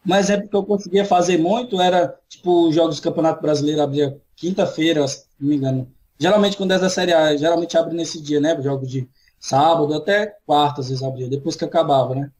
Um 0.07 0.15
exemplo 0.15 0.49
que 0.49 0.57
eu 0.57 0.65
conseguia 0.65 1.05
fazer 1.05 1.37
muito 1.37 1.79
era, 1.79 2.19
tipo, 2.27 2.69
os 2.69 2.75
jogos 2.75 2.97
do 2.97 3.03
Campeonato 3.03 3.43
Brasileiro 3.43 3.83
abria 3.83 4.19
quinta-feira, 4.35 5.07
se 5.07 5.27
não 5.39 5.49
me 5.51 5.57
engano. 5.57 5.96
Geralmente, 6.19 6.57
quando 6.57 6.73
é 6.73 6.79
da 6.79 6.89
Série 6.89 7.13
A, 7.13 7.37
geralmente 7.37 7.77
abre 7.77 7.95
nesse 7.95 8.21
dia, 8.21 8.41
né? 8.41 8.61
Jogos 8.63 8.89
de 8.89 9.09
sábado 9.39 9.95
até 9.95 10.35
quarta, 10.47 10.81
às 10.81 10.89
vezes 10.89 11.03
abria, 11.03 11.29
depois 11.29 11.57
que 11.57 11.65
acabava, 11.65 12.15
né? 12.15 12.31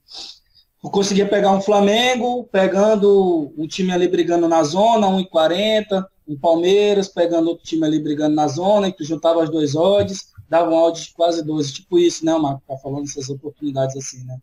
Eu 0.83 0.89
conseguia 0.89 1.27
pegar 1.27 1.51
um 1.51 1.61
Flamengo, 1.61 2.47
pegando 2.51 3.53
o 3.57 3.67
time 3.67 3.91
ali 3.91 4.07
brigando 4.07 4.47
na 4.47 4.63
zona, 4.63 5.07
1,40, 5.07 6.05
um 6.27 6.37
Palmeiras, 6.37 7.07
pegando 7.07 7.49
outro 7.49 7.65
time 7.65 7.85
ali 7.85 7.99
brigando 7.99 8.35
na 8.35 8.47
zona, 8.47 8.87
e 8.87 8.93
tu 8.93 9.03
juntava 9.03 9.43
as 9.43 9.49
duas 9.49 9.75
odds, 9.75 10.27
dava 10.49 10.69
um 10.69 10.75
odd 10.75 11.01
de 11.01 11.13
quase 11.13 11.43
12, 11.43 11.73
tipo 11.73 11.97
isso, 11.97 12.25
né, 12.25 12.37
Marco? 12.37 12.61
Tá 12.67 12.77
falando 12.77 13.05
essas 13.05 13.29
oportunidades 13.29 13.95
assim, 13.95 14.23
né? 14.25 14.37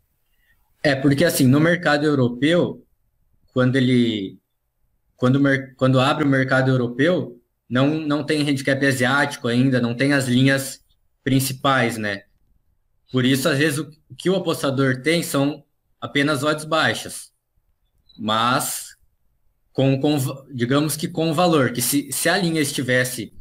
É, 0.82 0.94
porque 0.94 1.24
assim, 1.24 1.46
no 1.46 1.60
mercado 1.60 2.04
europeu, 2.04 2.82
quando 3.52 3.76
ele. 3.76 4.38
Quando, 5.16 5.40
quando 5.76 6.00
abre 6.00 6.24
o 6.24 6.28
mercado 6.28 6.70
europeu, 6.70 7.40
não, 7.68 7.98
não 8.00 8.24
tem 8.24 8.42
handicap 8.42 8.84
asiático 8.84 9.48
ainda, 9.48 9.80
não 9.80 9.94
tem 9.94 10.12
as 10.12 10.26
linhas 10.26 10.82
principais, 11.22 11.96
né? 11.96 12.24
Por 13.10 13.24
isso, 13.24 13.48
às 13.48 13.58
vezes, 13.58 13.78
o 13.78 13.90
que 14.16 14.28
o 14.28 14.36
apostador 14.36 15.00
tem 15.02 15.22
são 15.22 15.64
apenas 16.00 16.42
odds 16.42 16.64
baixas. 16.64 17.32
Mas, 18.18 18.96
com, 19.72 20.00
com, 20.00 20.18
digamos 20.52 20.96
que 20.96 21.08
com 21.08 21.32
valor, 21.32 21.72
que 21.72 21.80
se, 21.80 22.12
se 22.12 22.28
a 22.28 22.36
linha 22.36 22.60
estivesse, 22.60 23.32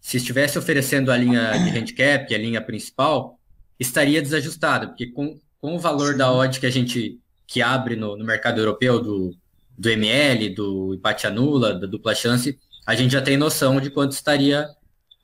se 0.00 0.16
estivesse 0.16 0.58
oferecendo 0.58 1.12
a 1.12 1.16
linha 1.16 1.52
de 1.52 1.78
handicap, 1.78 2.34
a 2.34 2.38
linha 2.38 2.60
principal, 2.60 3.38
estaria 3.78 4.20
desajustada, 4.22 4.88
porque 4.88 5.06
com, 5.06 5.38
com 5.60 5.76
o 5.76 5.78
valor 5.78 6.12
Sim. 6.12 6.18
da 6.18 6.32
odd 6.32 6.58
que 6.58 6.66
a 6.66 6.70
gente 6.70 7.20
que 7.46 7.60
abre 7.60 7.96
no, 7.96 8.16
no 8.16 8.24
mercado 8.24 8.60
europeu 8.60 8.98
do, 9.00 9.36
do 9.76 9.90
ML, 9.90 10.48
do 10.54 10.94
empate 10.94 11.26
anula, 11.26 11.74
da 11.74 11.86
dupla 11.86 12.14
chance, 12.14 12.58
a 12.86 12.94
gente 12.94 13.12
já 13.12 13.22
tem 13.22 13.36
noção 13.36 13.80
de 13.80 13.90
quanto 13.90 14.12
estaria 14.12 14.68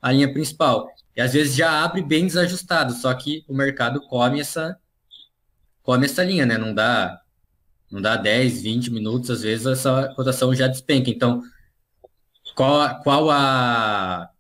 a 0.00 0.12
linha 0.12 0.32
principal. 0.32 0.88
E 1.16 1.20
às 1.20 1.32
vezes 1.32 1.54
já 1.54 1.82
abre 1.82 2.02
bem 2.02 2.26
desajustado, 2.26 2.92
só 2.94 3.12
que 3.14 3.44
o 3.48 3.54
mercado 3.54 4.00
come 4.02 4.40
essa 4.40 4.76
come 5.82 6.04
essa 6.04 6.22
linha, 6.22 6.46
né? 6.46 6.56
Não 6.58 6.74
dá 6.74 7.20
não 7.90 8.00
dá 8.02 8.16
10, 8.16 8.62
20 8.62 8.90
minutos, 8.90 9.30
às 9.30 9.42
vezes 9.42 9.66
essa 9.66 10.12
cotação 10.14 10.54
já 10.54 10.68
despenca. 10.68 11.08
Então, 11.10 11.42
qual, 12.54 13.02
qual 13.02 13.30
a 13.30 14.30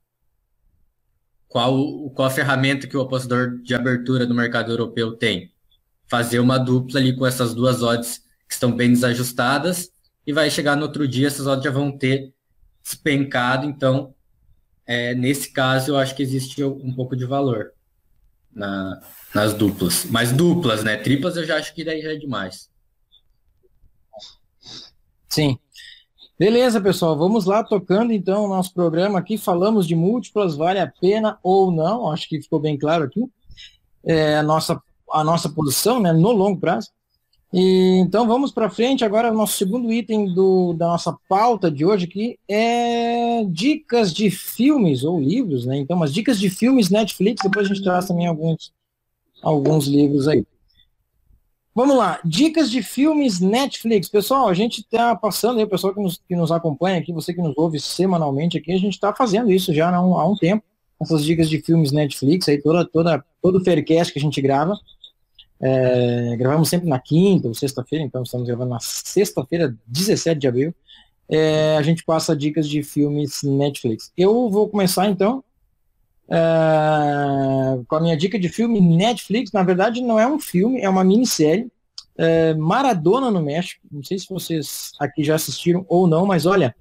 qual, 1.48 2.10
qual 2.10 2.28
a 2.28 2.30
ferramenta 2.30 2.86
que 2.86 2.96
o 2.96 3.00
apostador 3.00 3.58
de 3.62 3.74
abertura 3.74 4.26
do 4.26 4.34
mercado 4.34 4.70
europeu 4.70 5.16
tem? 5.16 5.50
Fazer 6.06 6.40
uma 6.40 6.58
dupla 6.58 7.00
ali 7.00 7.16
com 7.16 7.26
essas 7.26 7.54
duas 7.54 7.82
odds 7.82 8.18
que 8.46 8.54
estão 8.54 8.70
bem 8.70 8.90
desajustadas 8.90 9.90
e 10.26 10.32
vai 10.32 10.50
chegar 10.50 10.76
no 10.76 10.82
outro 10.82 11.08
dia, 11.08 11.26
essas 11.26 11.46
odds 11.46 11.64
já 11.64 11.70
vão 11.70 11.96
ter 11.96 12.34
despencado, 12.88 13.66
então 13.66 14.14
é, 14.86 15.14
nesse 15.14 15.52
caso 15.52 15.92
eu 15.92 15.96
acho 15.98 16.14
que 16.14 16.22
existe 16.22 16.64
um 16.64 16.94
pouco 16.94 17.14
de 17.14 17.26
valor 17.26 17.72
na, 18.50 19.00
nas 19.34 19.52
duplas. 19.52 20.06
Mas 20.06 20.32
duplas, 20.32 20.82
né? 20.82 20.96
Triplas 20.96 21.36
eu 21.36 21.44
já 21.44 21.56
acho 21.56 21.74
que 21.74 21.84
daí 21.84 22.00
já 22.00 22.12
é 22.12 22.16
demais. 22.16 22.70
Sim. 25.28 25.58
Beleza, 26.38 26.80
pessoal, 26.80 27.18
vamos 27.18 27.44
lá 27.44 27.62
tocando 27.62 28.12
então 28.12 28.44
o 28.44 28.48
nosso 28.48 28.72
programa 28.72 29.18
aqui. 29.18 29.36
Falamos 29.36 29.86
de 29.86 29.94
múltiplas, 29.94 30.56
vale 30.56 30.78
a 30.78 30.86
pena 30.86 31.38
ou 31.42 31.70
não, 31.70 32.10
acho 32.10 32.28
que 32.28 32.40
ficou 32.40 32.60
bem 32.60 32.78
claro 32.78 33.04
aqui. 33.04 33.20
É, 34.04 34.38
a, 34.38 34.42
nossa, 34.42 34.80
a 35.12 35.22
nossa 35.22 35.48
posição 35.50 36.00
né, 36.00 36.12
no 36.12 36.32
longo 36.32 36.58
prazo. 36.58 36.88
E, 37.52 37.98
então 37.98 38.26
vamos 38.26 38.52
para 38.52 38.70
frente. 38.70 39.04
Agora, 39.04 39.32
o 39.32 39.34
nosso 39.34 39.56
segundo 39.56 39.92
item 39.92 40.32
do, 40.34 40.74
da 40.74 40.88
nossa 40.88 41.16
pauta 41.28 41.70
de 41.70 41.84
hoje 41.84 42.04
aqui 42.04 42.38
é 42.48 43.44
dicas 43.44 44.12
de 44.12 44.30
filmes 44.30 45.04
ou 45.04 45.20
livros, 45.20 45.64
né? 45.64 45.78
Então, 45.78 45.96
umas 45.96 46.12
dicas 46.12 46.38
de 46.38 46.50
filmes 46.50 46.90
Netflix, 46.90 47.42
depois 47.42 47.66
a 47.66 47.68
gente 47.74 47.82
traz 47.82 48.06
também 48.06 48.26
alguns, 48.26 48.72
alguns 49.42 49.86
livros 49.86 50.28
aí. 50.28 50.44
Vamos 51.74 51.96
lá, 51.96 52.18
dicas 52.24 52.70
de 52.70 52.82
filmes 52.82 53.38
Netflix. 53.38 54.08
Pessoal, 54.08 54.48
a 54.48 54.54
gente 54.54 54.80
está 54.80 55.14
passando 55.14 55.58
aí, 55.58 55.64
o 55.64 55.68
pessoal 55.68 55.94
que 55.94 56.02
nos, 56.02 56.20
que 56.26 56.34
nos 56.34 56.50
acompanha 56.50 56.98
aqui, 56.98 57.12
você 57.12 57.32
que 57.32 57.40
nos 57.40 57.56
ouve 57.56 57.78
semanalmente 57.78 58.58
aqui, 58.58 58.72
a 58.72 58.78
gente 58.78 58.94
está 58.94 59.14
fazendo 59.14 59.52
isso 59.52 59.72
já 59.72 59.94
há 59.94 60.04
um, 60.04 60.18
há 60.18 60.28
um 60.28 60.34
tempo, 60.34 60.64
essas 61.00 61.24
dicas 61.24 61.48
de 61.48 61.62
filmes 61.62 61.92
Netflix, 61.92 62.48
aí 62.48 62.60
toda, 62.60 62.84
toda, 62.84 63.24
todo 63.40 63.58
o 63.58 63.64
Faircast 63.64 64.12
que 64.12 64.18
a 64.18 64.22
gente 64.22 64.42
grava. 64.42 64.74
É, 65.60 66.36
gravamos 66.36 66.68
sempre 66.68 66.88
na 66.88 66.98
quinta 66.98 67.48
ou 67.48 67.54
sexta-feira, 67.54 68.04
então 68.04 68.22
estamos 68.22 68.46
gravando 68.46 68.70
na 68.70 68.80
sexta-feira, 68.80 69.74
17 69.86 70.40
de 70.40 70.46
abril. 70.46 70.74
É, 71.28 71.76
a 71.76 71.82
gente 71.82 72.04
passa 72.04 72.34
dicas 72.34 72.68
de 72.68 72.82
filmes 72.82 73.42
Netflix. 73.42 74.12
Eu 74.16 74.48
vou 74.48 74.68
começar 74.68 75.08
então 75.08 75.44
é, 76.28 77.82
com 77.86 77.96
a 77.96 78.00
minha 78.00 78.16
dica 78.16 78.38
de 78.38 78.48
filme 78.48 78.80
Netflix. 78.80 79.52
Na 79.52 79.62
verdade, 79.62 80.00
não 80.00 80.18
é 80.18 80.26
um 80.26 80.38
filme, 80.38 80.80
é 80.80 80.88
uma 80.88 81.04
minissérie. 81.04 81.70
É, 82.16 82.54
Maradona 82.54 83.30
no 83.30 83.42
México. 83.42 83.86
Não 83.90 84.02
sei 84.02 84.18
se 84.18 84.28
vocês 84.28 84.92
aqui 84.98 85.22
já 85.22 85.34
assistiram 85.34 85.84
ou 85.88 86.06
não, 86.06 86.26
mas 86.26 86.46
olha, 86.46 86.74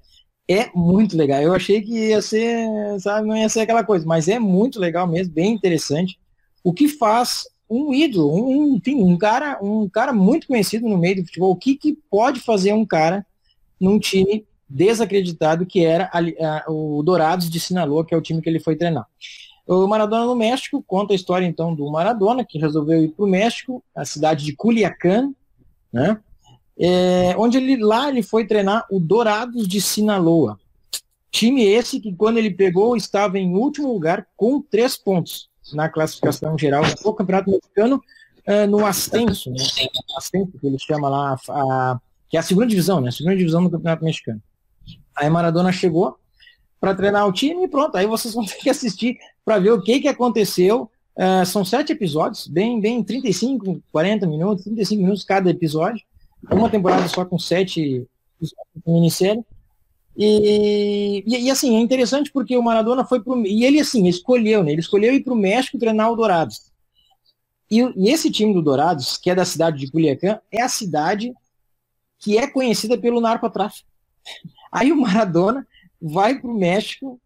é 0.48 0.70
muito 0.74 1.16
legal. 1.16 1.40
Eu 1.42 1.54
achei 1.54 1.82
que 1.82 2.08
ia 2.08 2.22
ser, 2.22 2.66
sabe, 3.00 3.28
não 3.28 3.36
ia 3.36 3.48
ser 3.48 3.60
aquela 3.60 3.84
coisa, 3.84 4.06
mas 4.06 4.28
é 4.28 4.38
muito 4.38 4.80
legal 4.80 5.06
mesmo, 5.06 5.34
bem 5.34 5.52
interessante. 5.52 6.18
O 6.64 6.72
que 6.72 6.88
faz 6.88 7.44
um 7.68 7.92
ídolo, 7.92 8.34
um, 8.34 8.80
um 8.86 9.16
cara, 9.16 9.58
um 9.62 9.88
cara 9.88 10.12
muito 10.12 10.46
conhecido 10.46 10.88
no 10.88 10.96
meio 10.96 11.16
do 11.16 11.26
futebol. 11.26 11.50
O 11.50 11.56
que, 11.56 11.76
que 11.76 11.98
pode 12.10 12.40
fazer 12.40 12.72
um 12.72 12.84
cara 12.84 13.26
num 13.80 13.98
time 13.98 14.46
desacreditado 14.68 15.66
que 15.66 15.84
era 15.84 16.10
a, 16.12 16.18
a, 16.18 16.64
o 16.70 17.02
Dourados 17.02 17.48
de 17.48 17.58
Sinaloa, 17.58 18.04
que 18.04 18.14
é 18.14 18.16
o 18.16 18.22
time 18.22 18.42
que 18.42 18.48
ele 18.48 18.60
foi 18.60 18.76
treinar. 18.76 19.06
O 19.66 19.86
Maradona 19.86 20.24
no 20.24 20.34
México 20.34 20.82
conta 20.86 21.12
a 21.12 21.16
história 21.16 21.46
então 21.46 21.74
do 21.74 21.90
Maradona, 21.90 22.44
que 22.44 22.58
resolveu 22.58 23.02
ir 23.02 23.08
para 23.08 23.24
o 23.24 23.28
México, 23.28 23.82
a 23.94 24.04
cidade 24.04 24.44
de 24.44 24.56
Culiacán, 24.56 25.32
né? 25.92 26.18
É, 26.80 27.34
onde 27.36 27.58
ele 27.58 27.76
lá 27.76 28.08
ele 28.08 28.22
foi 28.22 28.46
treinar 28.46 28.86
o 28.90 29.00
Dourados 29.00 29.66
de 29.66 29.80
Sinaloa. 29.80 30.58
Time 31.30 31.64
esse 31.64 32.00
que 32.00 32.14
quando 32.14 32.38
ele 32.38 32.50
pegou 32.50 32.96
estava 32.96 33.38
em 33.38 33.54
último 33.54 33.92
lugar 33.92 34.26
com 34.36 34.62
três 34.62 34.96
pontos 34.96 35.50
na 35.72 35.88
classificação 35.88 36.56
geral 36.58 36.82
do 37.02 37.14
Campeonato 37.14 37.50
Mexicano 37.50 38.02
uh, 38.46 38.66
no 38.66 38.84
ascenso, 38.84 39.50
né? 39.50 39.58
ascenso 40.16 40.52
que 40.58 40.66
ele 40.66 40.78
chama 40.78 41.08
lá, 41.08 41.36
a, 41.48 42.00
que 42.28 42.36
é 42.36 42.40
a 42.40 42.42
segunda 42.42 42.66
divisão, 42.66 43.00
né? 43.00 43.08
A 43.08 43.12
segunda 43.12 43.36
divisão 43.36 43.62
do 43.62 43.70
Campeonato 43.70 44.04
Mexicano. 44.04 44.42
Aí 45.16 45.28
Maradona 45.28 45.72
chegou 45.72 46.16
para 46.80 46.94
treinar 46.94 47.26
o 47.26 47.32
time 47.32 47.64
e 47.64 47.68
pronto. 47.68 47.96
Aí 47.96 48.06
vocês 48.06 48.34
vão 48.34 48.44
ter 48.46 48.56
que 48.56 48.70
assistir 48.70 49.18
para 49.44 49.58
ver 49.58 49.72
o 49.72 49.82
que, 49.82 50.00
que 50.00 50.08
aconteceu. 50.08 50.90
Uh, 51.16 51.44
são 51.44 51.64
sete 51.64 51.92
episódios, 51.92 52.46
bem, 52.46 52.80
bem 52.80 53.02
35, 53.02 53.82
40 53.90 54.26
minutos, 54.26 54.64
35 54.64 55.02
minutos 55.02 55.24
cada 55.24 55.50
episódio. 55.50 56.04
Uma 56.50 56.70
temporada 56.70 57.08
só 57.08 57.24
com 57.24 57.38
sete 57.38 58.06
minissérie. 58.86 59.44
E, 60.20 61.22
e, 61.24 61.44
e, 61.44 61.50
assim, 61.50 61.76
é 61.76 61.80
interessante 61.80 62.32
porque 62.32 62.56
o 62.56 62.62
Maradona 62.62 63.04
foi 63.04 63.22
pro. 63.22 63.46
E 63.46 63.64
ele, 63.64 63.78
assim, 63.78 64.08
escolheu, 64.08 64.64
né? 64.64 64.72
Ele 64.72 64.80
escolheu 64.80 65.14
ir 65.14 65.22
para 65.22 65.32
o 65.32 65.36
México 65.36 65.78
treinar 65.78 66.10
o 66.10 66.16
Dourados. 66.16 66.72
E, 67.70 67.80
e, 67.80 68.10
esse 68.10 68.28
time 68.28 68.52
do 68.52 68.60
Dourados, 68.60 69.16
que 69.16 69.30
é 69.30 69.34
da 69.34 69.44
cidade 69.44 69.78
de 69.78 69.92
Culiacán, 69.92 70.40
é 70.50 70.60
a 70.60 70.68
cidade 70.68 71.32
que 72.18 72.36
é 72.36 72.48
conhecida 72.48 72.98
pelo 72.98 73.20
narcotráfico. 73.20 73.88
Aí 74.72 74.90
o 74.90 74.96
Maradona 74.96 75.64
vai 76.02 76.40
para 76.40 76.50
o 76.50 76.58
México, 76.58 77.20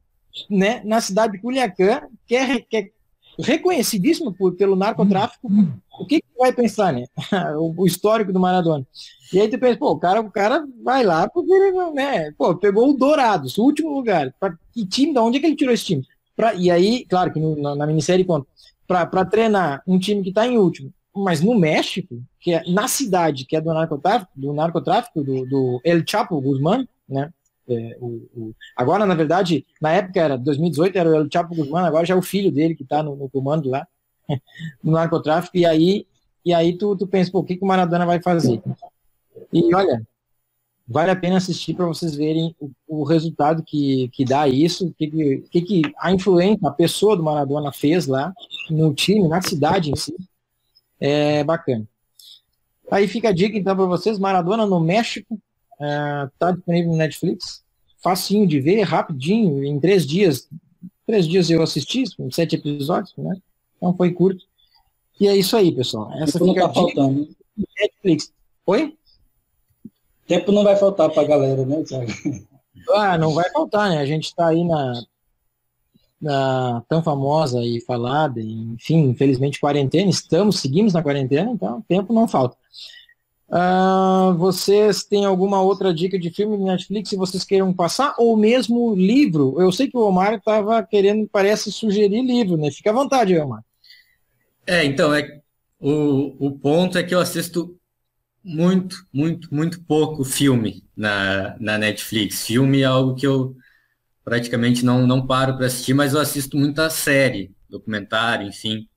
né, 0.50 0.82
na 0.84 1.00
cidade 1.00 1.32
de 1.32 1.38
Culiacán, 1.38 2.02
que 2.26 2.36
é, 2.36 2.60
que 2.60 2.76
é 2.76 2.90
reconhecidíssimo 3.38 4.34
por, 4.34 4.54
pelo 4.54 4.76
narcotráfico. 4.76 5.50
O 5.98 6.06
que, 6.06 6.20
que 6.20 6.26
vai 6.38 6.52
pensar, 6.52 6.92
né? 6.92 7.04
o, 7.58 7.86
histórico 7.86 8.32
do 8.32 8.40
Maradona. 8.40 8.86
E 9.32 9.40
aí 9.40 9.48
tu 9.48 9.58
pensa, 9.58 9.78
pô, 9.78 9.90
o 9.90 9.98
cara, 9.98 10.20
o 10.20 10.30
cara 10.30 10.66
vai 10.82 11.04
lá 11.04 11.28
porque 11.28 11.52
ele, 11.52 11.72
né, 11.92 12.32
pô, 12.32 12.54
pegou 12.56 12.90
o 12.90 12.96
Dourados, 12.96 13.56
o 13.58 13.64
último 13.64 13.94
lugar. 13.94 14.34
Pra, 14.38 14.56
que 14.72 14.86
time, 14.86 15.14
da 15.14 15.22
onde 15.22 15.38
é 15.38 15.40
que 15.40 15.46
ele 15.46 15.56
tirou 15.56 15.72
esse 15.72 15.84
time? 15.84 16.06
Pra, 16.36 16.54
e 16.54 16.70
aí, 16.70 17.04
claro 17.06 17.32
que 17.32 17.40
no, 17.40 17.56
na, 17.56 17.74
na 17.74 17.86
minissérie 17.86 18.24
conta, 18.24 18.46
para 18.86 19.24
treinar 19.24 19.82
um 19.86 19.98
time 19.98 20.22
que 20.22 20.28
está 20.28 20.46
em 20.46 20.58
último, 20.58 20.92
mas 21.14 21.40
no 21.40 21.54
México, 21.54 22.22
que 22.40 22.54
é 22.54 22.62
na 22.70 22.88
cidade 22.88 23.44
que 23.44 23.56
é 23.56 23.60
do 23.60 23.72
narcotráfico, 23.72 24.32
do 24.34 24.52
narcotráfico, 24.52 25.22
do, 25.22 25.46
do 25.46 25.80
El 25.84 26.02
Chapo 26.06 26.40
Guzmán, 26.40 26.86
né? 27.08 27.30
É, 27.68 27.96
o, 28.00 28.06
o, 28.34 28.54
agora, 28.76 29.06
na 29.06 29.14
verdade, 29.14 29.64
na 29.80 29.92
época 29.92 30.20
era 30.20 30.36
2018, 30.36 30.98
era 30.98 31.08
o 31.08 31.14
El 31.14 31.28
Chapo 31.32 31.54
Guzmán, 31.54 31.84
agora 31.84 32.04
já 32.04 32.14
é 32.14 32.16
o 32.16 32.22
filho 32.22 32.50
dele 32.50 32.74
que 32.74 32.82
está 32.82 33.02
no, 33.02 33.14
no, 33.14 33.28
comando 33.28 33.68
lá, 33.68 33.86
no 34.82 34.92
narcotráfico, 34.92 35.56
e 35.56 35.66
aí, 35.66 36.06
e 36.44 36.52
aí 36.52 36.76
tu, 36.76 36.96
tu 36.96 37.06
pensa, 37.06 37.30
pô, 37.30 37.40
o 37.40 37.44
que, 37.44 37.56
que 37.56 37.64
o 37.64 37.66
Maradona 37.66 38.06
vai 38.06 38.20
fazer? 38.20 38.62
E 39.52 39.74
olha, 39.74 40.06
vale 40.86 41.10
a 41.10 41.16
pena 41.16 41.36
assistir 41.36 41.74
para 41.74 41.86
vocês 41.86 42.14
verem 42.14 42.54
o, 42.60 42.70
o, 42.86 43.04
resultado 43.04 43.62
que, 43.62 44.08
que 44.08 44.24
dá 44.24 44.46
isso, 44.48 44.94
que, 44.98 45.42
que, 45.50 45.62
que 45.62 45.82
a 45.98 46.12
influência, 46.12 46.68
a 46.68 46.72
pessoa 46.72 47.16
do 47.16 47.22
Maradona 47.22 47.72
fez 47.72 48.06
lá, 48.06 48.32
no 48.70 48.92
time, 48.94 49.28
na 49.28 49.40
cidade 49.40 49.90
em 49.90 49.96
si. 49.96 50.14
É 51.00 51.42
bacana. 51.42 51.86
Aí 52.90 53.08
fica 53.08 53.30
a 53.30 53.32
dica 53.32 53.56
então 53.56 53.74
para 53.74 53.86
vocês, 53.86 54.18
Maradona 54.18 54.66
no 54.66 54.78
México, 54.78 55.38
está 55.72 56.50
é, 56.50 56.52
disponível 56.52 56.90
no 56.90 56.96
Netflix, 56.96 57.64
facinho 58.02 58.46
de 58.46 58.60
ver, 58.60 58.82
rapidinho, 58.82 59.64
em 59.64 59.80
três 59.80 60.06
dias, 60.06 60.48
três 61.06 61.26
dias 61.26 61.50
eu 61.50 61.62
assisti, 61.62 62.04
sete 62.30 62.56
episódios, 62.56 63.14
né? 63.16 63.34
Então 63.82 63.96
foi 63.96 64.12
curto. 64.12 64.44
E 65.20 65.26
é 65.26 65.36
isso 65.36 65.56
aí, 65.56 65.74
pessoal. 65.74 66.08
Essa 66.14 66.38
Tempo 66.38 66.52
fica 66.52 66.60
não 66.60 66.68
tá 66.68 66.74
faltando. 66.74 67.28
Netflix. 67.76 68.32
Oi? 68.64 68.96
Tempo 70.28 70.52
não 70.52 70.62
vai 70.62 70.76
faltar 70.76 71.10
para 71.10 71.22
a 71.22 71.26
galera, 71.26 71.66
né, 71.66 71.82
Thiago? 71.82 72.12
Ah, 72.94 73.18
não 73.18 73.34
vai 73.34 73.50
faltar, 73.50 73.90
né? 73.90 73.98
A 73.98 74.06
gente 74.06 74.26
está 74.26 74.48
aí 74.48 74.64
na, 74.64 75.02
na 76.20 76.82
tão 76.88 77.02
famosa 77.02 77.60
e 77.64 77.80
falada, 77.80 78.40
enfim, 78.40 79.08
infelizmente 79.08 79.60
quarentena, 79.60 80.08
estamos, 80.08 80.60
seguimos 80.60 80.92
na 80.92 81.02
quarentena, 81.02 81.50
então 81.50 81.82
tempo 81.82 82.12
não 82.12 82.26
falta. 82.26 82.56
Uh, 83.48 84.34
vocês 84.38 85.04
têm 85.04 85.26
alguma 85.26 85.60
outra 85.60 85.92
dica 85.92 86.18
de 86.18 86.30
filme 86.30 86.56
de 86.56 86.64
Netflix 86.64 87.10
se 87.10 87.16
vocês 87.16 87.44
queiram 87.44 87.72
passar? 87.72 88.14
Ou 88.16 88.36
mesmo 88.36 88.94
livro? 88.94 89.60
Eu 89.60 89.70
sei 89.70 89.88
que 89.88 89.96
o 89.96 90.06
Omar 90.06 90.34
estava 90.34 90.82
querendo, 90.82 91.28
parece, 91.30 91.70
sugerir 91.70 92.22
livro, 92.22 92.56
né? 92.56 92.70
Fica 92.70 92.90
à 92.90 92.94
vontade, 92.94 93.38
Omar. 93.38 93.62
É, 94.66 94.84
então, 94.84 95.14
é, 95.14 95.40
o, 95.78 96.46
o 96.46 96.58
ponto 96.58 96.96
é 96.96 97.02
que 97.02 97.14
eu 97.14 97.20
assisto 97.20 97.78
muito, 98.44 98.96
muito, 99.12 99.52
muito 99.54 99.82
pouco 99.84 100.24
filme 100.24 100.84
na, 100.96 101.56
na 101.60 101.78
Netflix. 101.78 102.46
Filme 102.46 102.80
é 102.82 102.84
algo 102.84 103.14
que 103.14 103.26
eu 103.26 103.56
praticamente 104.24 104.84
não, 104.84 105.06
não 105.06 105.26
paro 105.26 105.56
para 105.56 105.66
assistir, 105.66 105.94
mas 105.94 106.14
eu 106.14 106.20
assisto 106.20 106.56
muita 106.56 106.88
série, 106.90 107.52
documentário, 107.68 108.46
enfim. 108.46 108.88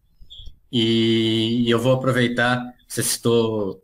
E, 0.71 1.63
e 1.65 1.71
eu 1.71 1.79
vou 1.79 1.93
aproveitar, 1.93 2.63
você 2.87 3.01
citou 3.01 3.81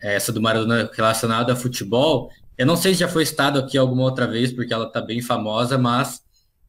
essa 0.00 0.32
do 0.32 0.40
Maradona 0.40 0.90
relacionada 0.92 1.52
a 1.52 1.56
futebol. 1.56 2.30
Eu 2.56 2.66
não 2.66 2.76
sei 2.76 2.94
se 2.94 3.00
já 3.00 3.08
foi 3.08 3.22
estado 3.22 3.58
aqui 3.58 3.76
alguma 3.78 4.02
outra 4.04 4.26
vez, 4.26 4.52
porque 4.52 4.72
ela 4.72 4.86
está 4.86 5.00
bem 5.00 5.20
famosa, 5.20 5.78
mas 5.78 6.22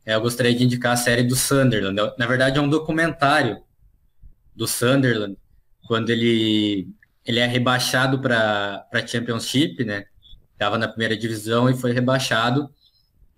é, 0.05 0.15
eu 0.15 0.21
gostaria 0.21 0.53
de 0.53 0.63
indicar 0.63 0.93
a 0.93 0.97
série 0.97 1.23
do 1.23 1.35
Sunderland. 1.35 1.95
Na 2.17 2.27
verdade, 2.27 2.57
é 2.59 2.61
um 2.61 2.69
documentário 2.69 3.57
do 4.59 4.67
Sunderland, 4.67 5.37
quando 5.87 6.09
ele, 6.09 6.89
ele 7.25 7.39
é 7.39 7.47
rebaixado 7.47 8.19
para 8.19 8.85
a 8.91 9.07
Championship, 9.07 9.85
né? 9.85 10.03
Estava 10.51 10.77
na 10.77 10.89
primeira 10.89 11.15
divisão 11.15 11.69
e 11.69 11.73
foi 11.73 11.93
rebaixado. 11.93 12.69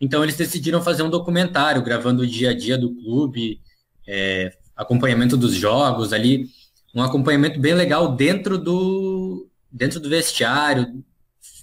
Então 0.02 0.24
eles 0.24 0.36
decidiram 0.36 0.82
fazer 0.82 1.04
um 1.04 1.12
documentário, 1.12 1.84
gravando 1.84 2.24
o 2.24 2.28
dia 2.28 2.50
a 2.50 2.58
dia 2.58 2.76
do 2.76 2.96
clube, 2.96 3.62
é, 4.08 4.52
acompanhamento 4.76 5.38
dos 5.38 5.54
jogos 5.54 6.12
ali, 6.12 6.48
um 6.96 7.04
acompanhamento 7.04 7.60
bem 7.60 7.76
legal 7.76 8.16
dentro 8.16 8.58
do, 8.58 9.48
dentro 9.72 10.00
do 10.00 10.10
vestiário, 10.10 11.04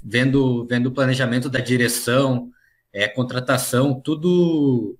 vendo, 0.05 0.65
vendo 0.67 0.87
o 0.87 0.93
planejamento 0.93 1.51
da 1.51 1.59
direção, 1.59 2.49
é, 2.93 3.09
contratação, 3.09 4.01
tudo 4.01 4.97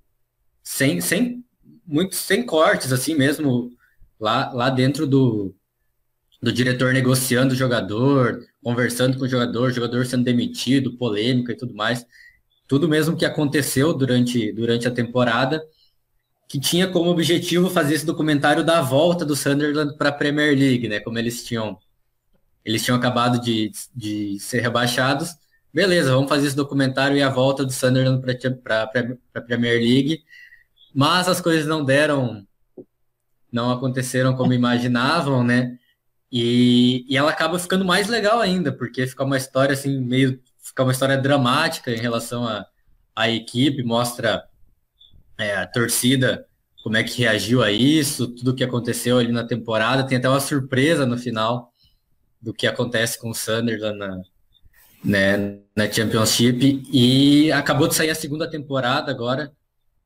sem, 0.61 0.99
sem, 0.99 1.45
muito, 1.87 2.13
sem 2.13 2.45
cortes, 2.45 2.91
assim 2.91 3.15
mesmo, 3.15 3.71
lá, 4.19 4.51
lá 4.53 4.69
dentro 4.69 5.07
do, 5.07 5.55
do 6.41 6.51
diretor 6.51 6.93
negociando 6.93 7.53
o 7.53 7.57
jogador, 7.57 8.45
conversando 8.63 9.17
com 9.17 9.25
o 9.25 9.29
jogador, 9.29 9.71
jogador 9.71 10.05
sendo 10.05 10.23
demitido, 10.23 10.97
polêmica 10.97 11.51
e 11.51 11.57
tudo 11.57 11.73
mais. 11.73 12.05
Tudo 12.67 12.87
mesmo 12.87 13.17
que 13.17 13.25
aconteceu 13.25 13.93
durante, 13.93 14.51
durante 14.51 14.87
a 14.87 14.91
temporada, 14.91 15.63
que 16.47 16.59
tinha 16.59 16.87
como 16.87 17.09
objetivo 17.09 17.69
fazer 17.69 17.95
esse 17.95 18.05
documentário 18.05 18.63
da 18.63 18.81
volta 18.81 19.25
do 19.25 19.35
Sunderland 19.35 19.97
para 19.97 20.09
a 20.09 20.11
Premier 20.11 20.57
League, 20.57 20.87
né? 20.87 20.99
Como 20.99 21.17
eles 21.17 21.43
tinham 21.43 21.77
eles 22.63 22.83
tinham 22.83 22.97
acabado 22.97 23.39
de, 23.41 23.71
de 23.95 24.39
ser 24.39 24.61
rebaixados. 24.61 25.35
Beleza, 25.73 26.13
vamos 26.13 26.29
fazer 26.29 26.47
esse 26.47 26.55
documentário 26.55 27.17
e 27.17 27.21
a 27.21 27.29
volta 27.29 27.65
do 27.65 27.71
Sunderland 27.71 28.21
para 28.61 28.83
a 29.33 29.41
Premier 29.41 29.79
League. 29.79 30.23
Mas 30.93 31.27
as 31.27 31.39
coisas 31.39 31.65
não 31.65 31.83
deram, 31.85 32.45
não 33.51 33.71
aconteceram 33.71 34.35
como 34.35 34.53
imaginavam, 34.53 35.43
né? 35.43 35.77
E, 36.31 37.05
e 37.09 37.17
ela 37.17 37.31
acaba 37.31 37.57
ficando 37.57 37.83
mais 37.83 38.07
legal 38.07 38.39
ainda, 38.39 38.71
porque 38.71 39.07
fica 39.07 39.23
uma 39.23 39.37
história 39.37 39.73
assim, 39.73 39.99
meio. 39.99 40.39
Fica 40.61 40.83
uma 40.83 40.91
história 40.91 41.17
dramática 41.17 41.91
em 41.91 41.97
relação 41.97 42.47
à 42.47 42.59
a, 43.15 43.23
a, 43.23 43.29
equipe, 43.29 43.83
mostra 43.83 44.43
é, 45.37 45.55
a 45.55 45.65
torcida, 45.65 46.45
como 46.83 46.95
é 46.95 47.03
que 47.03 47.17
reagiu 47.21 47.63
a 47.63 47.71
isso, 47.71 48.27
tudo 48.27 48.53
que 48.53 48.63
aconteceu 48.63 49.17
ali 49.17 49.31
na 49.31 49.43
temporada. 49.43 50.05
Tem 50.05 50.19
até 50.19 50.29
uma 50.29 50.39
surpresa 50.39 51.07
no 51.07 51.17
final 51.17 51.73
do 52.39 52.53
que 52.53 52.67
acontece 52.67 53.19
com 53.19 53.31
o 53.31 53.33
Sunderland 53.33 53.97
na, 53.97 54.21
né, 55.03 55.59
na 55.75 55.91
Championship. 55.91 56.83
E 56.91 57.51
acabou 57.51 57.87
de 57.87 57.95
sair 57.95 58.11
a 58.11 58.15
segunda 58.15 58.47
temporada 58.49 59.11
agora. 59.11 59.51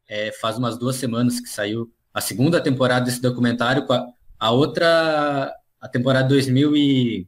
É, 0.07 0.31
faz 0.31 0.57
umas 0.57 0.77
duas 0.77 0.95
semanas 0.95 1.39
que 1.41 1.49
saiu 1.49 1.91
a 2.13 2.21
segunda 2.21 2.61
temporada 2.61 3.05
desse 3.05 3.21
documentário. 3.21 3.85
A, 3.91 4.05
a 4.39 4.51
outra, 4.51 5.53
a 5.79 5.87
temporada 5.87 6.27
2000 6.27 6.75
e 6.75 7.27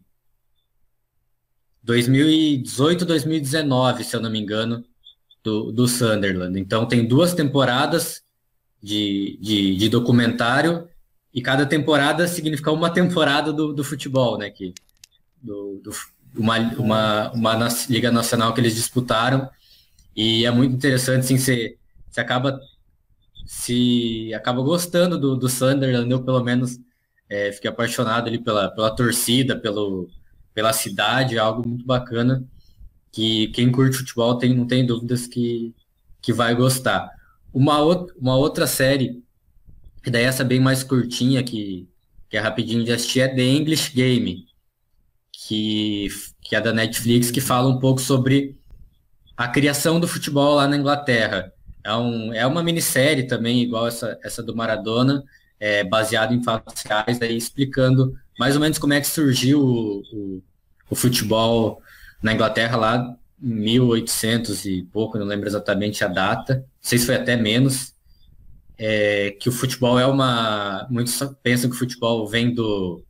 2018, 1.84 3.06
2019, 3.06 4.04
se 4.04 4.16
eu 4.16 4.22
não 4.22 4.30
me 4.30 4.40
engano, 4.40 4.84
do, 5.44 5.72
do 5.72 5.88
Sunderland. 5.88 6.60
Então 6.60 6.88
tem 6.88 7.08
duas 7.08 7.34
temporadas 7.34 8.24
de, 8.82 9.38
de, 9.42 9.76
de 9.76 9.90
documentário 9.90 10.88
e 11.34 11.42
cada 11.42 11.66
temporada 11.66 12.28
significa 12.28 12.72
uma 12.72 12.90
temporada 12.90 13.54
do, 13.54 13.74
do 13.74 13.84
futebol, 13.84 14.38
né? 14.38 14.50
Que 14.50 14.74
do, 15.42 15.80
do 15.84 15.92
uma, 16.36 16.58
uma, 16.78 17.32
uma 17.32 17.70
liga 17.90 18.12
nacional 18.12 18.54
que 18.54 18.60
eles 18.60 18.76
disputaram 18.76 19.50
e 20.16 20.46
é 20.46 20.52
muito 20.52 20.76
interessante, 20.76 21.26
sim, 21.26 21.38
você, 21.38 21.78
você 22.10 22.22
acaba 22.22 22.60
se 23.46 24.34
acaba 24.34 24.62
gostando 24.62 25.20
do, 25.20 25.36
do 25.36 25.48
Sunderland, 25.50 26.12
eu 26.12 26.24
pelo 26.24 26.44
menos 26.44 26.80
é, 27.30 27.52
fiquei 27.52 27.70
apaixonado 27.70 28.28
ali 28.28 28.40
pela, 28.40 28.70
pela 28.70 28.96
torcida, 28.96 29.58
pelo, 29.58 30.10
pela 30.54 30.74
cidade, 30.74 31.36
é 31.38 31.40
algo 31.40 31.68
muito 31.68 31.86
bacana 31.86 32.44
que 33.12 33.48
quem 33.50 33.72
curte 33.72 33.98
futebol 33.98 34.38
tem, 34.38 34.54
não 34.54 34.68
tem 34.68 34.86
dúvidas 34.86 35.28
que, 35.28 35.74
que 36.22 36.34
vai 36.34 36.54
gostar. 36.54 37.10
Uma, 37.54 37.80
outra, 37.80 38.14
uma 38.20 38.36
outra 38.36 38.68
série, 38.68 39.24
que 40.04 40.12
daí 40.12 40.24
essa 40.24 40.44
bem 40.44 40.60
mais 40.60 40.84
curtinha, 40.84 41.42
que, 41.44 41.88
que 42.30 42.36
é 42.36 42.40
rapidinho 42.40 42.84
de 42.84 42.92
assistir, 42.92 43.22
é 43.22 43.28
The 43.30 43.44
English 43.44 43.94
Game 43.96 44.46
que, 45.48 46.08
que 46.42 46.56
é 46.56 46.62
da 46.62 46.74
Netflix, 46.74 47.30
que 47.30 47.42
fala 47.42 47.70
um 47.70 47.80
pouco 47.80 48.02
sobre 48.02 48.58
a 49.36 49.48
criação 49.48 50.00
do 50.00 50.08
futebol 50.08 50.56
lá 50.56 50.68
na 50.68 50.78
Inglaterra. 50.78 51.52
É, 51.86 51.96
um, 51.96 52.34
é 52.34 52.48
uma 52.48 52.64
minissérie 52.64 53.28
também, 53.28 53.62
igual 53.62 53.88
essa, 53.88 54.18
essa 54.24 54.42
do 54.42 54.56
Maradona, 54.56 55.24
é, 55.60 55.84
baseado 55.84 56.34
em 56.34 56.42
fatos 56.42 56.82
reais, 56.82 57.22
aí 57.22 57.38
explicando 57.38 58.18
mais 58.40 58.56
ou 58.56 58.62
menos 58.62 58.80
como 58.80 58.94
é 58.94 59.00
que 59.00 59.06
surgiu 59.06 59.62
o, 59.62 60.02
o, 60.12 60.44
o 60.90 60.96
futebol 60.96 61.80
na 62.24 62.34
Inglaterra 62.34 62.76
lá 62.76 63.16
em 63.40 63.54
1800 63.54 64.66
e 64.66 64.82
pouco, 64.92 65.20
não 65.20 65.28
lembro 65.28 65.48
exatamente 65.48 66.04
a 66.04 66.08
data, 66.08 66.56
não 66.56 66.66
sei 66.82 66.98
se 66.98 67.06
foi 67.06 67.16
até 67.16 67.36
menos, 67.36 67.94
é, 68.80 69.38
que 69.40 69.48
o 69.48 69.52
futebol 69.52 70.00
é 70.00 70.08
uma. 70.08 70.88
Muitos 70.90 71.20
pensam 71.44 71.70
que 71.70 71.76
o 71.76 71.80
futebol 71.80 72.28
vem 72.28 72.52
do, 72.52 73.04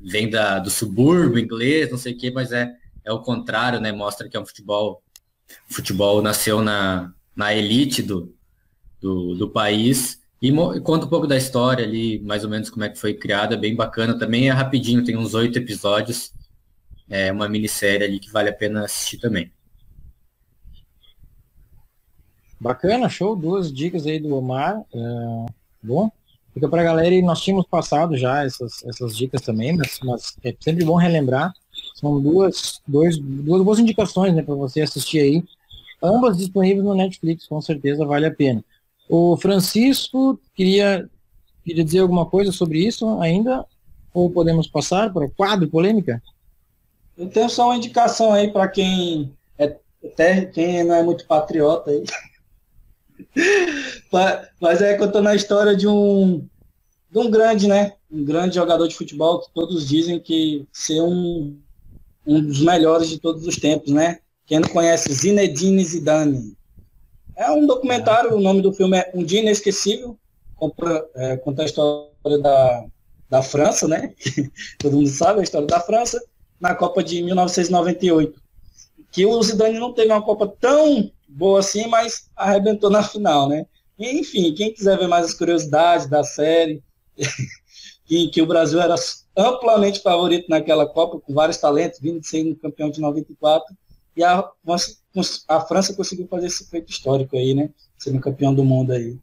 vem 0.00 0.30
da, 0.30 0.60
do 0.60 0.70
subúrbio 0.70 1.40
inglês, 1.40 1.90
não 1.90 1.98
sei 1.98 2.14
o 2.14 2.16
quê, 2.16 2.30
mas 2.30 2.52
é, 2.52 2.72
é 3.04 3.12
o 3.12 3.20
contrário, 3.20 3.80
né? 3.80 3.90
Mostra 3.90 4.28
que 4.28 4.36
é 4.36 4.40
um 4.40 4.46
futebol. 4.46 5.02
O 5.68 5.74
futebol 5.74 6.22
nasceu 6.22 6.62
na, 6.62 7.12
na 7.34 7.54
elite 7.54 8.02
do, 8.02 8.34
do, 9.00 9.34
do 9.34 9.50
país. 9.50 10.20
E, 10.40 10.52
conta 10.80 11.06
um 11.06 11.08
pouco 11.08 11.26
da 11.26 11.36
história 11.36 11.84
ali, 11.84 12.18
mais 12.20 12.44
ou 12.44 12.50
menos 12.50 12.68
como 12.68 12.84
é 12.84 12.88
que 12.88 12.98
foi 12.98 13.14
criada, 13.14 13.56
bem 13.56 13.74
bacana. 13.74 14.18
Também 14.18 14.48
é 14.48 14.52
rapidinho, 14.52 15.04
tem 15.04 15.16
uns 15.16 15.34
oito 15.34 15.58
episódios. 15.58 16.32
É 17.08 17.30
uma 17.30 17.48
minissérie 17.48 18.06
ali 18.06 18.18
que 18.18 18.30
vale 18.30 18.48
a 18.48 18.54
pena 18.54 18.84
assistir 18.84 19.18
também. 19.18 19.52
Bacana, 22.60 23.08
show. 23.08 23.36
Duas 23.36 23.72
dicas 23.72 24.06
aí 24.06 24.18
do 24.18 24.34
Omar. 24.34 24.82
É, 24.94 25.46
bom, 25.82 26.10
Fica 26.54 26.68
para 26.68 26.82
a 26.82 26.84
galera, 26.84 27.14
e 27.14 27.22
nós 27.22 27.40
tínhamos 27.40 27.66
passado 27.66 28.16
já 28.16 28.44
essas, 28.44 28.84
essas 28.84 29.16
dicas 29.16 29.40
também, 29.40 29.74
mas, 29.74 29.98
mas 30.04 30.36
é 30.44 30.54
sempre 30.60 30.84
bom 30.84 30.96
relembrar. 30.96 31.52
São 31.94 32.20
duas, 32.20 32.80
dois, 32.86 33.16
duas 33.16 33.62
boas 33.62 33.78
indicações 33.78 34.34
né, 34.34 34.42
para 34.42 34.54
você 34.54 34.82
assistir 34.82 35.20
aí. 35.20 35.44
Ambas 36.02 36.36
disponíveis 36.36 36.84
no 36.84 36.94
Netflix, 36.94 37.46
com 37.46 37.60
certeza 37.60 38.04
vale 38.04 38.26
a 38.26 38.34
pena. 38.34 38.64
O 39.08 39.36
Francisco 39.36 40.38
queria, 40.54 41.08
queria 41.64 41.84
dizer 41.84 42.00
alguma 42.00 42.26
coisa 42.26 42.50
sobre 42.50 42.84
isso 42.84 43.20
ainda? 43.20 43.64
Ou 44.12 44.30
podemos 44.30 44.66
passar 44.66 45.12
para 45.12 45.24
o 45.24 45.30
quadro 45.30 45.68
polêmica? 45.68 46.22
Eu 47.16 47.28
tenho 47.28 47.48
só 47.48 47.66
uma 47.66 47.76
indicação 47.76 48.32
aí 48.32 48.50
para 48.50 48.68
quem 48.68 49.32
é 49.58 49.76
até 50.04 50.46
quem 50.46 50.82
não 50.82 50.94
é 50.94 51.02
muito 51.02 51.26
patriota 51.26 51.90
aí. 51.90 52.04
mas, 54.60 54.80
é 54.80 54.96
contando 54.96 55.28
a 55.28 55.34
história 55.34 55.76
de 55.76 55.86
um 55.86 56.46
de 57.10 57.18
um 57.18 57.30
grande, 57.30 57.68
né? 57.68 57.92
Um 58.10 58.24
grande 58.24 58.54
jogador 58.54 58.88
de 58.88 58.94
futebol 58.94 59.40
que 59.40 59.52
todos 59.52 59.86
dizem 59.86 60.18
que 60.18 60.66
ser 60.72 61.02
um, 61.02 61.58
um 62.26 62.40
dos 62.40 62.60
melhores 62.60 63.10
de 63.10 63.18
todos 63.18 63.46
os 63.46 63.56
tempos, 63.56 63.92
né? 63.92 64.20
Quem 64.46 64.60
não 64.60 64.68
conhece 64.68 65.12
Zinedine 65.12 65.84
Zidane. 65.84 66.56
É 67.36 67.50
um 67.50 67.66
documentário, 67.66 68.34
o 68.34 68.40
nome 68.40 68.60
do 68.60 68.72
filme 68.72 68.98
é 68.98 69.10
Um 69.14 69.24
Dia 69.24 69.40
Inesquecível, 69.40 70.18
conta, 70.56 71.08
é, 71.14 71.36
conta 71.36 71.62
a 71.62 71.64
história 71.64 72.38
da, 72.42 72.84
da 73.30 73.42
França, 73.42 73.88
né? 73.88 74.14
Todo 74.78 74.96
mundo 74.96 75.08
sabe 75.08 75.40
a 75.40 75.42
história 75.42 75.66
da 75.66 75.80
França, 75.80 76.22
na 76.60 76.74
Copa 76.74 77.02
de 77.02 77.22
1998. 77.22 78.40
Que 79.10 79.26
o 79.26 79.42
Zidane 79.42 79.78
não 79.78 79.92
teve 79.92 80.12
uma 80.12 80.22
Copa 80.22 80.46
tão 80.60 81.10
boa 81.28 81.60
assim, 81.60 81.86
mas 81.86 82.30
arrebentou 82.36 82.90
na 82.90 83.02
final, 83.02 83.48
né? 83.48 83.66
E, 83.98 84.20
enfim, 84.20 84.54
quem 84.54 84.72
quiser 84.72 84.98
ver 84.98 85.08
mais 85.08 85.26
as 85.26 85.34
curiosidades 85.34 86.06
da 86.06 86.22
série, 86.22 86.82
que, 88.04 88.28
que 88.28 88.42
o 88.42 88.46
Brasil 88.46 88.80
era 88.80 88.94
amplamente 89.36 90.00
favorito 90.00 90.48
naquela 90.48 90.86
Copa, 90.86 91.18
com 91.18 91.32
vários 91.32 91.56
talentos, 91.56 92.00
vindo 92.00 92.20
de 92.20 92.26
ser 92.26 92.54
campeão 92.56 92.90
de 92.90 93.00
94, 93.00 93.74
e 94.16 94.22
a, 94.22 94.44
a 95.48 95.60
França 95.60 95.94
conseguiu 95.94 96.26
fazer 96.28 96.46
esse 96.46 96.68
feito 96.68 96.90
histórico 96.90 97.36
aí, 97.36 97.54
né? 97.54 97.70
Sendo 97.98 98.20
campeão 98.20 98.54
do 98.54 98.64
mundo 98.64 98.92
aí. 98.92 99.18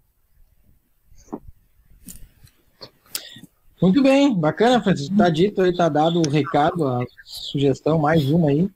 Muito 3.82 4.04
bem, 4.04 4.34
bacana, 4.34 4.82
Francisco. 4.82 5.16
Tá 5.16 5.30
dito 5.30 5.62
aí, 5.62 5.76
tá 5.76 5.88
dado 5.88 6.22
o 6.22 6.30
recado, 6.30 6.86
a 6.86 7.00
sugestão, 7.24 7.98
mais 7.98 8.30
uma 8.30 8.50
aí. 8.50 8.64
O 8.64 8.72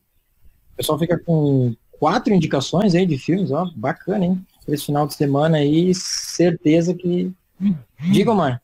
pessoal 0.77 0.97
fica 0.97 1.19
com 1.19 1.75
quatro 1.99 2.33
indicações 2.33 2.95
aí 2.95 3.05
de 3.05 3.17
filmes, 3.17 3.51
ó, 3.51 3.69
bacana, 3.75 4.25
hein? 4.25 4.45
Esse 4.67 4.85
final 4.85 5.05
de 5.05 5.13
semana 5.13 5.57
aí, 5.57 5.93
certeza 5.93 6.93
que. 6.93 7.33
Diga, 8.11 8.33
Mar. 8.33 8.61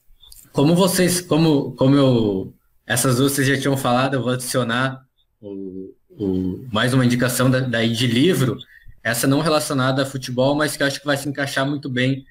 Como 0.54 0.76
vocês, 0.76 1.20
como, 1.20 1.74
como 1.74 1.95
eu. 1.95 2.54
Essas 2.88 3.18
duas 3.18 3.34
vocês 3.34 3.47
já 3.47 3.60
tinham 3.60 3.78
falado, 3.78 4.16
eu 4.16 4.24
vou 4.24 4.32
adicionar 4.32 5.06
o, 5.41 5.93
o, 6.20 6.68
mais 6.72 6.94
uma 6.94 7.06
indicação 7.06 7.50
da, 7.50 7.62
daí 7.62 7.92
de 7.94 8.06
livro, 8.06 8.60
essa 9.02 9.26
não 9.26 9.40
relacionada 9.40 10.04
a 10.04 10.06
futebol, 10.06 10.54
mas 10.54 10.76
que 10.76 10.84
eu 10.84 10.88
acho 10.88 11.00
que 11.00 11.06
vai 11.06 11.16
se 11.16 11.28
encaixar 11.28 11.66
muito 11.66 11.90
bem 11.90 12.26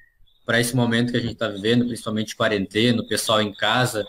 para 0.45 0.59
esse 0.59 0.75
momento 0.75 1.11
que 1.11 1.17
a 1.17 1.21
gente 1.21 1.33
está 1.33 1.47
vivendo, 1.47 1.85
principalmente 1.85 2.35
quarentena, 2.35 3.01
o 3.01 3.07
pessoal 3.07 3.41
em 3.41 3.53
casa, 3.53 4.05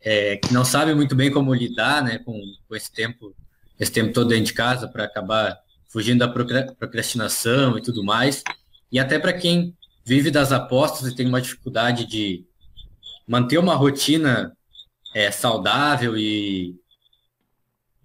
é, 0.00 0.36
que 0.36 0.54
não 0.54 0.64
sabe 0.64 0.94
muito 0.94 1.14
bem 1.16 1.30
como 1.30 1.52
lidar 1.52 2.02
né, 2.02 2.18
com, 2.18 2.40
com 2.68 2.76
esse 2.76 2.90
tempo, 2.92 3.34
esse 3.78 3.90
tempo 3.90 4.12
todo 4.12 4.28
dentro 4.28 4.46
de 4.46 4.54
casa 4.54 4.86
para 4.86 5.04
acabar 5.04 5.58
fugindo 5.88 6.20
da 6.20 6.28
procrastinação 6.28 7.76
e 7.76 7.82
tudo 7.82 8.04
mais. 8.04 8.44
E 8.90 8.98
até 8.98 9.18
para 9.18 9.32
quem 9.32 9.74
vive 10.04 10.30
das 10.30 10.52
apostas 10.52 11.10
e 11.10 11.14
tem 11.14 11.26
uma 11.26 11.40
dificuldade 11.40 12.06
de 12.06 12.44
manter 13.26 13.58
uma 13.58 13.74
rotina 13.74 14.56
é, 15.14 15.30
saudável 15.30 16.16
e, 16.16 16.76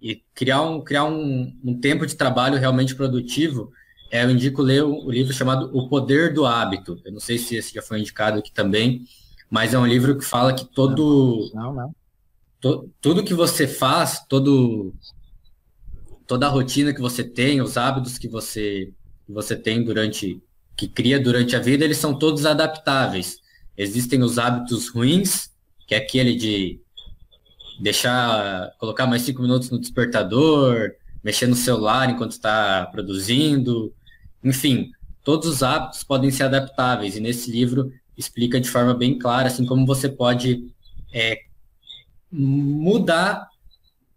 e 0.04 0.22
criar, 0.34 0.60
um, 0.60 0.82
criar 0.82 1.06
um, 1.06 1.58
um 1.64 1.80
tempo 1.80 2.04
de 2.04 2.14
trabalho 2.14 2.58
realmente 2.58 2.94
produtivo, 2.94 3.72
é, 4.10 4.22
eu 4.22 4.30
indico 4.30 4.60
ler 4.60 4.84
o, 4.84 5.06
o, 5.06 5.10
livro 5.10 5.32
chamado 5.32 5.70
O 5.72 5.88
Poder 5.88 6.34
do 6.34 6.44
Hábito. 6.44 7.00
Eu 7.06 7.12
não 7.12 7.20
sei 7.20 7.38
se 7.38 7.56
esse 7.56 7.72
já 7.72 7.80
foi 7.80 8.00
indicado 8.00 8.38
aqui 8.38 8.52
também, 8.52 9.06
mas 9.48 9.72
é 9.72 9.78
um 9.78 9.86
livro 9.86 10.18
que 10.18 10.24
fala 10.24 10.52
que 10.52 10.66
todo. 10.66 11.50
Não, 11.54 11.72
não. 11.72 11.94
To, 12.60 12.90
tudo 13.00 13.24
que 13.24 13.32
você 13.32 13.66
faz, 13.66 14.22
todo, 14.28 14.92
toda 16.26 16.48
a 16.48 16.50
rotina 16.50 16.92
que 16.92 17.00
você 17.00 17.24
tem, 17.24 17.62
os 17.62 17.78
hábitos 17.78 18.18
que 18.18 18.28
você, 18.28 18.92
que 19.24 19.32
você 19.32 19.56
tem 19.56 19.82
durante. 19.82 20.38
que 20.76 20.86
cria 20.86 21.18
durante 21.18 21.56
a 21.56 21.60
vida, 21.60 21.82
eles 21.82 21.96
são 21.96 22.18
todos 22.18 22.44
adaptáveis. 22.44 23.38
Existem 23.74 24.22
os 24.22 24.38
hábitos 24.38 24.90
ruins, 24.90 25.48
que 25.86 25.94
é 25.94 25.98
aquele 25.98 26.36
de 26.36 26.83
deixar, 27.80 28.72
colocar 28.78 29.06
mais 29.06 29.22
cinco 29.22 29.42
minutos 29.42 29.70
no 29.70 29.78
despertador, 29.78 30.92
mexer 31.22 31.46
no 31.46 31.56
celular 31.56 32.10
enquanto 32.10 32.32
está 32.32 32.86
produzindo, 32.92 33.92
enfim, 34.42 34.90
todos 35.22 35.48
os 35.48 35.62
hábitos 35.62 36.04
podem 36.04 36.30
ser 36.30 36.44
adaptáveis 36.44 37.16
e 37.16 37.20
nesse 37.20 37.50
livro 37.50 37.90
explica 38.16 38.60
de 38.60 38.68
forma 38.68 38.94
bem 38.94 39.18
clara 39.18 39.48
assim 39.48 39.64
como 39.64 39.86
você 39.86 40.08
pode 40.08 40.70
é, 41.12 41.38
mudar 42.30 43.48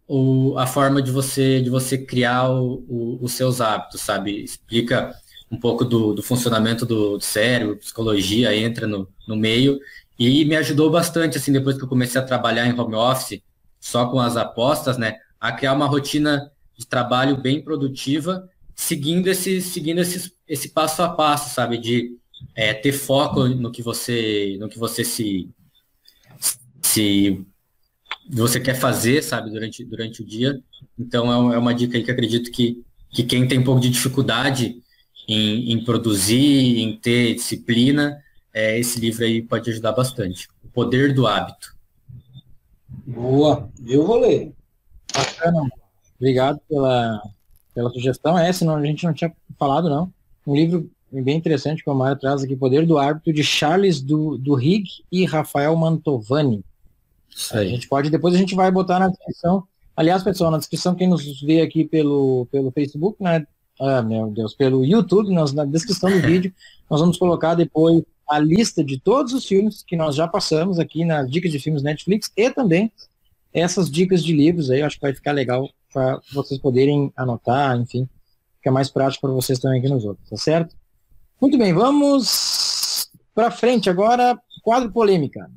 o, 0.08 0.58
a 0.58 0.68
forma 0.68 1.02
de 1.02 1.12
você 1.12 1.62
de 1.62 1.70
você 1.70 1.98
criar 1.98 2.50
o, 2.50 2.84
o, 2.88 3.20
os 3.22 3.34
seus 3.34 3.62
hábitos, 3.62 4.02
sabe? 4.02 4.44
Explica 4.44 5.14
um 5.50 5.58
pouco 5.58 5.86
do, 5.86 6.14
do 6.14 6.22
funcionamento 6.22 6.86
do, 6.86 7.18
do, 7.18 7.24
cérebro, 7.24 7.78
psicologia 7.78 8.56
entra 8.56 8.86
no, 8.86 9.08
no 9.28 9.36
meio 9.36 9.80
e 10.18 10.46
me 10.46 10.56
ajudou 10.56 10.90
bastante 10.90 11.38
assim 11.38 11.52
depois 11.52 11.78
que 11.78 11.84
eu 11.84 11.88
comecei 11.88 12.20
a 12.20 12.24
trabalhar 12.24 12.66
em 12.66 12.80
home 12.80 12.96
office 12.96 13.42
só 13.80 14.08
com 14.08 14.20
as 14.20 14.36
apostas, 14.36 14.98
né, 14.98 15.18
a 15.40 15.52
criar 15.52 15.74
uma 15.74 15.86
rotina 15.86 16.52
de 16.78 16.86
trabalho 16.86 17.38
bem 17.38 17.62
produtiva, 17.62 18.50
seguindo 18.76 19.28
esse 19.28 19.62
seguindo 19.62 20.00
esse, 20.00 20.34
esse 20.48 20.70
passo 20.70 21.04
a 21.04 21.10
passo, 21.10 21.54
sabe, 21.54 21.78
de 21.78 22.18
é, 22.56 22.74
ter 22.74 22.92
foco 22.92 23.48
no 23.48 23.72
que 23.72 23.82
você 23.82 24.58
no 24.60 24.68
que 24.68 24.80
você 24.80 25.04
se 25.04 25.50
se 26.82 27.46
você 28.30 28.60
quer 28.60 28.76
fazer, 28.76 29.24
sabe, 29.24 29.50
durante, 29.50 29.84
durante 29.86 30.22
o 30.22 30.26
dia. 30.26 30.60
Então 30.98 31.52
é, 31.52 31.56
é 31.56 31.58
uma 31.58 31.74
dica 31.74 31.98
aí 31.98 32.04
que 32.04 32.12
acredito 32.12 32.52
que, 32.52 32.84
que 33.10 33.24
quem 33.24 33.48
tem 33.48 33.60
um 33.60 33.64
pouco 33.64 33.82
de 33.82 33.90
dificuldade 33.90 34.82
em, 35.28 35.72
em 35.72 35.84
produzir, 35.84 36.80
em 36.80 36.98
ter 36.98 37.36
disciplina, 37.36 38.18
é, 38.58 38.80
esse 38.80 39.00
livro 39.00 39.24
aí 39.24 39.40
pode 39.40 39.70
ajudar 39.70 39.92
bastante. 39.92 40.48
O 40.64 40.68
Poder 40.70 41.14
do 41.14 41.28
Hábito. 41.28 41.76
Boa, 43.06 43.70
eu 43.86 44.04
vou 44.04 44.20
ler. 44.20 44.52
Bacana. 45.14 45.70
Obrigado 46.20 46.60
pela, 46.68 47.22
pela 47.76 47.92
sugestão. 47.92 48.36
É, 48.36 48.52
senão 48.52 48.76
a 48.76 48.84
gente 48.84 49.06
não 49.06 49.14
tinha 49.14 49.32
falado, 49.60 49.88
não. 49.88 50.12
Um 50.46 50.56
livro 50.56 50.90
bem 51.12 51.38
interessante 51.38 51.84
que 51.84 51.90
o 51.90 51.94
Mário 51.94 52.20
traz 52.20 52.42
aqui, 52.42 52.56
Poder 52.56 52.88
do 52.88 52.98
Hábito, 52.98 53.32
de 53.32 53.44
Charles 53.44 54.02
do, 54.02 54.40
do 54.40 54.56
Rig 54.56 54.86
e 55.12 55.24
Rafael 55.24 55.76
Mantovani. 55.76 56.66
A 57.52 57.64
gente 57.64 57.88
pode, 57.88 58.10
depois 58.10 58.34
a 58.34 58.40
gente 58.40 58.56
vai 58.56 58.72
botar 58.72 58.98
na 58.98 59.10
descrição. 59.10 59.64
Aliás, 59.96 60.24
pessoal, 60.24 60.50
na 60.50 60.58
descrição, 60.58 60.96
quem 60.96 61.08
nos 61.08 61.42
vê 61.42 61.62
aqui 61.62 61.86
pelo, 61.86 62.48
pelo 62.52 62.72
Facebook, 62.72 63.22
né? 63.22 63.46
Ah, 63.80 64.02
meu 64.02 64.32
Deus, 64.32 64.56
pelo 64.56 64.84
YouTube, 64.84 65.32
nós, 65.32 65.54
na 65.54 65.64
descrição 65.64 66.10
do 66.10 66.20
vídeo, 66.20 66.52
nós 66.90 67.00
vamos 67.00 67.18
colocar 67.18 67.54
depois 67.54 68.02
a 68.28 68.40
lista 68.40 68.84
de 68.84 69.00
todos 69.00 69.34
os 69.34 69.46
filmes 69.46 69.84
que 69.84 69.96
nós 69.96 70.16
já 70.16 70.28
passamos 70.28 70.80
aqui 70.80 71.06
nas 71.06 71.30
dicas 71.30 71.52
de 71.52 71.60
filmes 71.60 71.84
Netflix 71.84 72.32
e 72.36 72.50
também 72.50 72.92
essas 73.54 73.90
dicas 73.90 74.24
de 74.24 74.34
livros 74.34 74.70
aí, 74.70 74.82
eu 74.82 74.86
acho 74.86 74.98
que 74.98 75.02
vai 75.02 75.14
ficar 75.14 75.32
legal 75.32 75.70
para 75.92 76.20
vocês 76.34 76.60
poderem 76.60 77.12
anotar, 77.16 77.80
enfim, 77.80 78.08
fica 78.58 78.72
mais 78.72 78.90
prático 78.90 79.26
para 79.26 79.36
vocês 79.36 79.58
também 79.60 79.80
aqui 79.80 79.90
nos 79.90 80.06
outros, 80.06 80.30
tá 80.30 80.38
certo? 80.38 80.76
Muito 81.40 81.58
bem, 81.58 81.74
vamos 81.74 83.10
para 83.34 83.50
frente 83.50 83.90
agora, 83.90 84.40
quadro 84.64 84.92
polêmica. 84.92 85.50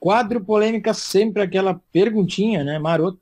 Quadro 0.00 0.44
polêmica 0.44 0.92
sempre 0.92 1.42
aquela 1.42 1.80
perguntinha, 1.92 2.64
né, 2.64 2.78
maroto. 2.78 3.20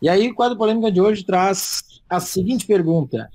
E 0.00 0.08
aí, 0.08 0.30
o 0.30 0.34
quadro 0.34 0.56
polêmica 0.56 0.92
de 0.92 1.00
hoje 1.00 1.24
traz 1.24 1.82
a 2.08 2.20
seguinte 2.20 2.66
pergunta: 2.66 3.28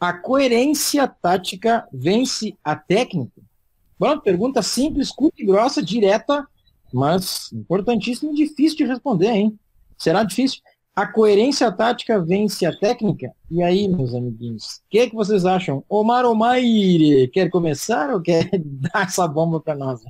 a 0.00 0.12
coerência 0.12 1.06
tática 1.06 1.86
vence 1.92 2.56
a 2.62 2.74
técnica? 2.74 3.40
Bom, 3.98 4.18
pergunta 4.20 4.62
simples, 4.62 5.10
curta 5.10 5.42
e 5.42 5.46
grossa, 5.46 5.82
direta, 5.82 6.46
mas 6.92 7.52
importantíssimo 7.52 8.32
e 8.32 8.36
difícil 8.36 8.78
de 8.78 8.84
responder, 8.84 9.30
hein? 9.30 9.58
Será 9.96 10.22
difícil? 10.22 10.60
A 10.94 11.06
coerência 11.06 11.70
tática 11.70 12.20
vence 12.20 12.64
a 12.64 12.76
técnica? 12.76 13.32
E 13.50 13.62
aí, 13.62 13.88
meus 13.88 14.14
amiguinhos, 14.14 14.64
o 14.64 14.80
que, 14.90 15.08
que 15.08 15.14
vocês 15.14 15.44
acham? 15.44 15.84
Omar 15.88 16.24
Omaire, 16.24 17.28
quer 17.28 17.50
começar 17.50 18.10
ou 18.10 18.20
quer 18.20 18.48
dar 18.58 19.06
essa 19.06 19.26
bomba 19.26 19.60
para 19.60 19.76
nós? 19.76 20.00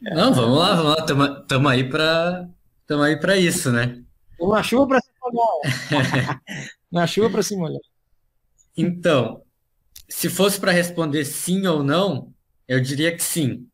Não, 0.00 0.32
vamos 0.32 0.58
lá, 0.58 0.74
vamos 0.74 0.90
lá, 0.96 1.02
tamo, 1.02 1.40
tamo 1.46 1.68
aí 1.68 1.88
para 1.88 2.48
tamo 2.86 3.02
aí 3.02 3.18
para 3.18 3.36
isso, 3.36 3.70
né? 3.70 4.02
Uma 4.40 4.62
chuva 4.62 4.86
para 4.88 5.00
se 5.00 5.10
molhar. 5.20 6.42
Uma 6.90 7.06
chuva 7.06 7.30
para 7.30 7.42
se 7.42 7.56
molhar. 7.56 7.80
Então, 8.76 9.42
se 10.08 10.28
fosse 10.28 10.60
para 10.60 10.72
responder 10.72 11.24
sim 11.24 11.66
ou 11.66 11.82
não, 11.82 12.31
eu 12.72 12.80
diria 12.80 13.14
que 13.14 13.22
sim. 13.22 13.68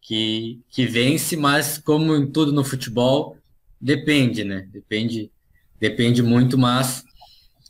Que, 0.00 0.60
que 0.68 0.86
vence, 0.86 1.36
mas 1.36 1.78
como 1.78 2.14
em 2.14 2.30
tudo 2.30 2.52
no 2.52 2.64
futebol, 2.64 3.36
depende, 3.80 4.44
né? 4.44 4.68
Depende, 4.72 5.30
depende 5.80 6.22
muito, 6.22 6.56
mas 6.56 7.04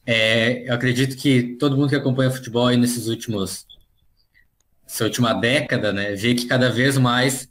é, 0.07 0.69
eu 0.69 0.75
acredito 0.75 1.17
que 1.17 1.57
todo 1.59 1.77
mundo 1.77 1.91
que 1.91 1.97
acompanha 1.97 2.31
futebol 2.31 2.67
aí 2.67 2.77
nesses 2.77 3.07
últimos 3.07 3.67
essa 4.87 5.05
última 5.05 5.35
década, 5.35 5.93
né, 5.93 6.15
vê 6.15 6.33
que 6.35 6.47
cada 6.47 6.71
vez 6.71 6.97
mais 6.97 7.51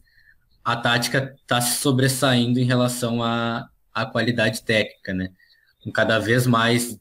a 0.64 0.76
tática 0.76 1.36
está 1.41 1.60
se 1.60 1.80
sobressaindo 1.80 2.60
em 2.60 2.64
relação 2.64 3.22
à, 3.22 3.68
à 3.93 4.06
qualidade 4.06 4.64
técnica, 4.64 5.14
né? 5.14 5.30
Com 5.84 5.91
cada 5.91 6.18
vez 6.18 6.47
mais 6.47 6.97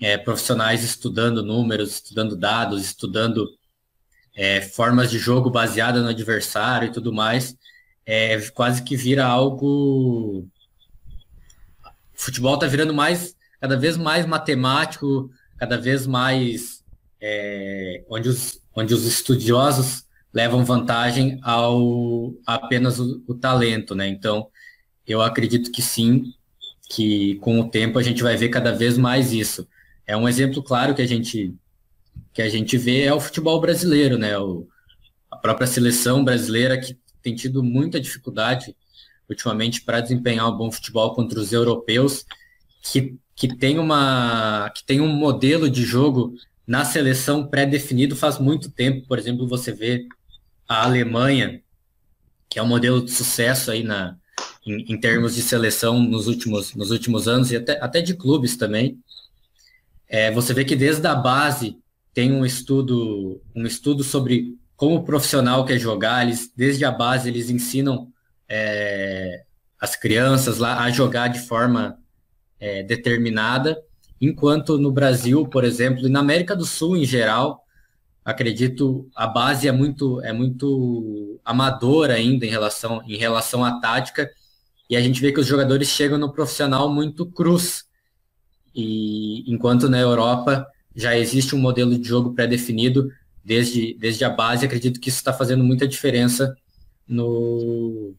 é, 0.00 0.16
profissionais 0.16 0.82
estudando 0.82 1.42
números, 1.42 1.94
estudando 1.94 2.36
dados, 2.36 2.82
estudando 2.84 3.46
é, 4.34 4.60
formas 4.60 5.10
de 5.10 5.18
jogo 5.18 5.50
baseada 5.50 6.02
no 6.02 6.08
adversário 6.08 6.88
e 6.88 6.92
tudo 6.92 7.12
mais. 7.12 7.56
é, 8.06 8.40
quase 8.50 8.82
que 8.82 8.96
vira 8.96 9.24
algo. 9.24 10.40
O 10.40 10.44
futebol 12.14 12.54
está 12.54 12.66
virando 12.66 12.94
mais, 12.94 13.36
cada 13.60 13.76
vez 13.76 13.96
mais 13.96 14.26
matemático, 14.26 15.30
cada 15.58 15.76
vez 15.78 16.06
mais 16.06 16.82
é, 17.20 18.04
onde, 18.08 18.28
os, 18.28 18.60
onde 18.74 18.94
os 18.94 19.04
estudiosos 19.06 20.04
levam 20.32 20.64
vantagem 20.64 21.38
ao 21.42 22.34
apenas 22.46 22.98
o, 22.98 23.22
o 23.26 23.34
talento, 23.34 23.94
né? 23.94 24.08
Então, 24.08 24.48
eu 25.06 25.20
acredito 25.20 25.70
que 25.70 25.82
sim, 25.82 26.32
que 26.88 27.36
com 27.36 27.60
o 27.60 27.68
tempo 27.68 27.98
a 27.98 28.02
gente 28.02 28.22
vai 28.22 28.36
ver 28.36 28.48
cada 28.48 28.72
vez 28.72 28.96
mais 28.98 29.32
isso. 29.32 29.66
É 30.06 30.16
um 30.16 30.28
exemplo 30.28 30.62
claro 30.62 30.94
que 30.94 31.02
a 31.02 31.06
gente 31.06 31.54
que 32.32 32.42
a 32.42 32.48
gente 32.48 32.76
vê 32.78 33.02
é 33.02 33.12
o 33.12 33.20
futebol 33.20 33.60
brasileiro, 33.60 34.18
né? 34.18 34.38
O, 34.38 34.66
a 35.30 35.36
própria 35.36 35.66
seleção 35.66 36.24
brasileira 36.24 36.78
que 36.78 36.98
tem 37.22 37.34
tido 37.34 37.62
muita 37.62 38.00
dificuldade 38.00 38.74
ultimamente 39.28 39.82
para 39.82 40.00
desempenhar 40.00 40.48
um 40.48 40.56
bom 40.56 40.70
futebol 40.70 41.14
contra 41.14 41.40
os 41.40 41.52
europeus, 41.52 42.26
que, 42.82 43.16
que 43.34 43.56
tem 43.56 43.78
uma 43.78 44.70
que 44.74 44.84
tem 44.84 45.00
um 45.00 45.08
modelo 45.08 45.70
de 45.70 45.84
jogo 45.84 46.34
na 46.66 46.84
seleção 46.84 47.46
pré-definido 47.46 48.14
faz 48.14 48.38
muito 48.38 48.70
tempo. 48.70 49.06
Por 49.06 49.18
exemplo, 49.18 49.48
você 49.48 49.72
vê 49.72 50.06
a 50.68 50.84
Alemanha, 50.84 51.62
que 52.48 52.58
é 52.58 52.62
um 52.62 52.66
modelo 52.66 53.04
de 53.04 53.10
sucesso 53.10 53.70
aí 53.70 53.82
na, 53.82 54.16
em, 54.66 54.92
em, 54.92 55.00
termos 55.00 55.34
de 55.34 55.42
seleção 55.42 56.00
nos 56.00 56.26
últimos, 56.26 56.74
nos 56.74 56.90
últimos 56.90 57.26
anos 57.26 57.50
e 57.50 57.56
até, 57.56 57.78
até 57.80 58.00
de 58.00 58.14
clubes 58.14 58.56
também. 58.56 58.98
É, 60.08 60.30
você 60.30 60.52
vê 60.52 60.64
que 60.64 60.76
desde 60.76 61.06
a 61.06 61.14
base 61.14 61.78
tem 62.14 62.32
um 62.32 62.44
estudo, 62.44 63.40
um 63.54 63.66
estudo 63.66 64.04
sobre 64.04 64.58
como 64.76 64.96
o 64.96 65.04
profissional 65.04 65.64
quer 65.64 65.78
jogar, 65.78 66.24
eles, 66.24 66.52
desde 66.56 66.84
a 66.84 66.90
base 66.90 67.28
eles 67.28 67.48
ensinam 67.48 68.12
é, 68.48 69.44
as 69.80 69.96
crianças 69.96 70.58
lá 70.58 70.82
a 70.82 70.90
jogar 70.90 71.28
de 71.28 71.40
forma 71.40 71.98
é, 72.58 72.82
determinada, 72.82 73.80
enquanto 74.20 74.78
no 74.78 74.92
Brasil, 74.92 75.46
por 75.46 75.64
exemplo, 75.64 76.06
e 76.06 76.10
na 76.10 76.20
América 76.20 76.54
do 76.54 76.64
Sul 76.64 76.96
em 76.96 77.04
geral, 77.04 77.64
acredito 78.24 79.08
a 79.16 79.26
base 79.26 79.66
é 79.66 79.72
muito 79.72 80.20
é 80.22 80.32
muito 80.32 81.40
amadora 81.44 82.14
ainda 82.14 82.46
em 82.46 82.50
relação 82.50 83.02
em 83.04 83.16
relação 83.16 83.64
à 83.64 83.80
tática 83.80 84.30
e 84.88 84.96
a 84.96 85.00
gente 85.00 85.20
vê 85.20 85.32
que 85.32 85.40
os 85.40 85.46
jogadores 85.46 85.88
chegam 85.88 86.18
no 86.18 86.32
profissional 86.32 86.92
muito 86.92 87.26
cruz. 87.26 87.84
E 88.74 89.50
enquanto 89.50 89.88
na 89.88 89.98
Europa 89.98 90.66
já 90.94 91.16
existe 91.16 91.54
um 91.54 91.58
modelo 91.58 91.98
de 91.98 92.06
jogo 92.06 92.34
pré-definido 92.34 93.10
desde, 93.44 93.94
desde 93.94 94.24
a 94.24 94.30
base, 94.30 94.64
acredito 94.64 95.00
que 95.00 95.08
isso 95.08 95.18
está 95.18 95.32
fazendo 95.32 95.64
muita 95.64 95.86
diferença 95.86 96.56
no, 97.06 98.14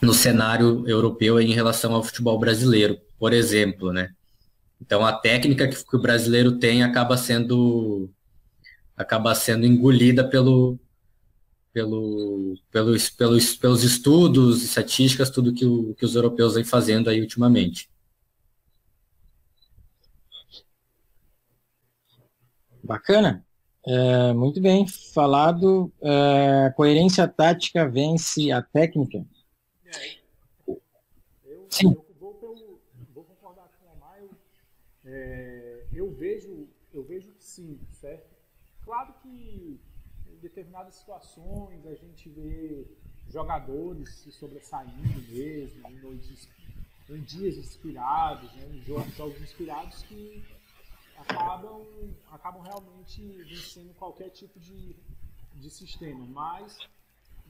no 0.00 0.14
cenário 0.14 0.88
europeu 0.88 1.40
em 1.40 1.52
relação 1.52 1.94
ao 1.94 2.02
futebol 2.02 2.38
brasileiro, 2.38 2.98
por 3.18 3.32
exemplo, 3.32 3.92
né? 3.92 4.10
Então 4.80 5.04
a 5.06 5.12
técnica 5.12 5.68
que, 5.68 5.84
que 5.84 5.96
o 5.96 6.00
brasileiro 6.00 6.58
tem 6.58 6.82
acaba 6.82 7.16
sendo 7.16 8.10
acaba 8.96 9.34
sendo 9.34 9.66
engolida 9.66 10.28
pelo, 10.28 10.78
pelo, 11.72 12.54
pelos, 12.70 13.10
pelos, 13.10 13.54
pelos 13.56 13.82
estudos, 13.82 14.62
estatísticas, 14.62 15.30
tudo 15.30 15.52
que, 15.52 15.64
o, 15.64 15.94
que 15.94 16.04
os 16.04 16.14
europeus 16.14 16.54
vêm 16.54 16.64
fazendo 16.64 17.08
aí 17.08 17.20
ultimamente. 17.20 17.88
Bacana. 22.92 23.42
É, 23.86 24.34
muito 24.34 24.60
bem 24.60 24.86
falado. 24.86 25.90
É, 26.02 26.70
coerência 26.76 27.26
tática 27.26 27.88
vence 27.88 28.52
a 28.52 28.60
técnica. 28.60 29.24
Eu, 30.66 31.66
Sim. 31.70 31.92
Eu 31.92 32.04
vou, 32.20 32.34
pelo, 32.34 32.78
vou 33.14 33.24
concordar 33.24 33.70
com 33.80 33.86
o. 33.86 34.18
Eu, 34.18 34.30
é, 35.06 35.86
eu, 35.90 36.10
vejo, 36.10 36.68
eu 36.92 37.02
vejo 37.02 37.32
que 37.32 37.42
sim, 37.42 37.80
certo? 37.92 38.28
Claro 38.84 39.14
que 39.22 39.80
em 40.28 40.36
determinadas 40.42 40.96
situações 40.96 41.86
a 41.86 41.94
gente 41.94 42.28
vê 42.28 42.86
jogadores 43.30 44.16
se 44.16 44.30
sobressaindo 44.32 45.22
mesmo, 45.30 45.88
em, 45.88 45.94
noites, 45.94 46.46
em 47.08 47.22
dias 47.22 47.56
inspirados, 47.56 48.52
né, 48.52 48.68
em 48.70 48.82
jogos 48.82 49.40
inspirados 49.40 50.02
que 50.02 50.44
acabam, 51.16 51.86
acabam 52.30 52.62
realmente 52.62 53.22
vencendo 53.44 53.94
qualquer 53.94 54.30
tipo 54.30 54.58
de, 54.58 54.96
de 55.54 55.70
sistema. 55.70 56.26
Mas, 56.26 56.78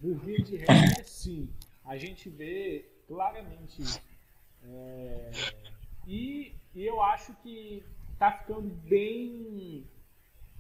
por 0.01 0.15
via 0.17 0.39
de 0.39 0.57
regra, 0.57 1.05
sim, 1.05 1.49
a 1.85 1.97
gente 1.97 2.29
vê 2.29 2.89
claramente 3.07 3.83
isso. 3.83 4.01
É, 4.65 5.31
e, 6.07 6.55
e, 6.75 6.87
eu 6.87 7.03
acho 7.03 7.35
que 7.43 7.85
está 8.13 8.31
ficando 8.33 8.69
bem, 8.89 9.87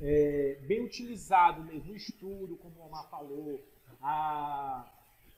é, 0.01 0.59
bem 0.67 0.85
utilizado 0.85 1.63
mesmo 1.63 1.93
o 1.93 1.97
estudo, 1.97 2.57
como 2.57 2.81
o 2.81 2.87
Omar 2.87 3.09
falou, 3.09 3.65
a, 4.01 4.91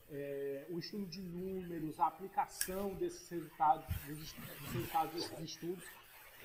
é, 0.09 0.65
o 0.69 0.79
estudo 0.79 1.05
de 1.05 1.21
números, 1.21 1.99
a 1.99 2.07
aplicação 2.07 2.95
desses 2.95 3.29
resultados, 3.29 3.85
dos, 4.07 4.33
dos 4.33 4.71
resultados 4.73 5.13
desses 5.13 5.39
estudos, 5.39 5.83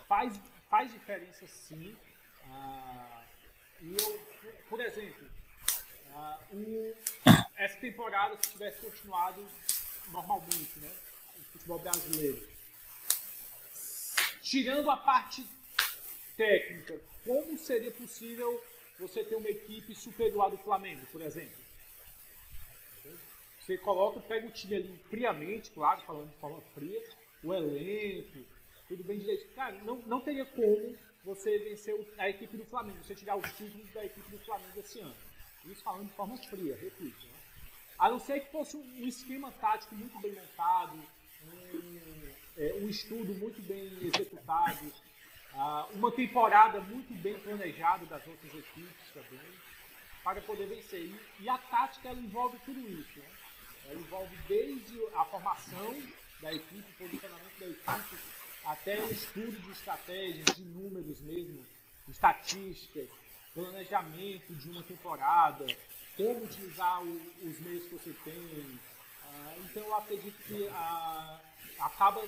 faz 0.07 0.41
faz 0.71 0.93
diferença 0.93 1.47
sim. 1.47 1.97
Ah, 2.47 3.25
e 3.81 3.97
eu, 4.01 4.21
por 4.69 4.81
exemplo, 4.81 5.29
ah, 6.15 6.39
o, 6.53 6.95
essa 7.57 7.77
temporada, 7.79 8.39
se 8.41 8.53
tivesse 8.53 8.81
continuado 8.81 9.47
normalmente, 10.09 10.79
né? 10.79 10.91
O 11.39 11.43
futebol 11.53 11.79
brasileiro. 11.81 12.49
Tirando 14.41 14.91
a 14.91 14.97
parte 14.97 15.47
técnica, 16.37 16.99
como 17.25 17.59
seria 17.59 17.91
possível 17.91 18.65
você 18.99 19.25
ter 19.25 19.35
uma 19.37 19.49
equipe 19.49 19.95
superior 19.95 20.51
do 20.51 20.59
Flamengo, 20.59 21.05
por 21.13 21.21
exemplo? 21.21 21.61
Você 23.61 23.79
coloca, 23.79 24.21
pega 24.21 24.47
o 24.47 24.51
time 24.51 24.77
ali 24.77 24.99
friamente, 25.09 25.71
claro, 25.71 26.01
falando 26.03 26.31
de 26.31 26.37
forma 26.39 26.61
fria, 26.75 27.03
o 27.43 27.55
elenco, 27.55 28.45
tudo 28.91 29.05
bem 29.05 29.21
direito. 29.21 29.47
Cara, 29.55 29.77
não, 29.85 29.97
não 30.07 30.21
teria 30.21 30.45
como 30.45 30.97
você 31.25 31.59
vencer 31.61 31.95
a 32.19 32.29
equipe 32.29 32.57
do 32.57 32.65
Flamengo, 32.65 32.99
você 33.05 33.15
tirar 33.15 33.37
os 33.37 33.49
títulos 33.53 33.89
da 33.93 34.05
equipe 34.05 34.29
do 34.29 34.39
Flamengo 34.39 34.81
esse 34.81 34.99
ano. 34.99 35.15
Isso 35.65 35.83
falando 35.83 36.09
de 36.09 36.15
forma 36.15 36.37
fria, 36.37 36.77
repito. 36.77 37.27
Né? 37.27 37.33
A 37.99 38.11
não 38.11 38.19
ser 38.19 38.41
que 38.41 38.51
fosse 38.51 38.77
um 38.77 39.07
esquema 39.07 39.53
tático 39.53 39.95
muito 39.95 40.19
bem 40.21 40.33
montado, 40.33 40.97
um, 40.97 42.33
é, 42.57 42.75
um 42.83 42.89
estudo 42.89 43.33
muito 43.35 43.63
bem 43.63 43.87
executado, 44.03 44.87
uh, 45.55 45.95
uma 45.95 46.11
temporada 46.11 46.81
muito 46.81 47.15
bem 47.23 47.39
planejada 47.39 48.05
das 48.07 48.27
outras 48.27 48.53
equipes 48.53 49.13
também, 49.15 49.53
para 50.25 50.41
poder 50.41 50.67
vencer. 50.67 51.03
E, 51.03 51.45
e 51.45 51.49
a 51.49 51.59
tática 51.59 52.09
ela 52.09 52.19
envolve 52.19 52.59
tudo 52.65 52.81
isso. 52.81 53.21
Né? 53.21 53.31
Ela 53.85 54.01
envolve 54.01 54.37
desde 54.49 54.99
a 55.15 55.25
formação 55.27 55.95
da 56.41 56.53
equipe, 56.53 56.91
o 56.91 57.05
posicionamento 57.05 57.59
da 57.59 57.67
equipe, 57.67 58.40
até 58.65 59.01
o 59.01 59.11
estudo 59.11 59.59
de 59.61 59.71
estratégias, 59.73 60.57
de 60.57 60.63
números 60.63 61.21
mesmo, 61.21 61.65
estatísticas, 62.09 63.09
planejamento 63.55 64.55
de 64.55 64.71
uma 64.71 64.83
temporada, 64.83 65.67
como 66.17 66.45
utilizar 66.45 67.03
o, 67.03 67.17
os 67.43 67.61
meios 67.61 67.85
que 67.85 67.95
você 67.95 68.13
tem. 68.25 68.81
Ah, 69.25 69.55
então 69.65 69.83
eu 69.83 69.97
acredito 69.97 70.37
que 70.45 70.69
ah, 70.69 71.41
acaba 71.81 72.23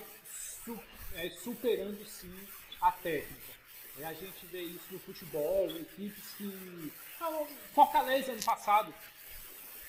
su, 0.64 0.78
é, 1.14 1.30
superando 1.30 2.04
sim 2.06 2.34
a 2.80 2.92
técnica. 2.92 3.52
É, 3.98 4.04
a 4.04 4.14
gente 4.14 4.46
vê 4.46 4.62
isso 4.62 4.86
no 4.90 4.98
futebol, 5.00 5.70
equipes 5.70 6.34
que. 6.38 6.92
Ah, 7.20 7.46
Fortaleza 7.74 8.32
ano 8.32 8.42
passado. 8.42 8.94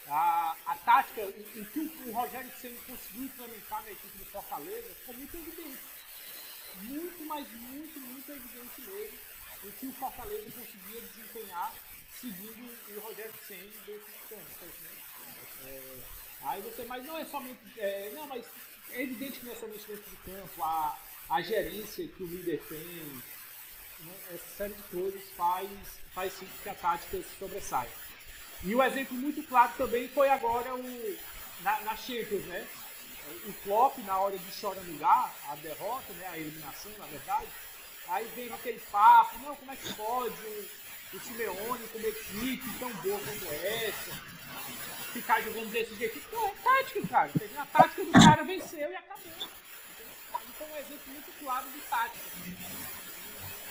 A, 0.06 0.56
a 0.66 0.76
tática, 0.76 1.22
o, 1.22 1.62
o 1.62 1.66
que 1.66 1.80
o, 1.80 2.12
Rogério 2.12 2.52
Senna 2.60 2.78
conseguiu 2.86 3.24
implementar 3.24 3.82
na 3.84 3.92
equipe 3.92 4.18
do 4.18 4.26
Fortaleza 4.26 4.94
ficou 4.96 5.16
muito 5.16 5.38
evidente 5.38 5.93
muito, 6.82 7.26
mas 7.26 7.48
muito, 7.52 8.00
muito 8.00 8.32
evidente 8.32 8.82
mesmo 8.82 9.34
o 9.64 9.72
que 9.72 9.88
o 9.88 9.94
Fortaleza 9.94 10.52
conseguia 10.52 11.02
desempenhar 11.02 11.74
seguindo 12.20 12.96
o 12.96 13.00
Rogério 13.00 13.34
Senna 13.48 13.72
desses 13.86 14.04
campos. 14.30 14.80
Né? 14.82 14.90
É, 15.66 15.98
aí 16.44 16.62
você, 16.62 16.84
mas 16.86 17.06
não 17.06 17.18
é 17.18 17.26
somente. 17.26 17.60
É, 17.78 18.12
não, 18.14 18.28
mas 18.28 18.46
é 18.92 19.04
evidente 19.04 19.40
que 19.40 19.46
não 19.46 19.54
é 19.54 19.56
somente 19.56 19.86
dentro 19.88 20.10
do 20.10 20.18
campo, 20.18 20.64
a, 20.64 20.98
a 21.30 21.42
gerência 21.42 22.08
que 22.08 22.24
o 22.24 22.28
líder 22.28 22.62
tem, 22.68 22.78
né? 22.80 24.14
essa 24.34 24.58
série 24.58 24.74
de 24.74 24.84
coisas 24.84 25.24
faz, 25.38 25.70
faz 26.14 26.34
sim 26.34 26.48
que 26.62 26.70
a 26.70 26.76
tática 26.76 27.18
se 27.18 27.40
sobressaia. 27.40 27.92
E 28.64 28.76
o 28.76 28.84
exemplo 28.84 29.18
muito 29.18 29.44
claro 29.44 29.74
também 29.78 30.08
foi 30.10 30.30
agora 30.30 30.76
o, 30.76 31.18
na, 31.62 31.80
na 31.82 31.96
Champions, 31.96 32.46
né? 32.46 32.68
O 33.46 33.54
Klopp, 33.64 33.98
na 34.00 34.18
hora 34.18 34.38
de 34.38 34.52
choramingar 34.52 35.34
a 35.50 35.56
derrota, 35.56 36.14
né, 36.14 36.28
a 36.28 36.38
eliminação, 36.38 36.92
na 36.98 37.06
verdade, 37.06 37.48
aí 38.08 38.26
vem 38.36 38.52
aquele 38.54 38.80
papo, 38.92 39.38
não, 39.40 39.56
como 39.56 39.72
é 39.72 39.76
que 39.76 39.94
pode 39.94 40.68
o 41.14 41.20
Simeone 41.20 41.88
com 41.90 42.00
uma 42.00 42.08
equipe 42.08 42.80
tão 42.80 42.90
boa 42.96 43.20
como 43.20 43.54
essa, 43.54 44.12
ficar 45.14 45.42
jogando 45.42 45.72
desse 45.72 45.96
jeito. 45.96 46.20
Pô, 46.30 46.48
é 46.48 46.54
tática, 46.64 47.08
cara. 47.08 47.32
A 47.58 47.66
tática 47.66 48.04
do 48.04 48.12
cara 48.12 48.44
venceu 48.44 48.92
e 48.92 48.96
acabou. 48.96 49.32
Então 49.36 50.68
é 50.68 50.72
um 50.72 50.78
exemplo 50.78 51.14
muito 51.14 51.40
claro 51.40 51.70
de 51.70 51.80
tática. 51.82 52.26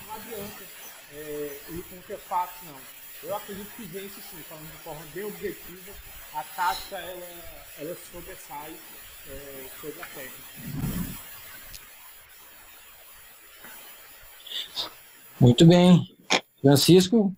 Não 0.06 0.14
adianta 0.14 0.64
é, 1.12 1.60
ir 1.70 1.84
com 1.84 2.18
fatos, 2.18 2.62
não. 2.62 2.80
Eu 3.24 3.36
acredito 3.36 3.70
que 3.76 3.84
vence 3.84 4.20
sim, 4.20 4.42
falando 4.48 4.70
de 4.70 4.78
forma 4.78 5.04
bem 5.14 5.24
objetiva, 5.24 5.92
a 6.34 6.42
tática 6.44 6.96
ela, 6.96 7.62
ela 7.78 7.96
sobressai 8.12 8.76
é, 9.28 9.68
sobre 9.80 10.00
a. 10.00 10.06
Muito 15.40 15.66
bem. 15.66 16.06
Francisco, 16.60 17.34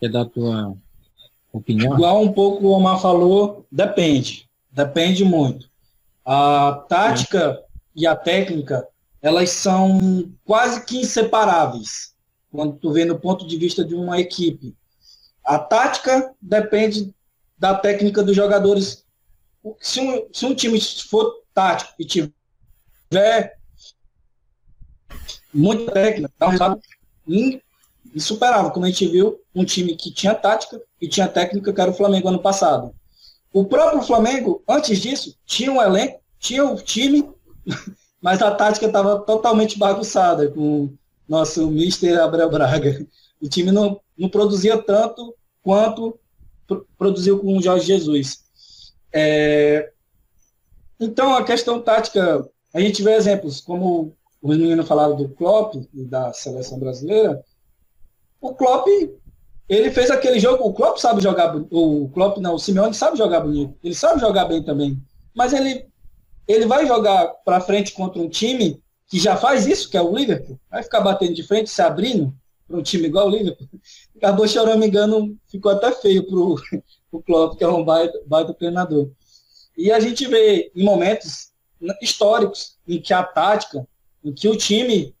quer 0.00 0.10
dar 0.10 0.22
a 0.22 0.26
tua 0.26 0.76
opinião? 1.52 1.94
Igual 1.94 2.22
um 2.22 2.32
pouco 2.32 2.66
o 2.66 2.70
Omar 2.70 3.00
falou, 3.00 3.64
depende. 3.70 4.48
Depende 4.72 5.24
muito. 5.24 5.70
A 6.24 6.84
tática 6.88 7.62
e 7.94 8.08
a 8.08 8.16
técnica, 8.16 8.88
elas 9.22 9.50
são 9.50 10.32
quase 10.44 10.84
que 10.84 10.98
inseparáveis. 10.98 12.12
Quando 12.50 12.76
tu 12.76 12.92
vê 12.92 13.04
no 13.04 13.20
ponto 13.20 13.46
de 13.46 13.56
vista 13.56 13.84
de 13.84 13.94
uma 13.94 14.18
equipe. 14.18 14.74
A 15.44 15.58
tática 15.58 16.34
depende 16.40 17.14
da 17.56 17.74
técnica 17.74 18.22
dos 18.22 18.34
jogadores. 18.34 19.03
Se 19.80 20.00
um, 20.00 20.28
se 20.32 20.46
um 20.46 20.54
time 20.54 20.80
for 20.80 21.42
tático 21.54 21.92
e 21.98 22.04
tiver 22.04 23.58
muita 25.52 25.92
técnica, 25.92 26.32
dá 26.38 26.46
um 26.46 26.50
resultado 26.50 26.80
insuperável, 28.14 28.70
como 28.70 28.86
a 28.86 28.88
gente 28.90 29.06
viu, 29.08 29.40
um 29.54 29.64
time 29.64 29.96
que 29.96 30.12
tinha 30.12 30.34
tática 30.34 30.80
e 31.00 31.08
tinha 31.08 31.28
técnica, 31.28 31.72
que 31.72 31.80
era 31.80 31.90
o 31.90 31.94
Flamengo 31.94 32.28
ano 32.28 32.40
passado. 32.40 32.94
O 33.52 33.64
próprio 33.64 34.02
Flamengo, 34.02 34.62
antes 34.68 34.98
disso, 34.98 35.36
tinha 35.46 35.72
um 35.72 35.80
elenco, 35.80 36.20
tinha 36.38 36.64
o 36.64 36.72
um 36.72 36.76
time, 36.76 37.28
mas 38.20 38.42
a 38.42 38.50
tática 38.50 38.86
estava 38.86 39.20
totalmente 39.20 39.78
bagunçada 39.78 40.50
com 40.50 40.84
o 40.84 40.98
nosso 41.28 41.70
Mister 41.70 42.20
Abreu 42.20 42.50
Braga. 42.50 43.06
O 43.40 43.48
time 43.48 43.70
não, 43.70 44.00
não 44.18 44.28
produzia 44.28 44.76
tanto 44.76 45.34
quanto 45.62 46.18
produziu 46.98 47.38
com 47.38 47.58
o 47.58 47.62
Jorge 47.62 47.86
Jesus. 47.86 48.44
É... 49.14 49.92
Então, 50.98 51.36
a 51.36 51.44
questão 51.44 51.80
tática, 51.80 52.48
a 52.74 52.80
gente 52.80 53.02
vê 53.02 53.14
exemplos, 53.14 53.60
como 53.60 54.16
os 54.42 54.56
meninos 54.58 54.88
falaram 54.88 55.16
do 55.16 55.28
Klopp 55.28 55.76
e 55.94 56.04
da 56.04 56.32
seleção 56.32 56.78
brasileira, 56.78 57.42
o 58.40 58.54
Klopp, 58.54 58.86
ele 59.68 59.90
fez 59.90 60.10
aquele 60.10 60.38
jogo, 60.38 60.64
o 60.64 60.74
Klopp 60.74 60.98
sabe 60.98 61.22
jogar, 61.22 61.56
o 61.70 62.10
Klopp 62.10 62.38
não, 62.38 62.54
o 62.54 62.58
Simeone 62.58 62.94
sabe 62.94 63.16
jogar 63.16 63.40
bonito, 63.40 63.74
ele 63.82 63.94
sabe 63.94 64.20
jogar 64.20 64.44
bem 64.46 64.62
também, 64.62 65.00
mas 65.34 65.52
ele, 65.52 65.86
ele 66.46 66.66
vai 66.66 66.86
jogar 66.86 67.26
para 67.44 67.60
frente 67.60 67.92
contra 67.92 68.20
um 68.20 68.28
time 68.28 68.82
que 69.06 69.18
já 69.18 69.36
faz 69.36 69.66
isso, 69.66 69.88
que 69.88 69.96
é 69.96 70.02
o 70.02 70.14
Liverpool, 70.14 70.60
vai 70.70 70.82
ficar 70.82 71.00
batendo 71.00 71.34
de 71.34 71.42
frente, 71.42 71.70
se 71.70 71.80
abrindo 71.80 72.34
para 72.66 72.76
um 72.76 72.82
time 72.82 73.06
igual 73.06 73.28
o 73.28 73.30
Liverpool, 73.30 73.68
acabou 74.16 74.46
engano, 74.86 75.36
ficou 75.46 75.72
até 75.72 75.92
feio 75.92 76.26
pro, 76.26 76.56
o 77.10 77.22
Klopp, 77.22 77.56
que 77.56 77.64
é 77.64 77.68
um 77.68 77.84
baita, 77.84 78.20
baita 78.26 78.54
treinador. 78.54 79.10
E 79.76 79.90
a 79.90 80.00
gente 80.00 80.26
vê 80.26 80.70
em 80.74 80.84
momentos 80.84 81.52
históricos 82.00 82.78
em 82.86 83.00
que 83.00 83.12
a 83.12 83.22
tática 83.22 83.86
em 84.24 84.32
que 84.32 84.48
o 84.48 84.56
time 84.56 85.14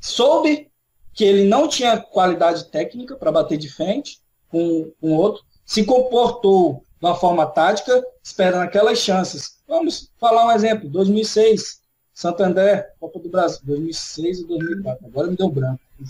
soube 0.00 0.70
que 1.12 1.24
ele 1.24 1.44
não 1.44 1.68
tinha 1.68 2.00
qualidade 2.00 2.64
técnica 2.70 3.14
para 3.16 3.30
bater 3.30 3.58
de 3.58 3.68
frente 3.68 4.20
com 4.48 4.90
o 5.00 5.10
outro, 5.10 5.42
se 5.64 5.84
comportou 5.84 6.84
de 7.00 7.06
uma 7.06 7.14
forma 7.14 7.46
tática, 7.46 8.02
esperando 8.22 8.62
aquelas 8.62 8.98
chances. 8.98 9.58
Vamos 9.68 10.10
falar 10.18 10.46
um 10.46 10.52
exemplo, 10.52 10.88
2006, 10.88 11.82
Santander, 12.14 12.92
Copa 12.98 13.18
do 13.18 13.28
Brasil, 13.28 13.60
2006 13.64 14.40
e 14.40 14.46
2004, 14.46 15.06
agora 15.06 15.28
me 15.28 15.36
deu 15.36 15.48
branco, 15.50 15.80
não 15.98 16.06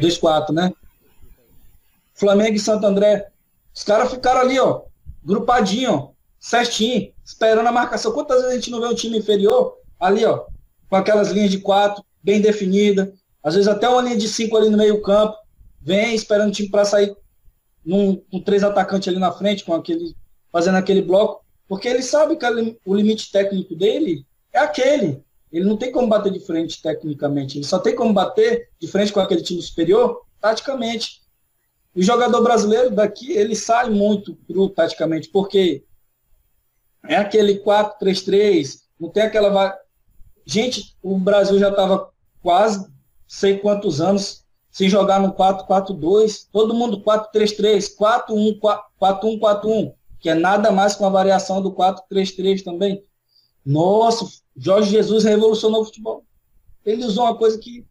2-4, 0.00 0.52
né? 0.52 0.72
Flamengo 2.14 2.56
e 2.56 2.60
Santo 2.60 2.86
André, 2.86 3.28
os 3.74 3.82
caras 3.82 4.10
ficaram 4.10 4.40
ali, 4.40 4.58
ó, 4.58 4.82
grupadinho, 5.22 6.10
certinho, 6.38 7.12
esperando 7.24 7.66
a 7.66 7.72
marcação. 7.72 8.12
Quantas 8.12 8.36
vezes 8.36 8.52
a 8.52 8.54
gente 8.54 8.70
não 8.70 8.80
vê 8.80 8.86
um 8.86 8.94
time 8.94 9.18
inferior 9.18 9.78
ali, 9.98 10.24
ó, 10.24 10.46
com 10.88 10.96
aquelas 10.96 11.30
linhas 11.30 11.50
de 11.50 11.58
quatro 11.58 12.04
bem 12.22 12.40
definida, 12.40 13.12
às 13.42 13.54
vezes 13.54 13.68
até 13.68 13.88
uma 13.88 14.02
linha 14.02 14.16
de 14.16 14.28
cinco 14.28 14.56
ali 14.56 14.70
no 14.70 14.78
meio 14.78 15.02
campo, 15.02 15.36
vem 15.82 16.14
esperando 16.14 16.48
o 16.48 16.52
time 16.52 16.70
para 16.70 16.84
sair 16.84 17.14
num, 17.84 18.16
com 18.16 18.40
três 18.40 18.62
atacantes 18.62 19.08
ali 19.08 19.18
na 19.18 19.32
frente, 19.32 19.64
com 19.64 19.74
aquele 19.74 20.16
fazendo 20.50 20.76
aquele 20.76 21.02
bloco, 21.02 21.44
porque 21.66 21.88
ele 21.88 22.00
sabe 22.00 22.36
que 22.36 22.46
o 22.86 22.94
limite 22.94 23.32
técnico 23.32 23.74
dele 23.74 24.24
é 24.52 24.60
aquele. 24.60 25.22
Ele 25.50 25.64
não 25.64 25.76
tem 25.76 25.90
como 25.90 26.08
bater 26.08 26.32
de 26.32 26.40
frente 26.40 26.80
tecnicamente, 26.80 27.58
ele 27.58 27.66
só 27.66 27.78
tem 27.78 27.94
como 27.94 28.12
bater 28.12 28.68
de 28.80 28.86
frente 28.86 29.12
com 29.12 29.20
aquele 29.20 29.42
time 29.42 29.60
superior 29.60 30.22
taticamente. 30.40 31.23
O 31.94 32.02
jogador 32.02 32.42
brasileiro 32.42 32.90
daqui, 32.90 33.32
ele 33.32 33.54
sai 33.54 33.88
muito 33.88 34.34
cru 34.46 34.68
taticamente, 34.68 35.28
porque 35.28 35.84
é 37.06 37.16
aquele 37.16 37.60
4-3-3, 37.62 38.80
não 38.98 39.10
tem 39.10 39.22
aquela 39.22 39.78
Gente, 40.46 40.94
o 41.02 41.18
Brasil 41.18 41.58
já 41.58 41.70
estava 41.70 42.10
quase 42.42 42.86
sei 43.26 43.58
quantos 43.58 44.00
anos 44.00 44.44
sem 44.70 44.88
jogar 44.88 45.20
no 45.20 45.32
4-4-2. 45.32 46.48
Todo 46.52 46.74
mundo 46.74 47.00
4-3-3, 47.00 47.96
4-1-4-1, 49.00 49.94
que 50.20 50.28
é 50.28 50.34
nada 50.34 50.70
mais 50.70 50.94
que 50.94 51.02
uma 51.02 51.10
variação 51.10 51.62
do 51.62 51.72
4-3-3 51.72 52.62
também. 52.62 53.02
Nossa, 53.64 54.28
Jorge 54.56 54.90
Jesus 54.90 55.24
revolucionou 55.24 55.80
o 55.80 55.84
futebol. 55.86 56.24
Ele 56.84 57.04
usou 57.04 57.24
uma 57.24 57.36
coisa 57.36 57.56
que 57.58 57.86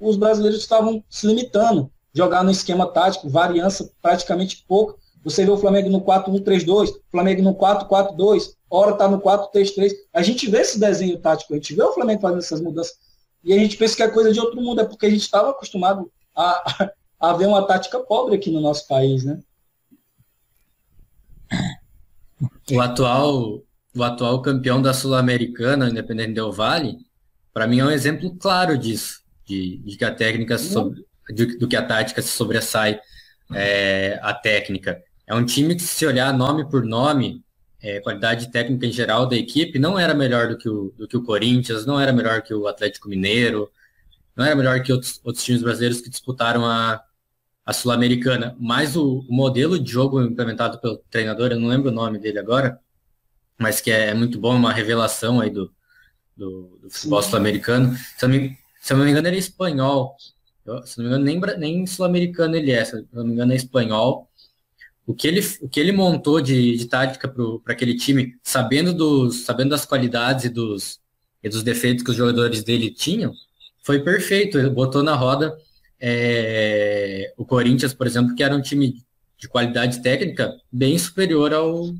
os 0.00 0.16
brasileiros 0.16 0.60
estavam 0.60 1.04
se 1.10 1.26
limitando. 1.26 1.92
Jogar 2.18 2.42
no 2.42 2.50
esquema 2.50 2.84
tático, 2.84 3.28
variância 3.28 3.88
praticamente 4.02 4.64
pouca. 4.66 4.96
Você 5.22 5.44
vê 5.44 5.52
o 5.52 5.56
Flamengo 5.56 5.88
no 5.88 6.00
4-1-3-2, 6.00 6.90
Flamengo 7.12 7.42
no 7.42 7.54
4-4-2, 7.54 8.54
hora 8.68 8.94
tá 8.94 9.06
no 9.06 9.20
4-3-3. 9.20 9.92
A 10.12 10.20
gente 10.20 10.50
vê 10.50 10.62
esse 10.62 10.80
desenho 10.80 11.16
tático, 11.20 11.52
a 11.52 11.56
gente 11.56 11.76
vê 11.76 11.82
o 11.84 11.92
Flamengo 11.92 12.20
fazendo 12.20 12.40
essas 12.40 12.60
mudanças. 12.60 12.98
E 13.44 13.52
a 13.52 13.56
gente 13.56 13.76
pensa 13.76 13.94
que 13.94 14.02
é 14.02 14.08
coisa 14.08 14.32
de 14.32 14.40
outro 14.40 14.60
mundo, 14.60 14.80
é 14.80 14.84
porque 14.84 15.06
a 15.06 15.10
gente 15.10 15.20
estava 15.20 15.50
acostumado 15.50 16.10
a, 16.34 16.90
a 17.20 17.32
ver 17.34 17.46
uma 17.46 17.64
tática 17.64 18.00
pobre 18.00 18.34
aqui 18.34 18.50
no 18.50 18.60
nosso 18.60 18.88
país, 18.88 19.22
né? 19.22 19.40
O 22.72 22.80
atual, 22.80 23.62
o 23.94 24.02
atual 24.02 24.42
campeão 24.42 24.82
da 24.82 24.92
Sul-Americana, 24.92 25.88
Independente 25.88 26.32
Del 26.32 26.50
Vale, 26.50 26.98
para 27.54 27.68
mim 27.68 27.78
é 27.78 27.84
um 27.84 27.92
exemplo 27.92 28.34
claro 28.34 28.76
disso, 28.76 29.22
de, 29.46 29.76
de 29.76 29.96
que 29.96 30.04
a 30.04 30.12
técnica 30.12 30.58
sobre, 30.58 31.06
de, 31.32 31.58
do 31.58 31.68
que 31.68 31.76
a 31.76 31.84
tática 31.84 32.22
se 32.22 32.28
sobressai 32.28 33.00
é, 33.54 34.18
a 34.22 34.34
técnica. 34.34 35.02
É 35.26 35.34
um 35.34 35.44
time 35.44 35.74
que, 35.74 35.82
se 35.82 36.06
olhar 36.06 36.32
nome 36.32 36.68
por 36.68 36.84
nome, 36.84 37.42
é, 37.80 38.00
qualidade 38.00 38.50
técnica 38.50 38.86
em 38.86 38.92
geral 38.92 39.26
da 39.26 39.36
equipe 39.36 39.78
não 39.78 39.98
era 39.98 40.14
melhor 40.14 40.48
do 40.48 40.58
que, 40.58 40.68
o, 40.68 40.92
do 40.96 41.06
que 41.06 41.16
o 41.16 41.22
Corinthians, 41.22 41.86
não 41.86 42.00
era 42.00 42.12
melhor 42.12 42.42
que 42.42 42.52
o 42.52 42.66
Atlético 42.66 43.08
Mineiro, 43.08 43.70
não 44.34 44.44
era 44.44 44.56
melhor 44.56 44.82
que 44.82 44.92
outros, 44.92 45.20
outros 45.24 45.44
times 45.44 45.62
brasileiros 45.62 46.00
que 46.00 46.10
disputaram 46.10 46.64
a, 46.64 47.02
a 47.64 47.72
Sul-Americana. 47.72 48.56
Mas 48.58 48.96
o, 48.96 49.24
o, 49.28 49.34
modelo 49.34 49.78
de 49.78 49.90
jogo 49.90 50.22
implementado 50.22 50.80
pelo 50.80 50.98
treinador, 51.10 51.50
eu 51.50 51.60
não 51.60 51.68
lembro 51.68 51.90
o 51.90 51.94
nome 51.94 52.18
dele 52.18 52.38
agora, 52.38 52.80
mas 53.58 53.80
que 53.80 53.90
é, 53.90 54.10
é 54.10 54.14
muito 54.14 54.38
bom, 54.38 54.54
uma 54.56 54.72
revelação 54.72 55.40
aí 55.40 55.50
do, 55.50 55.72
do, 56.36 56.78
do 56.82 56.90
futebol 56.90 57.22
sul-americano. 57.22 57.96
Se, 58.16 58.24
eu 58.24 58.30
se 58.80 58.92
eu 58.92 58.96
não 58.96 59.04
me 59.04 59.10
engano, 59.10 59.28
ele 59.28 59.36
é 59.36 59.40
espanhol. 59.40 60.16
Se 60.84 60.98
não 60.98 61.04
me 61.04 61.10
engano, 61.10 61.24
nem, 61.24 61.58
nem 61.58 61.86
sul-americano 61.86 62.56
ele 62.56 62.72
é, 62.72 62.84
se 62.84 63.04
não 63.12 63.24
me 63.24 63.32
engano, 63.32 63.52
é 63.52 63.56
espanhol 63.56 64.28
o 65.08 65.14
que 65.14 65.26
ele, 65.26 65.40
o 65.62 65.68
que 65.70 65.80
ele 65.80 65.90
montou 65.90 66.38
de, 66.38 66.76
de 66.76 66.86
tática 66.86 67.26
para 67.26 67.72
aquele 67.72 67.96
time, 67.96 68.36
sabendo, 68.42 68.92
dos, 68.92 69.46
sabendo 69.46 69.70
das 69.70 69.86
qualidades 69.86 70.44
e 70.44 70.50
dos, 70.50 71.00
e 71.42 71.48
dos 71.48 71.62
defeitos 71.62 72.04
que 72.04 72.10
os 72.10 72.16
jogadores 72.16 72.62
dele 72.62 72.90
tinham, 72.90 73.32
foi 73.82 74.00
perfeito. 74.00 74.58
Ele 74.58 74.68
botou 74.68 75.02
na 75.02 75.14
roda 75.14 75.56
é, 75.98 77.32
o 77.38 77.44
Corinthians, 77.46 77.94
por 77.94 78.06
exemplo, 78.06 78.34
que 78.34 78.42
era 78.42 78.54
um 78.54 78.60
time 78.60 79.02
de 79.38 79.48
qualidade 79.48 80.02
técnica 80.02 80.54
bem 80.70 80.98
superior 80.98 81.54
ao, 81.54 81.94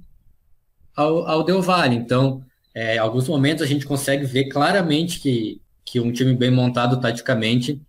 ao, 0.95 1.27
ao 1.27 1.43
Del 1.43 1.63
Valle. 1.63 1.97
Então, 1.97 2.45
é, 2.75 2.99
alguns 2.99 3.27
momentos 3.27 3.63
a 3.63 3.67
gente 3.67 3.87
consegue 3.87 4.27
ver 4.27 4.51
claramente 4.51 5.19
que, 5.19 5.63
que 5.83 5.99
um 5.99 6.13
time 6.13 6.35
bem 6.35 6.51
montado 6.51 7.01
taticamente 7.01 7.81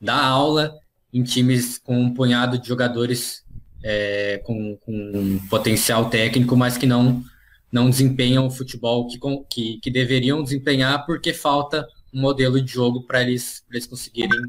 dá 0.00 0.24
aula 0.24 0.78
em 1.12 1.22
times 1.22 1.78
com 1.78 1.98
um 1.98 2.12
punhado 2.12 2.58
de 2.58 2.68
jogadores 2.68 3.44
é, 3.82 4.38
com, 4.44 4.76
com 4.76 5.38
potencial 5.48 6.10
técnico, 6.10 6.56
mas 6.56 6.76
que 6.76 6.86
não, 6.86 7.22
não 7.70 7.88
desempenham 7.88 8.46
o 8.46 8.50
futebol 8.50 9.06
que, 9.06 9.18
que, 9.48 9.80
que 9.80 9.90
deveriam 9.90 10.42
desempenhar 10.42 11.06
porque 11.06 11.32
falta 11.32 11.86
um 12.12 12.20
modelo 12.20 12.60
de 12.60 12.72
jogo 12.72 13.02
para 13.02 13.22
eles, 13.22 13.64
eles 13.70 13.86
conseguirem 13.86 14.40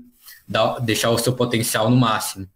dar, 0.47 0.79
deixar 0.79 1.09
o 1.09 1.17
seu 1.17 1.33
potencial 1.33 1.89
no 1.89 1.95
máximo. 1.95 2.47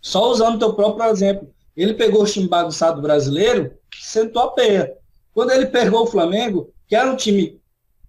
Só 0.00 0.30
usando 0.30 0.56
o 0.56 0.58
teu 0.58 0.72
próprio 0.72 1.10
exemplo. 1.10 1.52
Ele 1.76 1.92
pegou 1.92 2.22
o 2.22 2.26
time 2.26 2.48
bagunçado 2.48 3.02
brasileiro, 3.02 3.76
sentou 4.00 4.42
a 4.42 4.52
peia. 4.52 4.94
Quando 5.34 5.50
ele 5.50 5.66
pegou 5.66 6.04
o 6.04 6.06
Flamengo, 6.06 6.72
que 6.88 6.96
era 6.96 7.10
um 7.10 7.16
time 7.16 7.60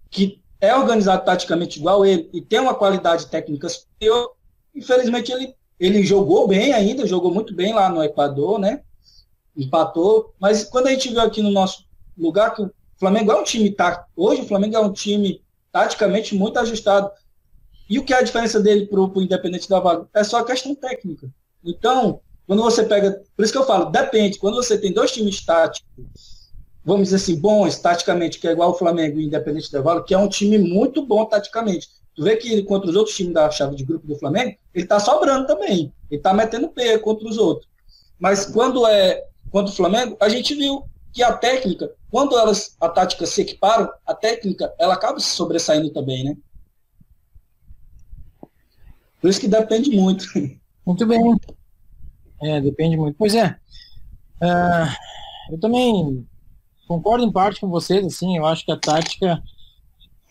que 0.09 0.41
é 0.59 0.75
organizado 0.75 1.23
taticamente 1.23 1.79
igual 1.79 2.05
ele 2.05 2.29
e 2.33 2.41
tem 2.41 2.59
uma 2.59 2.75
qualidade 2.75 3.27
técnica 3.27 3.69
superior, 3.69 4.33
infelizmente 4.75 5.31
ele, 5.31 5.55
ele 5.79 6.03
jogou 6.03 6.47
bem 6.47 6.73
ainda, 6.73 7.07
jogou 7.07 7.33
muito 7.33 7.53
bem 7.53 7.73
lá 7.73 7.89
no 7.89 8.03
Equador, 8.03 8.59
né? 8.59 8.81
Empatou, 9.55 10.33
mas 10.39 10.63
quando 10.63 10.87
a 10.87 10.91
gente 10.91 11.09
viu 11.09 11.21
aqui 11.21 11.41
no 11.41 11.51
nosso 11.51 11.85
lugar 12.17 12.53
que 12.53 12.61
o 12.61 12.71
Flamengo 12.97 13.31
é 13.31 13.35
um 13.35 13.43
time 13.43 13.71
tático, 13.71 14.07
hoje 14.15 14.41
o 14.41 14.47
Flamengo 14.47 14.75
é 14.75 14.79
um 14.79 14.91
time 14.91 15.41
taticamente 15.71 16.35
muito 16.35 16.57
ajustado. 16.59 17.11
E 17.89 17.99
o 17.99 18.03
que 18.03 18.13
é 18.13 18.17
a 18.17 18.23
diferença 18.23 18.59
dele 18.59 18.85
para 18.87 18.99
o 18.99 19.21
Independente 19.21 19.69
da 19.69 19.79
Vaga? 19.79 20.07
É 20.13 20.23
só 20.23 20.39
a 20.39 20.45
questão 20.45 20.75
técnica. 20.75 21.29
Então, 21.63 22.19
quando 22.45 22.63
você 22.63 22.83
pega. 22.83 23.21
Por 23.35 23.43
isso 23.43 23.51
que 23.51 23.59
eu 23.59 23.65
falo, 23.65 23.85
depende. 23.85 24.39
Quando 24.39 24.55
você 24.55 24.77
tem 24.77 24.91
dois 24.91 25.11
times 25.11 25.45
táticos, 25.45 26.36
vamos 26.87 27.09
dizer 27.09 27.17
assim, 27.17 27.35
bons 27.37 27.77
taticamente, 27.79 28.39
que 28.39 28.47
é 28.47 28.51
igual 28.53 28.71
o 28.71 28.77
Flamengo 28.77 29.19
e 29.19 29.25
o 29.25 29.27
Independente 29.27 29.69
da 29.69 29.81
Vaga, 29.81 30.03
que 30.03 30.13
é 30.13 30.17
um 30.17 30.29
time 30.29 30.57
muito 30.57 31.05
bom 31.05 31.25
taticamente. 31.25 31.89
Tu 32.15 32.23
vê 32.23 32.37
que 32.37 32.63
contra 32.63 32.89
os 32.89 32.95
outros 32.95 33.13
times 33.13 33.33
da 33.33 33.51
chave 33.51 33.75
de 33.75 33.83
grupo 33.83 34.07
do 34.07 34.15
Flamengo, 34.15 34.55
ele 34.73 34.85
está 34.85 34.97
sobrando 34.97 35.45
também. 35.45 35.93
Ele 36.09 36.17
está 36.17 36.33
metendo 36.33 36.69
P 36.69 36.97
contra 36.99 37.27
os 37.27 37.37
outros. 37.37 37.67
Mas 38.17 38.45
quando 38.45 38.87
é 38.87 39.21
contra 39.51 39.69
o 39.69 39.75
Flamengo, 39.75 40.15
a 40.17 40.29
gente 40.29 40.55
viu 40.55 40.85
que 41.11 41.21
a 41.21 41.33
técnica, 41.33 41.91
quando 42.09 42.37
elas, 42.37 42.77
a 42.79 42.87
tática 42.87 43.25
se 43.25 43.41
equiparam, 43.41 43.91
a 44.05 44.13
técnica, 44.13 44.73
ela 44.79 44.93
acaba 44.93 45.19
se 45.19 45.27
sobressaindo 45.27 45.89
também, 45.89 46.23
né? 46.23 46.37
Por 49.19 49.29
isso 49.29 49.41
que 49.41 49.47
depende 49.47 49.89
muito. 49.89 50.25
Muito 50.85 51.05
bem. 51.05 51.19
É, 52.41 52.61
depende 52.61 52.95
muito. 52.95 53.17
Pois 53.17 53.35
é. 53.35 53.57
Uh, 54.41 55.51
eu 55.51 55.59
também 55.59 56.25
concordo 56.87 57.25
em 57.25 57.31
parte 57.31 57.59
com 57.59 57.67
vocês, 57.67 58.05
assim, 58.05 58.37
eu 58.37 58.45
acho 58.45 58.65
que 58.65 58.71
a 58.71 58.77
tática 58.77 59.41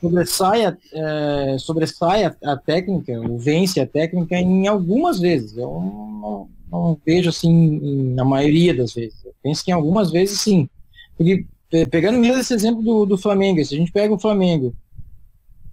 sobressai 0.00 0.66
a, 0.66 0.76
é, 0.92 1.56
sobressai 1.58 2.24
a, 2.24 2.36
a, 2.44 2.56
técnica, 2.56 3.12
ou 3.20 3.38
vence 3.38 3.80
a 3.80 3.86
técnica 3.86 4.36
em 4.36 4.66
algumas 4.66 5.18
vezes. 5.18 5.56
Eu 5.56 5.68
não, 5.68 6.48
não 6.70 6.98
vejo 7.04 7.28
assim 7.28 8.14
na 8.14 8.24
maioria 8.24 8.74
das 8.74 8.94
vezes. 8.94 9.24
Eu 9.24 9.34
penso 9.42 9.64
que 9.64 9.70
em 9.70 9.74
algumas 9.74 10.10
vezes 10.10 10.40
sim. 10.40 10.68
Porque, 11.16 11.46
pegando 11.90 12.18
mesmo 12.18 12.40
esse 12.40 12.54
exemplo 12.54 12.82
do, 12.82 13.06
do 13.06 13.18
Flamengo, 13.18 13.64
se 13.64 13.74
a 13.74 13.78
gente 13.78 13.92
pega 13.92 14.12
o 14.12 14.18
Flamengo, 14.18 14.74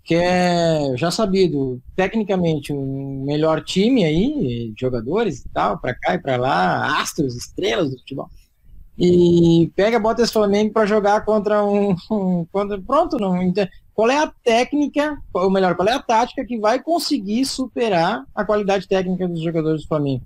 que 0.04 0.16
é 0.16 0.94
já 0.98 1.12
sabido, 1.12 1.82
tecnicamente, 1.96 2.74
um 2.74 3.24
melhor 3.26 3.64
time 3.64 4.04
aí, 4.04 4.72
de 4.74 4.80
jogadores 4.80 5.40
e 5.40 5.50
tal, 5.50 5.78
para 5.80 5.94
cá 5.94 6.16
e 6.16 6.20
para 6.20 6.38
lá, 6.38 7.02
astros, 7.02 7.36
estrelas 7.36 7.92
do 7.92 7.98
futebol. 8.00 8.30
E 8.98 9.72
pega, 9.76 10.00
bota 10.00 10.22
esse 10.22 10.32
Flamengo 10.32 10.72
para 10.72 10.86
jogar 10.86 11.26
contra 11.26 11.64
um, 11.64 11.96
um 12.12 12.46
contra, 12.52 12.80
pronto, 12.80 13.18
não, 13.18 13.40
qual 13.94 14.10
é 14.10 14.18
a 14.18 14.32
técnica, 14.44 15.22
ou 15.34 15.50
melhor, 15.50 15.76
qual 15.76 15.88
é 15.88 15.94
a 15.94 16.02
tática 16.02 16.46
que 16.46 16.60
vai 16.60 16.82
conseguir 16.82 17.46
superar 17.46 18.26
a 18.34 18.44
qualidade 18.44 18.88
técnica 18.88 19.28
dos 19.28 19.42
jogadores 19.42 19.82
do 19.84 19.88
Flamengo? 19.88 20.26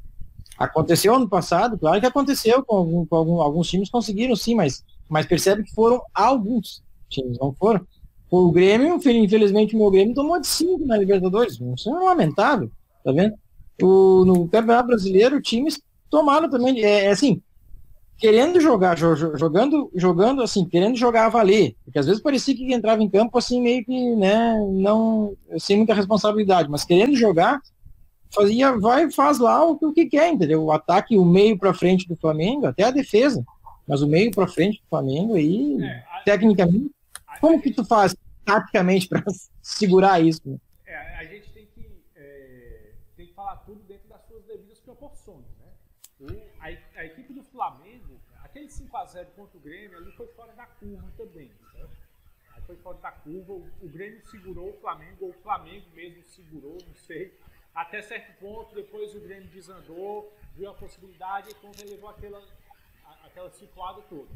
Aconteceu 0.57 1.13
ano 1.13 1.29
passado, 1.29 1.77
claro 1.77 1.99
que 1.99 2.07
aconteceu, 2.07 2.63
com, 2.63 2.75
algum, 2.75 3.05
com 3.05 3.15
algum, 3.15 3.41
alguns 3.41 3.69
times 3.69 3.89
conseguiram 3.89 4.35
sim, 4.35 4.55
mas, 4.55 4.83
mas 5.07 5.25
percebe 5.25 5.63
que 5.63 5.73
foram 5.73 6.01
alguns 6.13 6.81
times, 7.09 7.37
não 7.39 7.53
foram. 7.53 7.85
O 8.29 8.51
Grêmio, 8.51 8.95
infelizmente 8.95 9.75
o 9.75 9.79
meu 9.79 9.91
Grêmio 9.91 10.15
tomou 10.15 10.39
de 10.39 10.47
5 10.47 10.85
na 10.85 10.97
Libertadores, 10.97 11.59
isso 11.77 11.89
é 11.89 11.93
lamentável, 11.93 12.71
tá 13.03 13.11
vendo? 13.11 13.35
O, 13.81 14.25
no 14.25 14.47
Campeonato 14.47 14.87
Brasileiro, 14.87 15.41
times 15.41 15.79
tomaram 16.09 16.49
também, 16.49 16.83
é, 16.83 17.05
é 17.05 17.11
assim, 17.11 17.41
querendo 18.17 18.59
jogar, 18.59 18.97
jogando, 18.97 19.91
jogando 19.93 20.41
assim, 20.41 20.65
querendo 20.65 20.95
jogar 20.95 21.25
a 21.25 21.29
valer, 21.29 21.75
porque 21.85 21.99
às 21.99 22.05
vezes 22.05 22.21
parecia 22.21 22.55
que 22.55 22.73
entrava 22.73 23.01
em 23.01 23.09
campo 23.09 23.37
assim 23.37 23.61
meio 23.61 23.85
que, 23.85 24.15
né, 24.15 24.59
não, 24.71 25.35
sem 25.59 25.77
muita 25.77 25.93
responsabilidade, 25.93 26.69
mas 26.69 26.83
querendo 26.83 27.15
jogar, 27.15 27.61
fazia, 28.33 28.77
vai, 28.77 29.11
faz 29.11 29.39
lá 29.39 29.65
o, 29.65 29.77
o 29.81 29.93
que 29.93 30.05
quer, 30.05 30.29
entendeu? 30.29 30.63
O 30.63 30.71
ataque, 30.71 31.17
o 31.17 31.25
meio 31.25 31.57
para 31.57 31.73
frente 31.73 32.07
do 32.07 32.15
Flamengo, 32.15 32.65
até 32.65 32.83
a 32.83 32.91
defesa, 32.91 33.45
mas 33.87 34.01
o 34.01 34.07
meio 34.07 34.31
para 34.31 34.47
frente 34.47 34.81
do 34.81 34.89
Flamengo 34.89 35.35
aí, 35.35 35.81
é, 35.81 36.03
tecnicamente, 36.25 36.91
como 37.39 37.61
que 37.61 37.71
tu 37.71 37.85
faz 37.85 38.15
taticamente 38.43 39.07
para 39.09 39.23
segurar 39.61 40.19
isso? 40.19 40.41
Né? 40.45 40.57
É, 40.85 41.17
a 41.17 41.23
gente 41.23 41.51
tem 41.51 41.67
que, 41.73 41.87
é, 42.15 42.91
tem 43.15 43.27
que 43.27 43.33
falar 43.33 43.57
tudo 43.57 43.81
dentro 43.87 44.09
das 44.09 44.25
suas 44.27 44.43
devidas 44.43 44.79
proporções, 44.79 45.45
né? 45.59 45.67
O, 46.19 46.27
a, 46.59 47.05
equipe 47.05 47.31
do 47.31 47.43
Flamengo, 47.43 48.19
aquele 48.43 48.67
5x0 48.67 49.27
contra 49.35 49.57
o 49.57 49.61
Grêmio 49.61 49.97
ali 49.97 50.11
foi 50.13 50.27
fora 50.27 50.51
da 50.53 50.65
curva 50.65 51.07
também, 51.15 51.51
certo? 51.71 51.91
Aí 52.55 52.61
foi 52.63 52.75
fora 52.77 52.97
da 52.97 53.11
curva, 53.27 53.53
o, 53.53 53.85
o 53.85 53.89
Grêmio 53.89 54.25
segurou 54.25 54.69
o 54.69 54.79
Flamengo, 54.79 55.25
ou 55.25 55.29
o 55.31 55.41
Flamengo 55.43 55.85
mesmo 55.93 56.23
segurou, 56.23 56.77
não 56.87 56.95
sei 56.95 57.37
até 57.75 58.01
certo 58.01 58.33
ponto, 58.39 58.73
depois 58.73 59.13
o 59.13 59.19
Grêmio 59.19 59.47
desandou, 59.49 60.33
viu 60.55 60.67
a 60.67 60.73
possibilidade 60.73 61.51
então 61.51 61.71
levou 61.87 62.09
aquela, 62.09 62.41
aquela 63.23 63.51
situada 63.51 64.01
toda. 64.03 64.33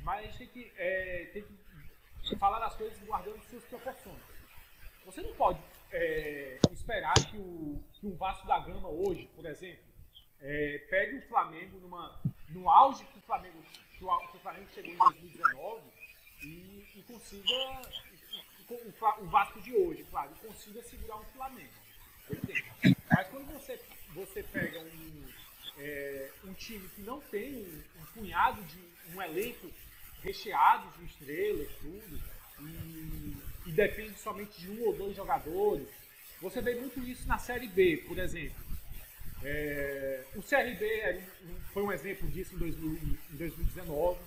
Mas 0.00 0.20
a 0.20 0.22
gente 0.22 0.38
tem 0.38 0.48
que, 0.48 0.72
é, 0.76 1.30
tem 1.34 1.44
que 2.22 2.36
falar 2.38 2.60
das 2.60 2.74
coisas 2.74 2.98
guardando 3.00 3.42
suas 3.42 3.62
proporções. 3.64 4.22
Você 5.04 5.20
não 5.20 5.34
pode 5.34 5.60
é, 5.90 6.60
esperar 6.72 7.12
que 7.30 7.36
o, 7.36 7.84
que 7.92 8.06
o 8.06 8.16
Vasco 8.16 8.46
da 8.46 8.58
Gama 8.60 8.88
hoje, 8.88 9.28
por 9.34 9.44
exemplo, 9.44 9.84
é, 10.40 10.78
pegue 10.88 11.18
o 11.18 11.28
Flamengo 11.28 11.78
numa, 11.78 12.18
no 12.48 12.70
auge 12.70 13.04
que 13.04 13.18
o 13.18 13.22
Flamengo, 13.22 13.62
que 13.98 14.02
o, 14.02 14.18
que 14.28 14.36
o 14.38 14.40
Flamengo 14.40 14.68
chegou 14.72 14.92
em 14.92 14.96
2019 14.96 15.82
e, 16.42 16.88
e 16.96 17.02
consiga, 17.02 17.82
o, 18.72 19.22
o 19.22 19.26
Vasco 19.26 19.60
de 19.60 19.74
hoje, 19.74 20.04
claro, 20.10 20.30
consiga 20.40 20.82
segurar 20.82 21.16
um 21.16 21.24
Flamengo. 21.24 21.72
Mas 23.10 23.28
quando 23.28 23.52
você, 23.52 23.80
você 24.14 24.42
pega 24.42 24.80
um, 24.80 25.28
é, 25.78 26.30
um 26.44 26.52
time 26.54 26.88
que 26.88 27.02
não 27.02 27.20
tem 27.20 27.56
um, 27.56 27.82
um, 28.00 28.06
punhado 28.14 28.62
de 28.64 28.78
um 29.14 29.22
elenco 29.22 29.70
recheado 30.22 30.88
de 30.98 31.04
estrelas, 31.06 31.68
tudo, 31.80 32.22
e, 32.60 33.36
e 33.66 33.72
depende 33.72 34.18
somente 34.18 34.60
de 34.60 34.70
um 34.70 34.86
ou 34.86 34.94
dois 34.94 35.16
jogadores, 35.16 35.88
você 36.40 36.60
vê 36.60 36.74
muito 36.74 37.00
isso 37.00 37.26
na 37.26 37.38
Série 37.38 37.68
B, 37.68 38.04
por 38.06 38.18
exemplo. 38.18 38.62
É, 39.44 40.24
o 40.36 40.42
CRB 40.42 41.22
foi 41.72 41.82
um 41.82 41.92
exemplo 41.92 42.28
disso 42.30 42.54
em, 42.54 42.58
2000, 42.58 43.18
em 43.32 43.36
2019, 43.36 44.20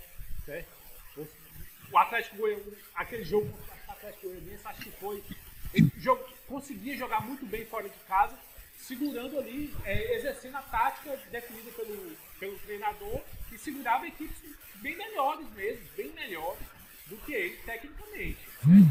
certo? 0.45 0.75
O 1.91 1.97
Atlético 1.97 2.37
Goianiense, 2.37 2.77
aquele 2.93 3.23
jogo 3.23 3.57
Atlético 4.05 4.27
Goianiense, 4.27 4.67
acho 4.67 4.81
que 4.81 4.91
foi. 4.91 5.23
Ele 5.73 5.91
jogou, 5.97 6.27
conseguia 6.47 6.95
jogar 6.95 7.21
muito 7.21 7.45
bem 7.45 7.65
fora 7.65 7.89
de 7.89 7.97
casa, 8.07 8.37
segurando 8.77 9.39
ali, 9.39 9.73
é, 9.83 10.15
exercendo 10.17 10.55
a 10.55 10.61
tática 10.61 11.17
definida 11.31 11.71
pelo, 11.71 12.17
pelo 12.39 12.59
treinador 12.59 13.21
e 13.51 13.57
segurava 13.57 14.07
equipes 14.07 14.37
bem 14.75 14.95
melhores 14.95 15.49
mesmo, 15.53 15.85
bem 15.95 16.11
melhores 16.11 16.65
do 17.07 17.17
que 17.17 17.33
ele 17.33 17.57
tecnicamente. 17.65 18.47
Né? 18.63 18.83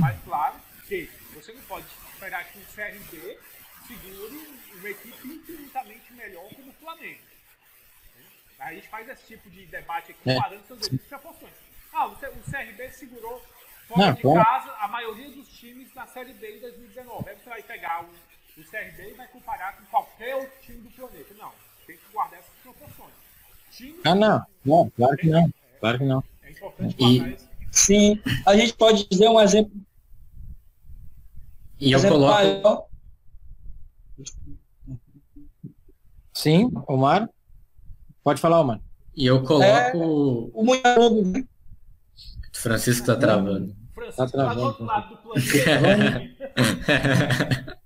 Mas 0.00 0.22
claro 0.24 0.60
que 0.88 1.10
você 1.34 1.52
não 1.52 1.62
pode 1.62 1.86
esperar 2.12 2.44
que 2.50 2.58
o 2.58 2.66
CRB 2.74 3.38
segure 3.86 4.48
uma 4.74 4.90
equipe 4.90 5.28
infinitamente 5.28 6.12
melhor 6.14 6.48
como 6.54 6.70
o 6.70 6.74
Flamengo. 6.74 7.20
Aí 8.58 8.76
a 8.76 8.80
gente 8.80 8.88
faz 8.88 9.08
esse 9.08 9.26
tipo 9.26 9.50
de 9.50 9.66
debate 9.66 10.12
aqui, 10.12 10.20
comparando 10.22 10.62
é. 10.62 10.66
seus 10.66 10.80
devidos 10.80 11.06
proporções. 11.08 11.52
Ah, 11.92 12.06
o 12.06 12.16
CRB 12.16 12.90
segurou 12.90 13.44
fora 13.92 14.06
não, 14.06 14.14
de 14.14 14.22
casa 14.22 14.72
a 14.80 14.88
maioria 14.88 15.30
dos 15.30 15.48
times 15.48 15.94
na 15.94 16.06
Série 16.06 16.32
B 16.34 16.56
em 16.56 16.60
2019. 16.60 17.28
Aí 17.28 17.36
você 17.36 17.50
vai 17.50 17.62
pegar 17.62 18.04
o, 18.04 18.60
o 18.60 18.64
CRB 18.64 19.10
e 19.10 19.14
vai 19.14 19.26
comparar 19.28 19.76
com 19.76 19.84
qualquer 19.86 20.36
outro 20.36 20.52
time 20.62 20.78
do 20.78 20.90
planeta. 20.90 21.34
Não, 21.38 21.52
tem 21.86 21.96
que 21.96 22.12
guardar 22.12 22.38
essas 22.38 22.54
proporções. 22.62 23.12
Time 23.70 24.00
ah, 24.04 24.14
não, 24.14 24.46
não, 24.64 24.90
claro 24.90 25.16
que 25.16 25.28
não. 25.28 25.52
Claro 25.80 25.98
que 25.98 26.04
não. 26.04 26.24
É 26.42 26.50
importante 26.50 26.96
guardar 26.96 27.28
e, 27.28 27.34
isso. 27.34 27.48
Sim, 27.70 28.20
a 28.46 28.56
gente 28.56 28.74
pode 28.74 29.08
dizer 29.08 29.28
um 29.28 29.40
exemplo. 29.40 29.72
E 31.80 31.92
eu 31.92 31.98
exemplo 31.98 32.18
coloco. 32.18 32.34
Maior. 32.34 32.86
Sim, 36.34 36.70
Omar. 36.86 37.28
Pode 38.22 38.40
falar, 38.40 38.60
Omar. 38.60 38.80
E 39.16 39.26
eu 39.26 39.42
coloco. 39.42 39.64
É, 39.64 39.92
o 39.94 41.22
né? 41.24 41.44
Francisco 42.52 43.06
tá 43.06 43.16
travando. 43.16 43.74
Francisco 44.02 44.24
tá, 44.24 44.28
travando. 44.28 44.54
tá 44.54 44.60
do 44.60 44.66
outro 44.66 44.84
lado 44.84 45.08
do 45.10 45.16
planeta. 45.16 45.42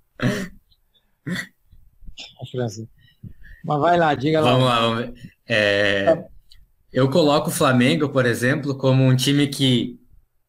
Mas 3.63 3.79
vai 3.79 3.97
lá, 3.97 4.15
diga 4.15 4.41
lá. 4.41 4.51
Vamos 4.51 4.65
lá. 4.65 4.79
Vamos 4.79 5.13
é, 5.47 6.25
eu 6.91 7.09
coloco 7.09 7.49
o 7.49 7.53
Flamengo, 7.53 8.09
por 8.09 8.25
exemplo, 8.25 8.77
como 8.77 9.03
um 9.03 9.15
time 9.15 9.47
que 9.47 9.99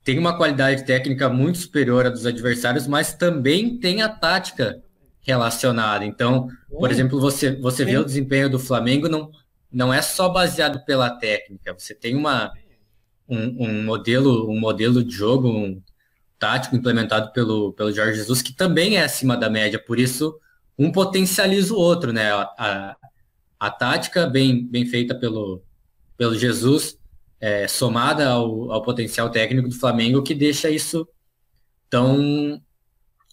tem 0.05 0.19
uma 0.19 0.37
qualidade 0.37 0.85
técnica 0.85 1.29
muito 1.29 1.59
superior 1.59 2.07
à 2.07 2.11
dos 2.11 2.25
adversários, 2.25 2.87
mas 2.87 3.13
também 3.13 3.79
tem 3.79 4.03
a 4.03 4.09
tática 4.09 4.83
relacionada. 5.21 6.05
Então, 6.05 6.49
por 6.71 6.91
exemplo, 6.91 7.21
você, 7.21 7.55
você 7.57 7.85
vê 7.85 7.99
o 7.99 8.05
desempenho 8.05 8.49
do 8.49 8.59
Flamengo, 8.59 9.09
não, 9.09 9.31
não 9.71 9.93
é 9.93 10.01
só 10.01 10.29
baseado 10.29 10.85
pela 10.85 11.11
técnica. 11.11 11.75
Você 11.75 11.95
tem 11.95 12.17
uma, 12.17 12.51
um, 13.29 13.67
um 13.67 13.85
modelo, 13.85 14.51
um 14.51 14.59
modelo 14.59 15.05
de 15.05 15.15
jogo, 15.15 15.49
um 15.49 15.83
tático 16.39 16.77
implementado 16.77 17.33
pelo, 17.33 17.73
pelo 17.73 17.93
Jorge 17.93 18.19
Jesus, 18.19 18.41
que 18.41 18.53
também 18.53 18.97
é 18.97 19.05
acima 19.05 19.37
da 19.37 19.51
média. 19.51 19.79
Por 19.79 19.99
isso, 19.99 20.39
um 20.79 20.91
potencializa 20.91 21.75
o 21.75 21.79
outro, 21.79 22.13
né? 22.13 22.33
A, 22.33 22.43
a, 22.59 22.97
a 23.59 23.71
tática 23.71 24.27
bem, 24.27 24.65
bem 24.65 24.87
feita 24.87 25.15
pelo, 25.15 25.63
pelo 26.17 26.37
Jesus, 26.37 26.97
é, 27.41 27.69
somada 27.69 28.29
ao, 28.29 28.73
ao 28.73 28.83
potencial 28.83 29.31
técnico 29.31 29.69
do 29.69 29.75
Flamengo, 29.75 30.23
que 30.23 30.35
deixa 30.35 30.71
isso 30.71 31.07
tão 31.91 32.61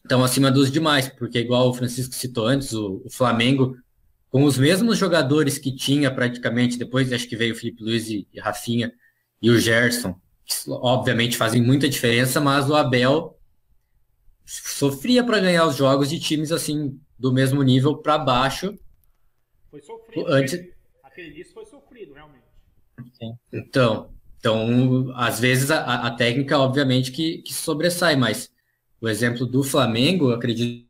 estão 0.04 0.24
acima 0.24 0.52
dos 0.52 0.72
demais, 0.72 1.10
porque 1.10 1.40
igual 1.40 1.68
o 1.68 1.74
Francisco 1.74 2.14
citou 2.14 2.46
antes, 2.46 2.74
o, 2.74 3.02
o, 3.04 3.10
Flamengo, 3.10 3.76
com 4.30 4.44
os 4.44 4.56
mesmos 4.56 5.00
jogadores 5.00 5.58
que 5.58 5.76
tinha 5.76 6.12
praticamente, 6.12 6.78
depois 6.78 7.12
acho 7.12 7.28
que 7.28 7.36
veio 7.36 7.56
o 7.56 7.58
Felipe 7.58 7.84
Luiz 7.84 8.08
e, 8.08 8.28
e 8.32 8.40
Rafinha 8.40 8.94
e 9.46 9.50
o 9.52 9.60
Gerson, 9.60 10.20
que 10.44 10.56
obviamente 10.68 11.38
fazem 11.38 11.62
muita 11.62 11.88
diferença, 11.88 12.42
mas 12.42 12.68
o 12.68 12.74
Abel 12.74 13.38
sofria 14.44 15.24
para 15.24 15.40
ganhar 15.40 15.68
os 15.68 15.76
jogos 15.76 16.10
de 16.10 16.20
times 16.20 16.52
assim 16.52 17.00
do 17.18 17.32
mesmo 17.32 17.62
nível 17.62 17.96
para 17.96 18.18
baixo. 18.18 18.76
Foi 19.70 19.80
sofrido. 19.82 20.28
Antes... 20.28 20.68
Aquele, 21.04 21.44
foi 21.46 21.64
sofrido, 21.66 22.16
realmente. 22.16 22.44
Então, 23.54 24.10
então, 24.40 25.14
às 25.16 25.40
vezes 25.40 25.70
a, 25.70 26.08
a 26.08 26.12
técnica, 26.16 26.58
obviamente, 26.58 27.12
que, 27.12 27.44
que 27.44 27.54
sobressai, 27.54 28.16
mas 28.16 28.52
o 29.00 29.08
exemplo 29.08 29.46
do 29.46 29.64
Flamengo, 29.64 30.32
acredito 30.32 30.88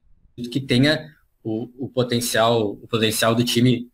que 0.50 0.62
tenha 0.62 1.14
o, 1.44 1.70
o, 1.78 1.90
potencial, 1.90 2.72
o 2.72 2.88
potencial 2.88 3.36
do 3.36 3.44
time 3.44 3.92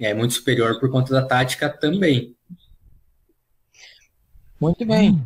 é 0.00 0.12
muito 0.12 0.34
superior 0.34 0.80
por 0.80 0.90
conta 0.90 1.12
da 1.12 1.24
tática 1.24 1.68
também. 1.68 2.34
Muito 4.60 4.84
bem. 4.84 5.24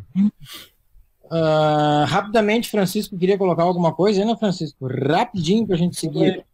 Uh, 1.25 2.05
rapidamente, 2.07 2.69
Francisco, 2.69 3.17
queria 3.17 3.37
colocar 3.37 3.63
alguma 3.63 3.93
coisa 3.93 4.21
aí, 4.21 4.27
né, 4.27 4.35
Francisco? 4.37 4.87
Rapidinho 4.87 5.65
para 5.65 5.75
a 5.75 5.79
gente 5.79 5.99
seguir. 5.99 6.45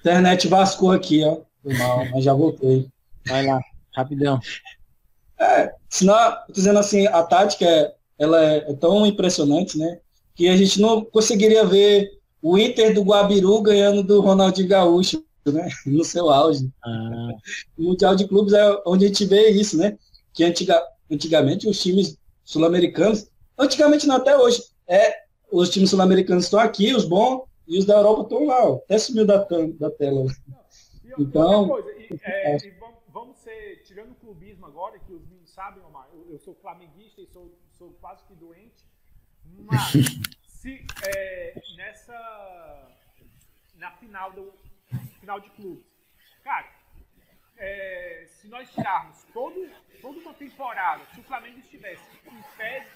Internet 0.00 0.48
vascou 0.48 0.90
aqui, 0.90 1.22
ó. 1.24 1.38
Mal, 1.78 2.06
mas 2.12 2.24
já 2.24 2.32
voltei. 2.32 2.88
Vai 3.26 3.44
lá, 3.44 3.60
rapidão. 3.94 4.40
É, 5.38 5.72
senão, 5.88 6.14
dizendo 6.52 6.78
assim, 6.78 7.06
a 7.06 7.22
tática 7.22 7.64
é, 7.64 7.94
ela 8.18 8.40
é, 8.40 8.70
é 8.70 8.74
tão 8.74 9.06
impressionante, 9.06 9.76
né? 9.76 9.98
que 10.36 10.48
a 10.48 10.56
gente 10.56 10.80
não 10.80 11.02
conseguiria 11.02 11.64
ver 11.64 12.10
o 12.42 12.56
Inter 12.58 12.94
do 12.94 13.02
Guabiru 13.02 13.60
ganhando 13.62 14.02
do 14.02 14.20
Ronaldinho 14.20 14.68
Gaúcho, 14.68 15.24
né? 15.46 15.68
No 15.86 16.04
seu 16.04 16.30
auge. 16.30 16.70
Ah. 16.84 17.30
O 17.76 17.84
Mundial 17.84 18.14
de 18.14 18.28
Clubes 18.28 18.52
é 18.52 18.82
onde 18.86 19.06
a 19.06 19.08
gente 19.08 19.24
vê 19.24 19.48
isso, 19.50 19.78
né? 19.78 19.96
Que 20.34 20.44
antiga, 20.44 20.80
antigamente 21.10 21.68
os 21.68 21.80
times 21.82 22.18
sul-americanos, 22.44 23.30
antigamente 23.58 24.06
não 24.06 24.16
até 24.16 24.36
hoje, 24.36 24.62
é 24.86 25.26
os 25.50 25.70
times 25.70 25.90
sul-americanos 25.90 26.44
estão 26.44 26.60
aqui, 26.60 26.94
os 26.94 27.04
bons, 27.04 27.46
e 27.66 27.78
os 27.78 27.84
da 27.84 27.94
Europa 27.94 28.22
estão 28.22 28.46
lá, 28.46 28.64
ó, 28.64 28.76
até 28.76 28.98
sumiu 28.98 29.26
da, 29.26 29.38
da 29.38 29.90
tela. 29.90 30.24
Não, 31.04 31.16
então, 31.18 31.68
coisa, 31.68 31.90
e, 31.92 32.20
é, 32.22 32.56
e 32.64 32.70
vamos, 32.78 32.98
vamos, 33.08 33.36
ser, 33.38 33.82
tirando 33.82 34.12
o 34.12 34.14
clubismo 34.14 34.66
agora, 34.66 34.98
que 34.98 35.12
os 35.12 35.26
meninos 35.26 35.50
sabem, 35.50 35.82
Omar, 35.84 36.08
eu, 36.12 36.26
eu 36.30 36.38
sou 36.38 36.54
flamenguista 36.54 37.20
e 37.20 37.26
sou, 37.26 37.52
sou 37.76 37.90
quase 38.00 38.24
que 38.24 38.34
doente, 38.34 38.84
mas, 39.44 39.92
se 40.46 40.84
é, 41.06 41.60
nessa. 41.76 42.88
Na 43.76 43.90
final 43.92 44.32
do. 44.32 44.52
Final 45.20 45.40
de 45.40 45.50
clubes. 45.50 45.84
Cara, 46.44 46.68
é, 47.56 48.24
se 48.28 48.48
nós 48.48 48.70
tirarmos 48.70 49.24
todo, 49.32 49.68
toda 50.00 50.18
uma 50.20 50.34
temporada, 50.34 51.04
se 51.06 51.20
o 51.20 51.24
Flamengo 51.24 51.58
estivesse 51.58 52.04
em 52.26 52.42
pé 52.56 52.86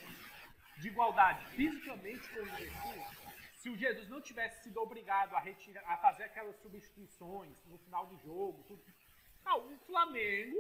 de 0.79 0.89
igualdade 0.89 1.45
fisicamente 1.57 2.29
com 2.31 2.41
o 2.41 2.45
Liverpool, 2.45 3.07
se 3.55 3.69
o 3.69 3.77
Jesus 3.77 4.09
não 4.09 4.21
tivesse 4.21 4.63
sido 4.63 4.81
obrigado 4.81 5.35
a, 5.35 5.41
retirar, 5.41 5.85
a 5.87 5.97
fazer 5.99 6.25
aquelas 6.25 6.57
substituições 6.63 7.55
no 7.67 7.79
final 7.79 8.07
do 8.07 8.17
jogo, 8.19 8.65
tudo, 8.65 8.83
ah, 9.45 9.59
o 9.59 9.79
Flamengo, 9.81 10.57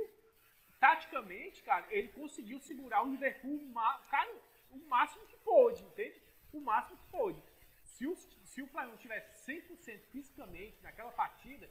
taticamente, 0.79 1.63
cara, 1.63 1.87
ele 1.91 2.09
conseguiu 2.09 2.61
segurar 2.61 3.03
o 3.03 3.11
Liverpool, 3.11 3.73
cara, 4.11 4.31
o 4.71 4.79
máximo 4.89 5.27
que 5.27 5.37
pôde, 5.39 5.83
entende? 5.83 6.21
O 6.53 6.61
máximo 6.61 6.99
que 6.99 7.11
pôde. 7.11 7.43
Se 7.85 8.07
o, 8.07 8.15
se 8.17 8.63
o 8.63 8.67
Flamengo 8.67 8.99
tivesse 8.99 9.51
100% 9.51 10.01
fisicamente 10.11 10.83
naquela 10.83 11.13
partida, 11.13 11.71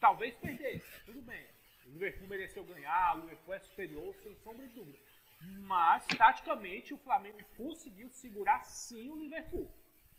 talvez 0.00 0.34
perdesse, 0.36 1.04
tudo 1.04 1.20
bem. 1.22 1.55
O 1.86 1.90
Liverpool 1.90 2.28
mereceu 2.28 2.64
ganhar, 2.64 3.16
o 3.16 3.20
Liverpool 3.20 3.54
é 3.54 3.58
superior, 3.60 4.14
sem 4.16 4.34
sombra 4.36 4.66
de 4.66 4.74
dúvida. 4.74 4.98
Mas, 5.60 6.06
taticamente, 6.06 6.94
o 6.94 6.98
Flamengo 6.98 7.38
conseguiu 7.56 8.08
segurar 8.10 8.62
sim 8.64 9.10
o 9.10 9.16
Liverpool 9.16 9.70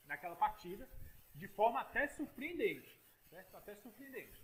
naquela 0.06 0.36
partida, 0.36 0.88
de 1.36 1.48
forma 1.48 1.82
até 1.82 2.08
surpreendente. 2.08 2.98
Certo? 3.30 3.58
Até 3.58 3.76
surpreendente. 3.76 4.42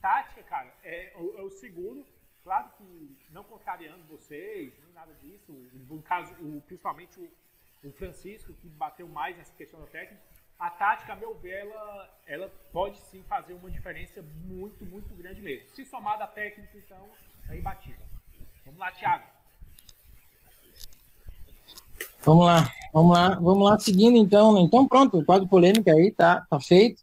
Tática, 0.00 0.42
cara, 0.44 0.72
é, 0.82 1.12
o, 1.16 1.46
é 1.46 1.50
segundo 1.50 2.06
Claro 2.42 2.70
que 2.76 3.16
não 3.30 3.44
contrariando 3.44 4.04
vocês, 4.04 4.76
nem 4.80 4.92
nada 4.92 5.14
disso. 5.14 5.52
No 5.88 6.02
caso, 6.02 6.34
o, 6.44 6.60
principalmente 6.62 7.20
o, 7.20 7.88
o, 7.88 7.92
Francisco, 7.92 8.52
que 8.54 8.68
bateu 8.68 9.06
mais 9.08 9.36
nessa 9.36 9.54
questão 9.54 9.80
da 9.80 9.86
técnica. 9.86 10.22
A 10.62 10.70
tática, 10.70 11.14
a 11.14 11.16
meu 11.16 11.34
ver, 11.42 11.66
ela, 11.66 12.08
ela 12.24 12.52
pode 12.72 12.96
sim 13.10 13.20
fazer 13.28 13.52
uma 13.52 13.68
diferença 13.68 14.24
muito, 14.44 14.86
muito 14.86 15.12
grande 15.16 15.42
mesmo. 15.42 15.66
Se 15.74 15.84
somar 15.84 16.16
da 16.16 16.28
técnica, 16.28 16.70
então, 16.78 16.98
é 17.50 17.58
imbatível. 17.58 17.98
Vamos 18.64 18.78
lá, 18.78 18.92
Thiago. 18.92 19.24
Vamos 22.24 22.46
lá, 22.46 22.70
vamos 22.94 23.12
lá, 23.12 23.34
vamos 23.40 23.70
lá, 23.70 23.78
seguindo 23.80 24.16
então. 24.16 24.54
Né? 24.54 24.60
Então 24.60 24.86
pronto, 24.86 25.18
o 25.18 25.24
quadro 25.24 25.48
polêmica 25.48 25.90
aí 25.90 26.12
tá, 26.12 26.46
tá 26.48 26.60
feito 26.60 27.02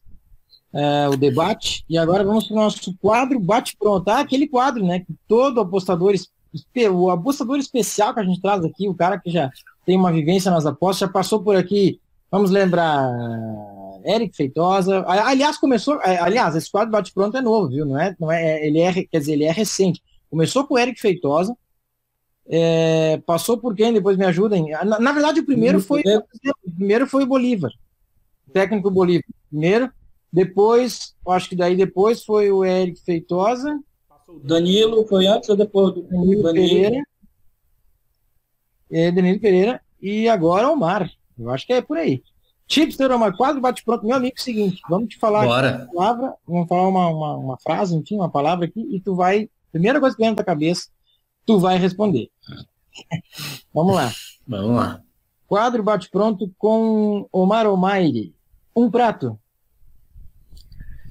é, 0.74 1.10
o 1.10 1.18
debate. 1.18 1.84
E 1.90 1.98
agora 1.98 2.24
vamos 2.24 2.48
para 2.48 2.54
o 2.54 2.60
nosso 2.62 2.96
quadro 3.02 3.42
bate-pronto. 3.42 4.10
Ah, 4.10 4.22
aquele 4.22 4.48
quadro, 4.48 4.86
né? 4.86 5.02
Que 5.02 5.14
todo 5.28 5.60
apostador, 5.60 6.14
o 6.94 7.10
apostador 7.12 7.58
especial 7.58 8.14
que 8.14 8.22
a 8.22 8.24
gente 8.24 8.42
traz 8.42 8.64
aqui, 8.64 8.88
o 8.88 8.96
cara 8.96 9.20
que 9.20 9.30
já 9.30 9.52
tem 9.86 9.98
uma 9.98 10.14
vivência 10.14 10.50
nas 10.50 10.66
apostas, 10.66 11.10
já 11.10 11.10
passou 11.10 11.44
por 11.44 11.58
aqui. 11.58 12.00
Vamos 12.32 12.52
lembrar 12.52 13.10
Eric 14.06 14.36
Feitosa. 14.36 15.04
Aliás, 15.08 15.58
começou. 15.58 16.02
É, 16.02 16.20
aliás, 16.20 16.56
esse 16.56 16.72
quadro 16.72 16.92
bate-pronto 16.92 17.38
é 17.38 17.42
novo, 17.42 17.70
viu? 17.70 17.86
Não 17.86 18.00
é, 18.00 18.16
não 18.20 18.32
é, 18.32 18.66
ele 18.66 18.80
é, 18.80 18.94
quer 19.04 19.20
dizer, 19.20 19.34
ele 19.34 19.46
é 19.46 19.52
recente. 19.52 20.02
Começou 20.30 20.66
com 20.66 20.76
o 20.76 20.80
Eric 20.80 21.00
Feitosa. 21.00 21.56
É, 22.48 23.22
passou 23.26 23.58
por 23.58 23.76
quem? 23.76 23.94
Depois 23.94 24.18
me 24.18 24.26
ajudem. 24.26 24.70
Na, 24.72 25.00
na 25.00 25.12
verdade, 25.12 25.40
o 25.40 25.46
primeiro 25.46 25.80
foi 25.80 26.02
o 26.02 26.72
primeiro 26.76 27.08
foi 27.08 27.24
o 27.24 27.28
Bolívar, 27.28 27.72
o 28.48 28.52
técnico 28.52 28.90
Bolívar. 28.90 29.26
Primeiro, 29.50 29.92
depois, 30.32 31.16
acho 31.28 31.50
que 31.50 31.56
daí 31.56 31.76
depois 31.76 32.24
foi 32.24 32.52
o 32.52 32.64
Eric 32.64 33.00
Feitosa. 33.02 33.80
Danilo 34.44 35.06
foi 35.08 35.26
antes 35.26 35.50
ou 35.50 35.56
depois 35.56 35.94
do 35.94 36.04
Danilo, 36.04 36.44
Danilo. 36.44 36.54
Pereira? 36.54 37.04
É, 38.92 39.12
Danilo 39.12 39.40
Pereira. 39.40 39.82
E 40.02 40.30
agora 40.30 40.70
o 40.70 40.74
Omar. 40.74 41.12
Eu 41.40 41.49
acho 41.52 41.66
que 41.66 41.74
é 41.74 41.82
por 41.82 41.98
aí. 41.98 42.22
Chipster, 42.68 43.10
Omar, 43.11 43.36
quadro 43.36 43.61
bate 43.61 43.84
pronto. 43.84 44.06
Meu 44.06 44.16
amigo, 44.16 44.40
seguinte, 44.40 44.80
vamos 44.88 45.10
te 45.10 45.18
falar 45.18 45.45
uma 45.45 45.88
palavra, 45.88 46.36
vamos 46.48 46.68
falar 46.68 46.88
uma, 46.88 47.07
uma, 47.07 47.38
uma, 47.38 47.57
frase, 47.57 47.95
enfim, 47.95 48.16
uma 48.16 48.30
palavra 48.30 48.66
aqui, 48.66 48.82
e 48.95 49.02
tu 49.02 49.16
vai, 49.16 49.49
primeira 49.72 49.99
coisa 49.99 50.16
que 50.16 50.22
vem 50.22 50.30
na 50.30 50.36
tua 50.36 50.45
cabeça, 50.45 50.90
tu 51.45 51.57
vai 51.60 51.80
responder. 51.80 52.30
vamos 53.74 53.95
lá. 53.95 54.11
Vamos 54.48 54.76
lá. 54.76 55.02
Quadro 55.48 55.82
bate 55.82 56.11
pronto 56.11 56.53
com 56.60 57.28
Omar 57.32 57.66
Omaire. 57.66 58.36
Um 58.76 58.91
prato. 58.91 59.40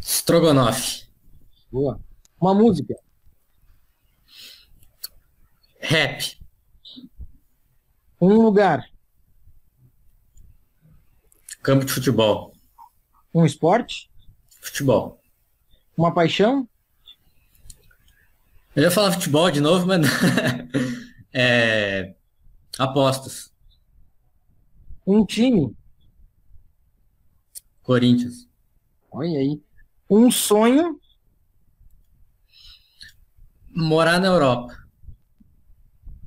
Strogonoff. 0.00 1.09
Boa. 1.72 2.00
Uma 2.40 2.55
música. 2.55 2.94
Rap. 5.80 6.38
Um 8.20 8.42
lugar. 8.42 8.84
Campo 11.69 11.85
de 11.85 11.93
futebol. 11.93 12.55
Um 13.35 13.45
esporte. 13.45 14.11
Futebol. 14.59 15.20
Uma 15.99 16.15
paixão. 16.15 16.66
Eu 18.74 18.85
ia 18.85 18.90
falar 18.90 19.12
futebol 19.12 19.51
de 19.51 19.61
novo, 19.61 19.86
mas 19.86 20.01
é... 21.31 22.15
apostas. 22.78 23.53
Um 25.07 25.27
time. 25.27 25.77
Corinthians. 27.82 28.49
Olha 29.12 29.39
aí. 29.39 29.62
Um 30.09 30.31
sonho. 30.31 30.99
Morar 33.69 34.19
na 34.19 34.28
Europa. 34.28 34.74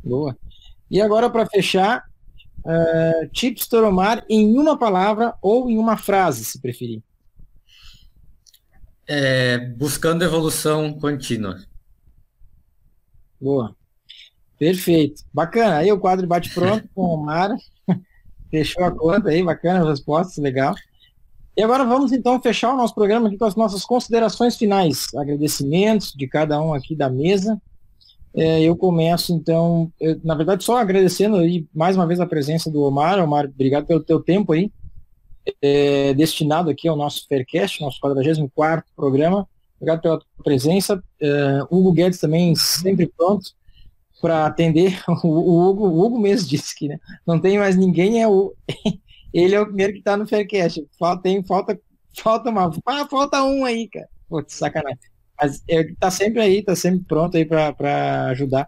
Boa. 0.03 0.37
E 0.87 1.01
agora, 1.01 1.31
para 1.31 1.47
fechar, 1.47 2.10
uh, 2.65 3.29
Chips 3.33 3.67
Toromar 3.67 4.25
em 4.29 4.57
uma 4.57 4.77
palavra 4.77 5.35
ou 5.41 5.69
em 5.69 5.77
uma 5.77 5.97
frase, 5.97 6.43
se 6.45 6.59
preferir. 6.59 7.01
É, 9.07 9.57
buscando 9.57 10.23
evolução 10.23 10.93
contínua. 10.93 11.57
Boa. 13.39 13.75
Perfeito. 14.57 15.23
Bacana. 15.33 15.77
Aí 15.77 15.91
o 15.91 15.99
quadro 15.99 16.27
bate 16.27 16.53
pronto 16.53 16.87
com 16.93 17.01
o 17.01 17.17
Mara. 17.17 17.57
Fechou 18.51 18.83
a 18.83 18.91
conta 18.91 19.29
aí, 19.29 19.43
bacana 19.43 19.81
as 19.81 19.87
respostas, 19.87 20.37
legal. 20.37 20.75
E 21.57 21.63
agora 21.63 21.83
vamos 21.83 22.11
então 22.11 22.41
fechar 22.41 22.73
o 22.73 22.77
nosso 22.77 22.95
programa 22.95 23.27
aqui 23.27 23.37
com 23.37 23.45
as 23.45 23.55
nossas 23.55 23.83
considerações 23.83 24.55
finais, 24.55 25.07
agradecimentos 25.15 26.13
de 26.13 26.27
cada 26.27 26.61
um 26.61 26.73
aqui 26.73 26.95
da 26.95 27.09
mesa. 27.09 27.61
É, 28.33 28.61
eu 28.61 28.75
começo 28.77 29.33
então, 29.33 29.91
eu, 29.99 30.19
na 30.23 30.35
verdade, 30.35 30.63
só 30.63 30.77
agradecendo 30.77 31.37
aí 31.37 31.67
mais 31.73 31.95
uma 31.97 32.07
vez 32.07 32.19
a 32.19 32.25
presença 32.25 32.71
do 32.71 32.81
Omar. 32.81 33.19
Omar, 33.19 33.45
obrigado 33.45 33.85
pelo 33.85 34.03
teu 34.03 34.21
tempo 34.21 34.53
aí, 34.53 34.71
é, 35.61 36.13
destinado 36.13 36.69
aqui 36.69 36.87
ao 36.87 36.95
nosso 36.95 37.27
Faircast, 37.27 37.81
nosso 37.81 37.99
44 37.99 38.85
programa. 38.95 39.47
Obrigado 39.75 40.01
pela 40.01 40.19
tua 40.19 40.43
presença. 40.43 41.03
É, 41.19 41.59
Hugo 41.69 41.91
Guedes 41.91 42.19
também 42.19 42.55
sempre 42.55 43.07
pronto 43.07 43.51
para 44.21 44.45
atender. 44.45 45.01
O, 45.23 45.69
Hugo, 45.69 45.87
o 45.87 46.05
Hugo 46.05 46.19
mesmo 46.19 46.47
disse 46.47 46.75
que 46.75 46.87
né, 46.87 46.99
não 47.25 47.39
tem 47.39 47.57
mais 47.57 47.75
ninguém, 47.75 48.21
é 48.21 48.27
o, 48.27 48.53
ele 49.33 49.55
é 49.55 49.59
o 49.59 49.65
primeiro 49.65 49.93
que 49.93 49.99
está 49.99 50.15
no 50.15 50.27
Faircast. 50.27 50.87
Falta, 50.97 51.23
tem, 51.23 51.43
falta, 51.43 51.79
falta 52.17 52.49
uma. 52.49 52.71
Ah, 52.85 53.07
falta 53.09 53.43
um 53.43 53.65
aí, 53.65 53.89
cara. 53.89 54.07
Pô, 54.29 54.43
sacanagem. 54.47 55.10
Mas 55.41 55.63
ele 55.67 55.93
está 55.93 56.11
sempre 56.11 56.41
aí, 56.41 56.59
está 56.59 56.75
sempre 56.75 57.03
pronto 57.07 57.35
aí 57.35 57.45
para 57.45 58.27
ajudar. 58.27 58.67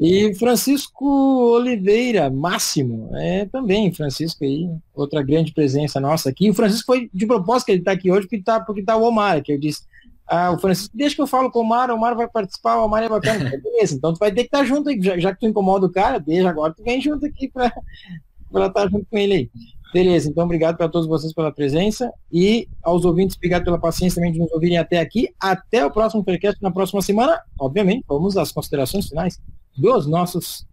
E 0.00 0.34
Francisco 0.34 1.06
Oliveira, 1.54 2.28
Máximo, 2.28 3.10
é 3.14 3.44
também, 3.44 3.92
Francisco 3.94 4.42
aí, 4.42 4.68
outra 4.92 5.22
grande 5.22 5.52
presença 5.52 6.00
nossa 6.00 6.28
aqui. 6.28 6.50
O 6.50 6.54
Francisco 6.54 6.86
foi 6.86 7.08
de 7.14 7.24
propósito 7.24 7.66
que 7.66 7.72
ele 7.72 7.78
está 7.82 7.92
aqui 7.92 8.10
hoje, 8.10 8.22
porque 8.22 8.36
está 8.36 8.58
porque 8.58 8.82
tá 8.82 8.96
o 8.96 9.04
Omar, 9.04 9.42
que 9.44 9.52
eu 9.52 9.60
disse, 9.60 9.82
ah, 10.26 10.50
o 10.50 10.58
Francisco, 10.58 10.96
deixa 10.96 11.14
que 11.14 11.22
eu 11.22 11.26
falo 11.26 11.52
com 11.52 11.60
o 11.60 11.62
Omar, 11.62 11.88
o 11.88 11.94
Omar 11.94 12.16
vai 12.16 12.26
participar, 12.26 12.78
o 12.78 12.84
Omar 12.84 13.04
é 13.04 13.08
bacana. 13.08 13.48
Beleza, 13.62 13.94
então 13.94 14.12
tu 14.12 14.18
vai 14.18 14.32
ter 14.32 14.40
que 14.40 14.48
estar 14.48 14.58
tá 14.58 14.64
junto 14.64 14.88
aí, 14.88 15.00
já, 15.00 15.16
já, 15.18 15.32
que 15.32 15.38
tu 15.38 15.46
incomoda 15.46 15.86
o 15.86 15.92
cara, 15.92 16.18
deixa 16.18 16.50
agora, 16.50 16.74
tu 16.74 16.82
vem 16.82 17.00
junto 17.00 17.24
aqui 17.24 17.48
para 17.48 17.66
estar 17.66 18.70
tá 18.70 18.88
junto 18.88 19.06
com 19.08 19.18
ele 19.18 19.34
aí. 19.34 19.50
Beleza, 19.92 20.30
então 20.30 20.44
obrigado 20.44 20.76
para 20.76 20.88
todos 20.88 21.06
vocês 21.06 21.34
pela 21.34 21.52
presença 21.52 22.10
e 22.32 22.66
aos 22.82 23.04
ouvintes, 23.04 23.36
obrigado 23.36 23.64
pela 23.64 23.78
paciência 23.78 24.16
também 24.16 24.32
de 24.32 24.38
nos 24.38 24.50
ouvirem 24.52 24.78
até 24.78 24.98
aqui. 24.98 25.28
Até 25.38 25.84
o 25.84 25.90
próximo 25.90 26.24
podcast 26.24 26.60
na 26.62 26.70
próxima 26.70 27.02
semana. 27.02 27.40
Obviamente, 27.58 28.04
vamos 28.08 28.36
às 28.36 28.50
considerações 28.50 29.08
finais 29.08 29.38
dos 29.76 30.06
nossos 30.06 30.66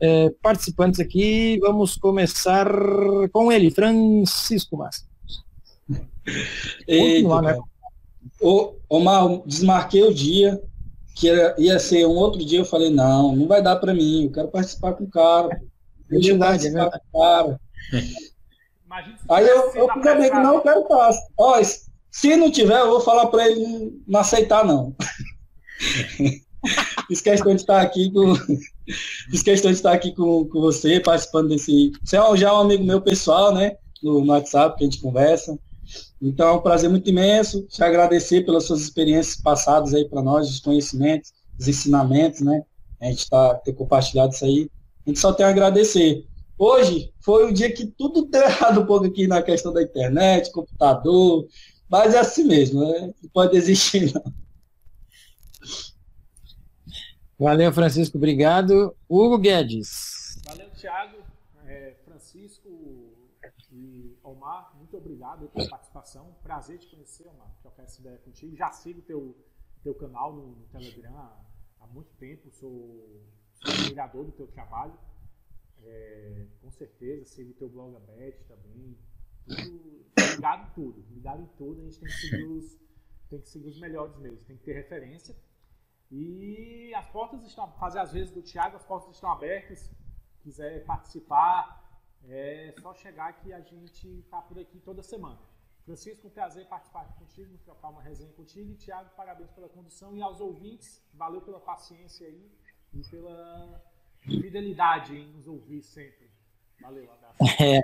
eh, 0.00 0.30
participantes 0.42 0.98
aqui. 0.98 1.58
Vamos 1.60 1.96
começar 1.96 2.68
com 3.32 3.52
ele, 3.52 3.70
Francisco 3.70 4.76
Massa. 4.76 5.04
Eita, 6.86 7.42
né? 7.42 7.58
Ô, 8.40 8.74
Omar, 8.88 9.42
desmarquei 9.46 10.02
o 10.02 10.12
dia, 10.12 10.60
que 11.14 11.28
era, 11.28 11.54
ia 11.58 11.78
ser 11.78 12.06
um 12.06 12.16
outro 12.16 12.44
dia, 12.44 12.58
eu 12.58 12.64
falei, 12.64 12.90
não, 12.90 13.36
não 13.36 13.46
vai 13.46 13.62
dar 13.62 13.76
para 13.76 13.94
mim, 13.94 14.24
eu 14.24 14.32
quero 14.32 14.48
participar 14.48 14.94
com 14.94 15.04
o 15.04 15.10
cara. 15.10 15.60
Deixa 16.08 16.30
eu 16.30 16.38
participar 16.38 16.86
é 16.86 16.90
com 16.90 16.96
o 16.96 17.20
cara. 17.20 17.60
Aí 19.28 19.48
eu, 19.48 19.72
eu 19.74 19.88
fiz 19.92 20.30
que 20.30 20.38
não, 20.38 20.60
quero 20.60 20.82
estar. 20.82 21.10
Ó, 21.36 21.60
se 22.10 22.36
não 22.36 22.50
tiver, 22.50 22.78
eu 22.78 22.90
vou 22.90 23.00
falar 23.00 23.26
para 23.26 23.48
ele 23.48 24.00
não 24.06 24.20
aceitar, 24.20 24.64
não. 24.64 24.94
Fiz 27.08 27.20
questão 27.20 27.54
de 27.54 27.60
estar 27.60 27.80
aqui 27.80 28.10
com. 28.10 28.34
Fiz 29.30 29.42
questão 29.42 29.70
de 29.70 29.76
estar 29.76 29.92
aqui 29.92 30.14
com, 30.14 30.46
com 30.46 30.60
você, 30.60 31.00
participando 31.00 31.48
desse. 31.48 31.92
Você 32.02 32.16
é 32.16 32.36
já 32.36 32.54
um 32.54 32.62
amigo 32.62 32.84
meu 32.84 33.00
pessoal, 33.00 33.52
né? 33.52 33.76
No, 34.02 34.24
WhatsApp, 34.26 34.76
que 34.76 34.84
a 34.84 34.86
gente 34.86 35.00
conversa. 35.00 35.58
Então 36.22 36.48
é 36.48 36.52
um 36.52 36.62
prazer 36.62 36.88
muito 36.88 37.08
imenso. 37.10 37.62
Te 37.62 37.82
agradecer 37.82 38.44
pelas 38.44 38.64
suas 38.64 38.80
experiências 38.80 39.40
passadas 39.40 39.92
aí 39.92 40.08
para 40.08 40.22
nós, 40.22 40.48
os 40.48 40.60
conhecimentos, 40.60 41.32
os 41.58 41.68
ensinamentos, 41.68 42.40
né? 42.40 42.62
A 43.00 43.06
gente 43.06 43.18
está 43.18 43.54
ter 43.56 43.72
compartilhado 43.74 44.32
isso 44.32 44.44
aí. 44.44 44.70
A 45.04 45.10
gente 45.10 45.20
só 45.20 45.32
tem 45.32 45.44
a 45.44 45.50
agradecer. 45.50 46.24
Hoje 46.56 47.12
foi 47.20 47.50
o 47.50 47.52
dia 47.52 47.72
que 47.72 47.86
tudo 47.86 48.26
deu 48.26 48.42
errado 48.42 48.80
um 48.80 48.86
pouco 48.86 49.06
aqui 49.06 49.26
na 49.26 49.42
questão 49.42 49.72
da 49.72 49.82
internet, 49.82 50.52
computador, 50.52 51.48
mas 51.88 52.14
é 52.14 52.20
assim 52.20 52.44
mesmo, 52.44 52.80
né? 52.80 53.12
não 53.22 53.30
pode 53.30 53.56
existir 53.56 54.12
não. 54.14 54.22
Valeu, 57.36 57.72
Francisco, 57.72 58.16
obrigado. 58.16 58.96
Hugo 59.08 59.38
Guedes. 59.38 60.40
Valeu, 60.46 60.70
Thiago, 60.70 61.18
é, 61.66 61.96
Francisco 62.04 62.68
e 63.72 64.16
Omar, 64.22 64.72
muito 64.76 64.96
obrigado 64.96 65.48
pela 65.48 65.68
participação. 65.68 66.36
Prazer 66.42 66.78
te 66.78 66.86
conhecer, 66.86 67.26
Omar, 67.26 67.52
trocar 67.60 67.82
essa 67.82 68.00
ideia 68.00 68.18
contigo. 68.18 68.56
Já 68.56 68.70
sigo 68.70 69.02
teu, 69.02 69.36
teu 69.82 69.94
canal 69.94 70.32
no, 70.32 70.46
no 70.54 70.66
Telegram 70.66 71.32
há 71.80 71.86
muito 71.88 72.14
tempo, 72.14 72.48
sou, 72.52 73.20
sou 73.56 73.72
admirador 73.72 74.24
do 74.24 74.32
teu 74.32 74.46
trabalho. 74.46 74.96
É, 75.86 76.46
com 76.60 76.70
certeza, 76.70 77.24
siga 77.24 77.50
o 77.50 77.54
teu 77.54 77.68
blog 77.68 77.96
aberto 77.96 78.46
também. 78.46 78.98
Tudo, 79.46 80.06
ligado 80.34 80.62
em 80.62 80.74
tudo. 80.74 81.04
Ligado 81.10 81.42
em 81.42 81.46
tudo, 81.56 81.80
a 81.80 81.84
gente 81.84 82.00
tem 82.00 82.08
que 82.08 82.14
seguir 82.14 82.44
os, 82.48 82.78
tem 83.28 83.40
que 83.40 83.48
seguir 83.48 83.68
os 83.68 83.80
melhores 83.80 84.16
mesmo. 84.16 84.38
Tem 84.44 84.56
que 84.56 84.64
ter 84.64 84.72
referência. 84.72 85.36
E 86.10 86.92
as 86.94 87.06
portas 87.08 87.44
estão, 87.44 87.70
fazer 87.72 87.98
as 87.98 88.12
vezes 88.12 88.32
do 88.32 88.42
Thiago, 88.42 88.76
as 88.76 88.84
portas 88.84 89.14
estão 89.14 89.30
abertas. 89.30 89.90
Quiser 90.42 90.84
participar, 90.84 91.84
é 92.28 92.74
só 92.80 92.94
chegar 92.94 93.32
que 93.40 93.52
a 93.52 93.60
gente 93.60 94.08
está 94.20 94.40
por 94.40 94.58
aqui 94.58 94.78
toda 94.80 95.02
semana. 95.02 95.40
Francisco, 95.84 96.28
um 96.28 96.30
prazer 96.30 96.66
participar 96.66 97.04
contigo, 97.18 97.58
trocar 97.58 97.90
uma 97.90 98.02
resenha 98.02 98.32
contigo. 98.32 98.70
E 98.72 98.76
Thiago, 98.76 99.10
parabéns 99.16 99.50
pela 99.50 99.68
condução. 99.68 100.16
E 100.16 100.22
aos 100.22 100.40
ouvintes, 100.40 101.02
valeu 101.12 101.42
pela 101.42 101.60
paciência 101.60 102.26
aí 102.26 102.50
e 102.92 103.02
pela 103.10 103.93
fidelidade 104.24 105.14
em 105.14 105.26
nos 105.28 105.46
ouvir 105.46 105.82
sempre. 105.82 106.28
Valeu, 106.80 107.04
abraço. 107.04 107.56
É. 107.62 107.80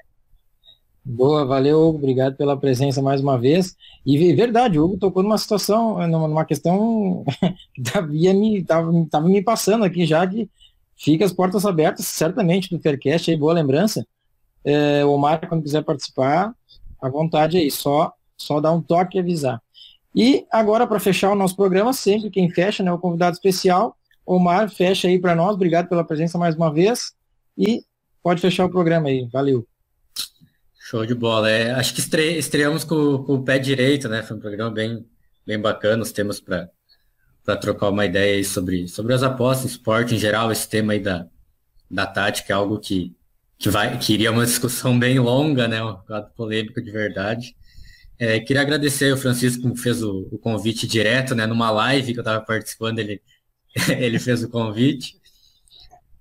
Boa, 1.03 1.45
valeu. 1.47 1.81
Obrigado 1.89 2.37
pela 2.37 2.57
presença 2.57 3.01
mais 3.01 3.21
uma 3.21 3.39
vez. 3.39 3.77
E 4.05 4.33
verdade, 4.35 4.79
o 4.79 4.85
Hugo 4.85 4.99
tocou 4.99 5.23
numa 5.23 5.39
situação, 5.39 6.07
numa 6.07 6.45
questão 6.45 7.25
que 7.75 7.81
estava 7.81 8.07
me, 8.07 8.63
tava, 8.63 9.07
tava 9.11 9.29
me 9.29 9.43
passando 9.43 9.85
aqui 9.85 10.05
já, 10.05 10.27
que 10.27 10.49
fica 10.97 11.25
as 11.25 11.33
portas 11.33 11.65
abertas, 11.65 12.07
certamente, 12.07 12.69
do 12.71 12.81
Faircast 12.81 13.31
aí, 13.31 13.37
boa 13.37 13.55
lembrança. 13.55 14.07
É, 14.63 15.05
o 15.05 15.11
Omar, 15.11 15.49
quando 15.49 15.63
quiser 15.63 15.83
participar, 15.83 16.55
à 17.01 17.09
vontade 17.09 17.57
aí, 17.57 17.71
só, 17.71 18.13
só 18.37 18.61
dar 18.61 18.73
um 18.73 18.83
toque 18.83 19.17
e 19.17 19.21
avisar. 19.21 19.61
E 20.15 20.47
agora, 20.51 20.87
para 20.87 21.01
fechar 21.01 21.31
o 21.31 21.37
nosso 21.37 21.57
programa, 21.57 21.93
sempre 21.93 22.31
quem 22.31 22.51
fecha, 22.51 22.83
né, 22.83 22.93
o 22.93 22.99
convidado 22.99 23.35
especial, 23.35 23.97
Omar, 24.33 24.71
fecha 24.71 25.09
aí 25.09 25.19
para 25.19 25.35
nós. 25.35 25.55
Obrigado 25.55 25.89
pela 25.89 26.05
presença 26.05 26.39
mais 26.39 26.55
uma 26.55 26.73
vez. 26.73 27.13
E 27.59 27.83
pode 28.23 28.41
fechar 28.41 28.65
o 28.65 28.71
programa 28.71 29.09
aí. 29.09 29.29
Valeu. 29.33 29.67
Show 30.79 31.05
de 31.05 31.17
bola. 31.17 31.51
É, 31.51 31.73
acho 31.73 31.93
que 31.93 31.99
estre 31.99 32.39
estreamos 32.39 32.85
com, 32.85 33.25
com, 33.25 33.35
o 33.35 33.43
pé 33.43 33.59
direito, 33.59 34.09
né? 34.09 34.23
Foi 34.23 34.37
um 34.37 34.41
programa 34.41 34.71
bem, 34.71 35.05
bem 35.45 35.59
bacana, 35.59 36.05
os 36.05 36.13
temas 36.13 36.39
para 36.39 36.71
trocar 37.61 37.89
uma 37.89 38.07
ideia 38.07 38.37
aí 38.37 38.45
sobre, 38.45 38.87
sobre 38.87 39.15
as 39.15 39.25
apostas, 39.25 39.73
esporte 39.73 40.15
em 40.15 40.19
geral, 40.19 40.53
esse 40.53 40.69
tema 40.69 40.93
aí 40.93 41.01
da, 41.01 41.27
da 41.91 42.07
tática 42.07 42.53
é 42.53 42.57
algo 42.57 42.79
que, 42.79 43.13
que, 43.59 43.69
vai, 43.69 43.99
que 43.99 44.15
iria 44.15 44.31
uma 44.31 44.47
discussão 44.47 44.97
bem 44.97 45.19
longa, 45.19 45.67
né? 45.67 45.83
Um 45.83 45.99
lado 46.09 46.31
polêmico 46.37 46.81
de 46.81 46.91
verdade. 46.93 47.57
É, 48.17 48.39
queria 48.39 48.63
agradecer 48.63 49.13
o 49.13 49.17
Francisco 49.17 49.73
que 49.73 49.81
fez 49.81 50.05
o, 50.05 50.29
o, 50.31 50.39
convite 50.39 50.87
direto, 50.87 51.35
né? 51.35 51.47
Numa 51.47 51.73
live 51.73 52.13
que 52.13 52.19
eu 52.21 52.23
estava 52.23 52.41
participando, 52.45 53.01
ele 53.01 53.21
ele 53.99 54.19
fez 54.19 54.43
o 54.43 54.49
convite. 54.49 55.21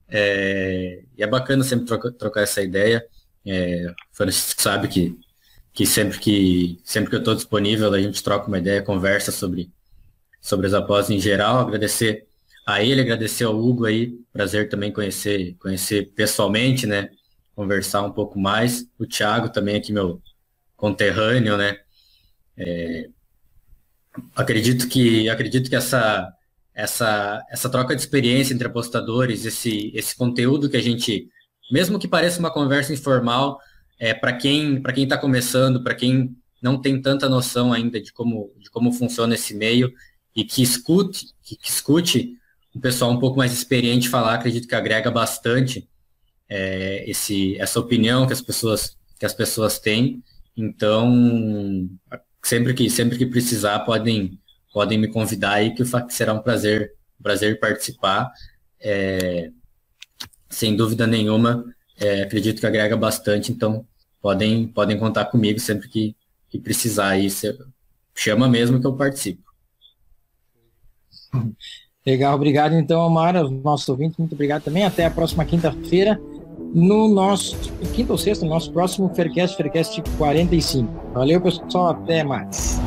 É, 0.08 1.04
e 1.18 1.24
é 1.24 1.28
bacana 1.28 1.64
sempre 1.64 1.86
troca, 1.86 2.12
trocar 2.12 2.42
essa 2.42 2.62
ideia. 2.62 3.06
É, 3.46 3.94
Francisco 4.12 4.62
sabe 4.62 4.88
que, 4.88 5.18
que 5.74 5.86
sempre 5.86 6.20
que 6.20 6.80
sempre 6.84 7.10
que 7.10 7.16
eu 7.16 7.20
estou 7.20 7.36
disponível 7.36 7.94
a 7.94 8.02
gente 8.02 8.22
troca 8.24 8.48
uma 8.48 8.58
ideia, 8.58 8.82
conversa 8.82 9.32
sobre, 9.32 9.72
sobre 10.42 10.68
as 10.68 10.74
apostas 10.74 11.16
em 11.16 11.20
geral. 11.20 11.60
Agradecer 11.60 12.28
a 12.66 12.84
ele, 12.84 13.02
agradecer 13.02 13.46
ao 13.46 13.58
Hugo 13.58 13.86
aí, 13.86 14.20
prazer 14.34 14.70
também 14.70 14.92
conhecer 14.92 15.56
conhecer 15.60 16.12
pessoalmente, 16.16 16.86
né? 16.86 17.10
Conversar 17.56 18.04
um 18.04 18.12
pouco 18.12 18.40
mais. 18.40 18.86
O 18.98 19.06
Thiago 19.06 19.50
também 19.50 19.76
aqui 19.76 19.92
meu 19.94 20.22
conterrâneo, 20.76 21.58
né? 21.58 21.78
É, 22.58 23.10
acredito 24.36 24.88
que 24.88 25.30
acredito 25.30 25.70
que 25.70 25.76
essa 25.76 26.34
essa, 26.80 27.46
essa 27.50 27.70
troca 27.70 27.94
de 27.94 28.02
experiência 28.02 28.54
entre 28.54 28.68
apostadores, 28.68 29.46
esse, 29.46 29.92
esse 29.94 30.16
conteúdo 30.16 30.70
que 30.70 30.78
a 30.78 30.82
gente, 30.82 31.28
mesmo 31.70 32.00
que 32.00 32.08
pareça 32.08 32.40
uma 32.40 32.52
conversa 32.52 32.94
informal, 32.94 33.60
é, 34.00 34.14
para 34.14 34.32
quem 34.32 34.82
para 34.82 34.94
quem 34.94 35.04
está 35.04 35.18
começando, 35.18 35.84
para 35.84 35.94
quem 35.94 36.34
não 36.62 36.80
tem 36.80 37.02
tanta 37.02 37.28
noção 37.28 37.74
ainda 37.74 38.00
de 38.00 38.14
como, 38.14 38.54
de 38.58 38.70
como 38.70 38.94
funciona 38.94 39.36
esse 39.36 39.54
meio 39.54 39.92
e 40.34 40.46
que 40.46 40.62
escute, 40.64 41.28
que, 41.44 41.58
que 41.58 41.70
escute 41.70 42.38
um 42.74 42.80
pessoal 42.80 43.12
um 43.12 43.20
pouco 43.20 43.38
mais 43.38 43.52
experiente 43.52 44.08
falar, 44.08 44.36
acredito 44.36 44.68
que 44.68 44.76
agrega 44.76 45.12
bastante 45.12 45.86
é, 46.48 47.04
esse, 47.10 47.58
essa 47.58 47.78
opinião 47.80 48.26
que 48.26 48.34
as 48.34 48.42
pessoas 48.42 48.98
que 49.20 49.26
as 49.26 49.34
pessoas 49.34 49.80
têm. 49.80 50.24
Então, 50.56 51.90
sempre 52.42 52.74
que 52.74 52.90
sempre 52.90 53.18
que 53.18 53.26
precisar 53.26 53.80
podem 53.80 54.40
podem 54.74 54.98
me 54.98 55.08
convidar 55.08 55.54
aí 55.54 55.74
que 55.74 55.84
será 56.10 56.34
um 56.34 56.40
prazer 56.40 56.94
um 57.20 57.24
prazer 57.24 57.60
participar. 57.60 58.32
É, 58.82 59.52
sem 60.50 60.76
dúvida 60.76 61.06
nenhuma, 61.06 61.66
é, 62.00 62.24
acredito 62.24 62.60
que 62.60 62.66
agrega 62.66 62.96
bastante, 62.96 63.52
então 63.52 63.86
podem 64.22 64.68
podem 64.68 64.98
contar 64.98 65.26
comigo 65.26 65.60
sempre 65.60 65.88
que, 65.90 66.16
que 66.50 66.60
precisar 66.60 67.10
aí. 67.10 67.28
Chama 68.16 68.48
mesmo 68.48 68.80
que 68.80 68.88
eu 68.88 68.96
participo. 68.96 69.44
Legal, 72.06 72.34
obrigado 72.34 72.74
então, 72.74 73.04
Amara, 73.04 73.44
nosso 73.44 73.91
ouvinte, 73.91 74.16
muito 74.18 74.34
obrigado 74.34 74.64
também. 74.64 74.84
Até 74.84 75.06
a 75.06 75.12
próxima 75.12 75.46
quinta-feira, 75.46 76.20
no 76.74 77.08
nosso, 77.08 77.56
quinta 77.94 78.12
ou 78.12 78.18
sexta, 78.18 78.46
no 78.46 78.52
nosso 78.52 78.72
próximo 78.72 79.14
Faircast, 79.14 79.56
Faircast 79.56 80.02
45. 80.18 81.12
Valeu, 81.14 81.41
pessoal, 81.41 81.90
até 81.90 82.24
mais. 82.24 82.80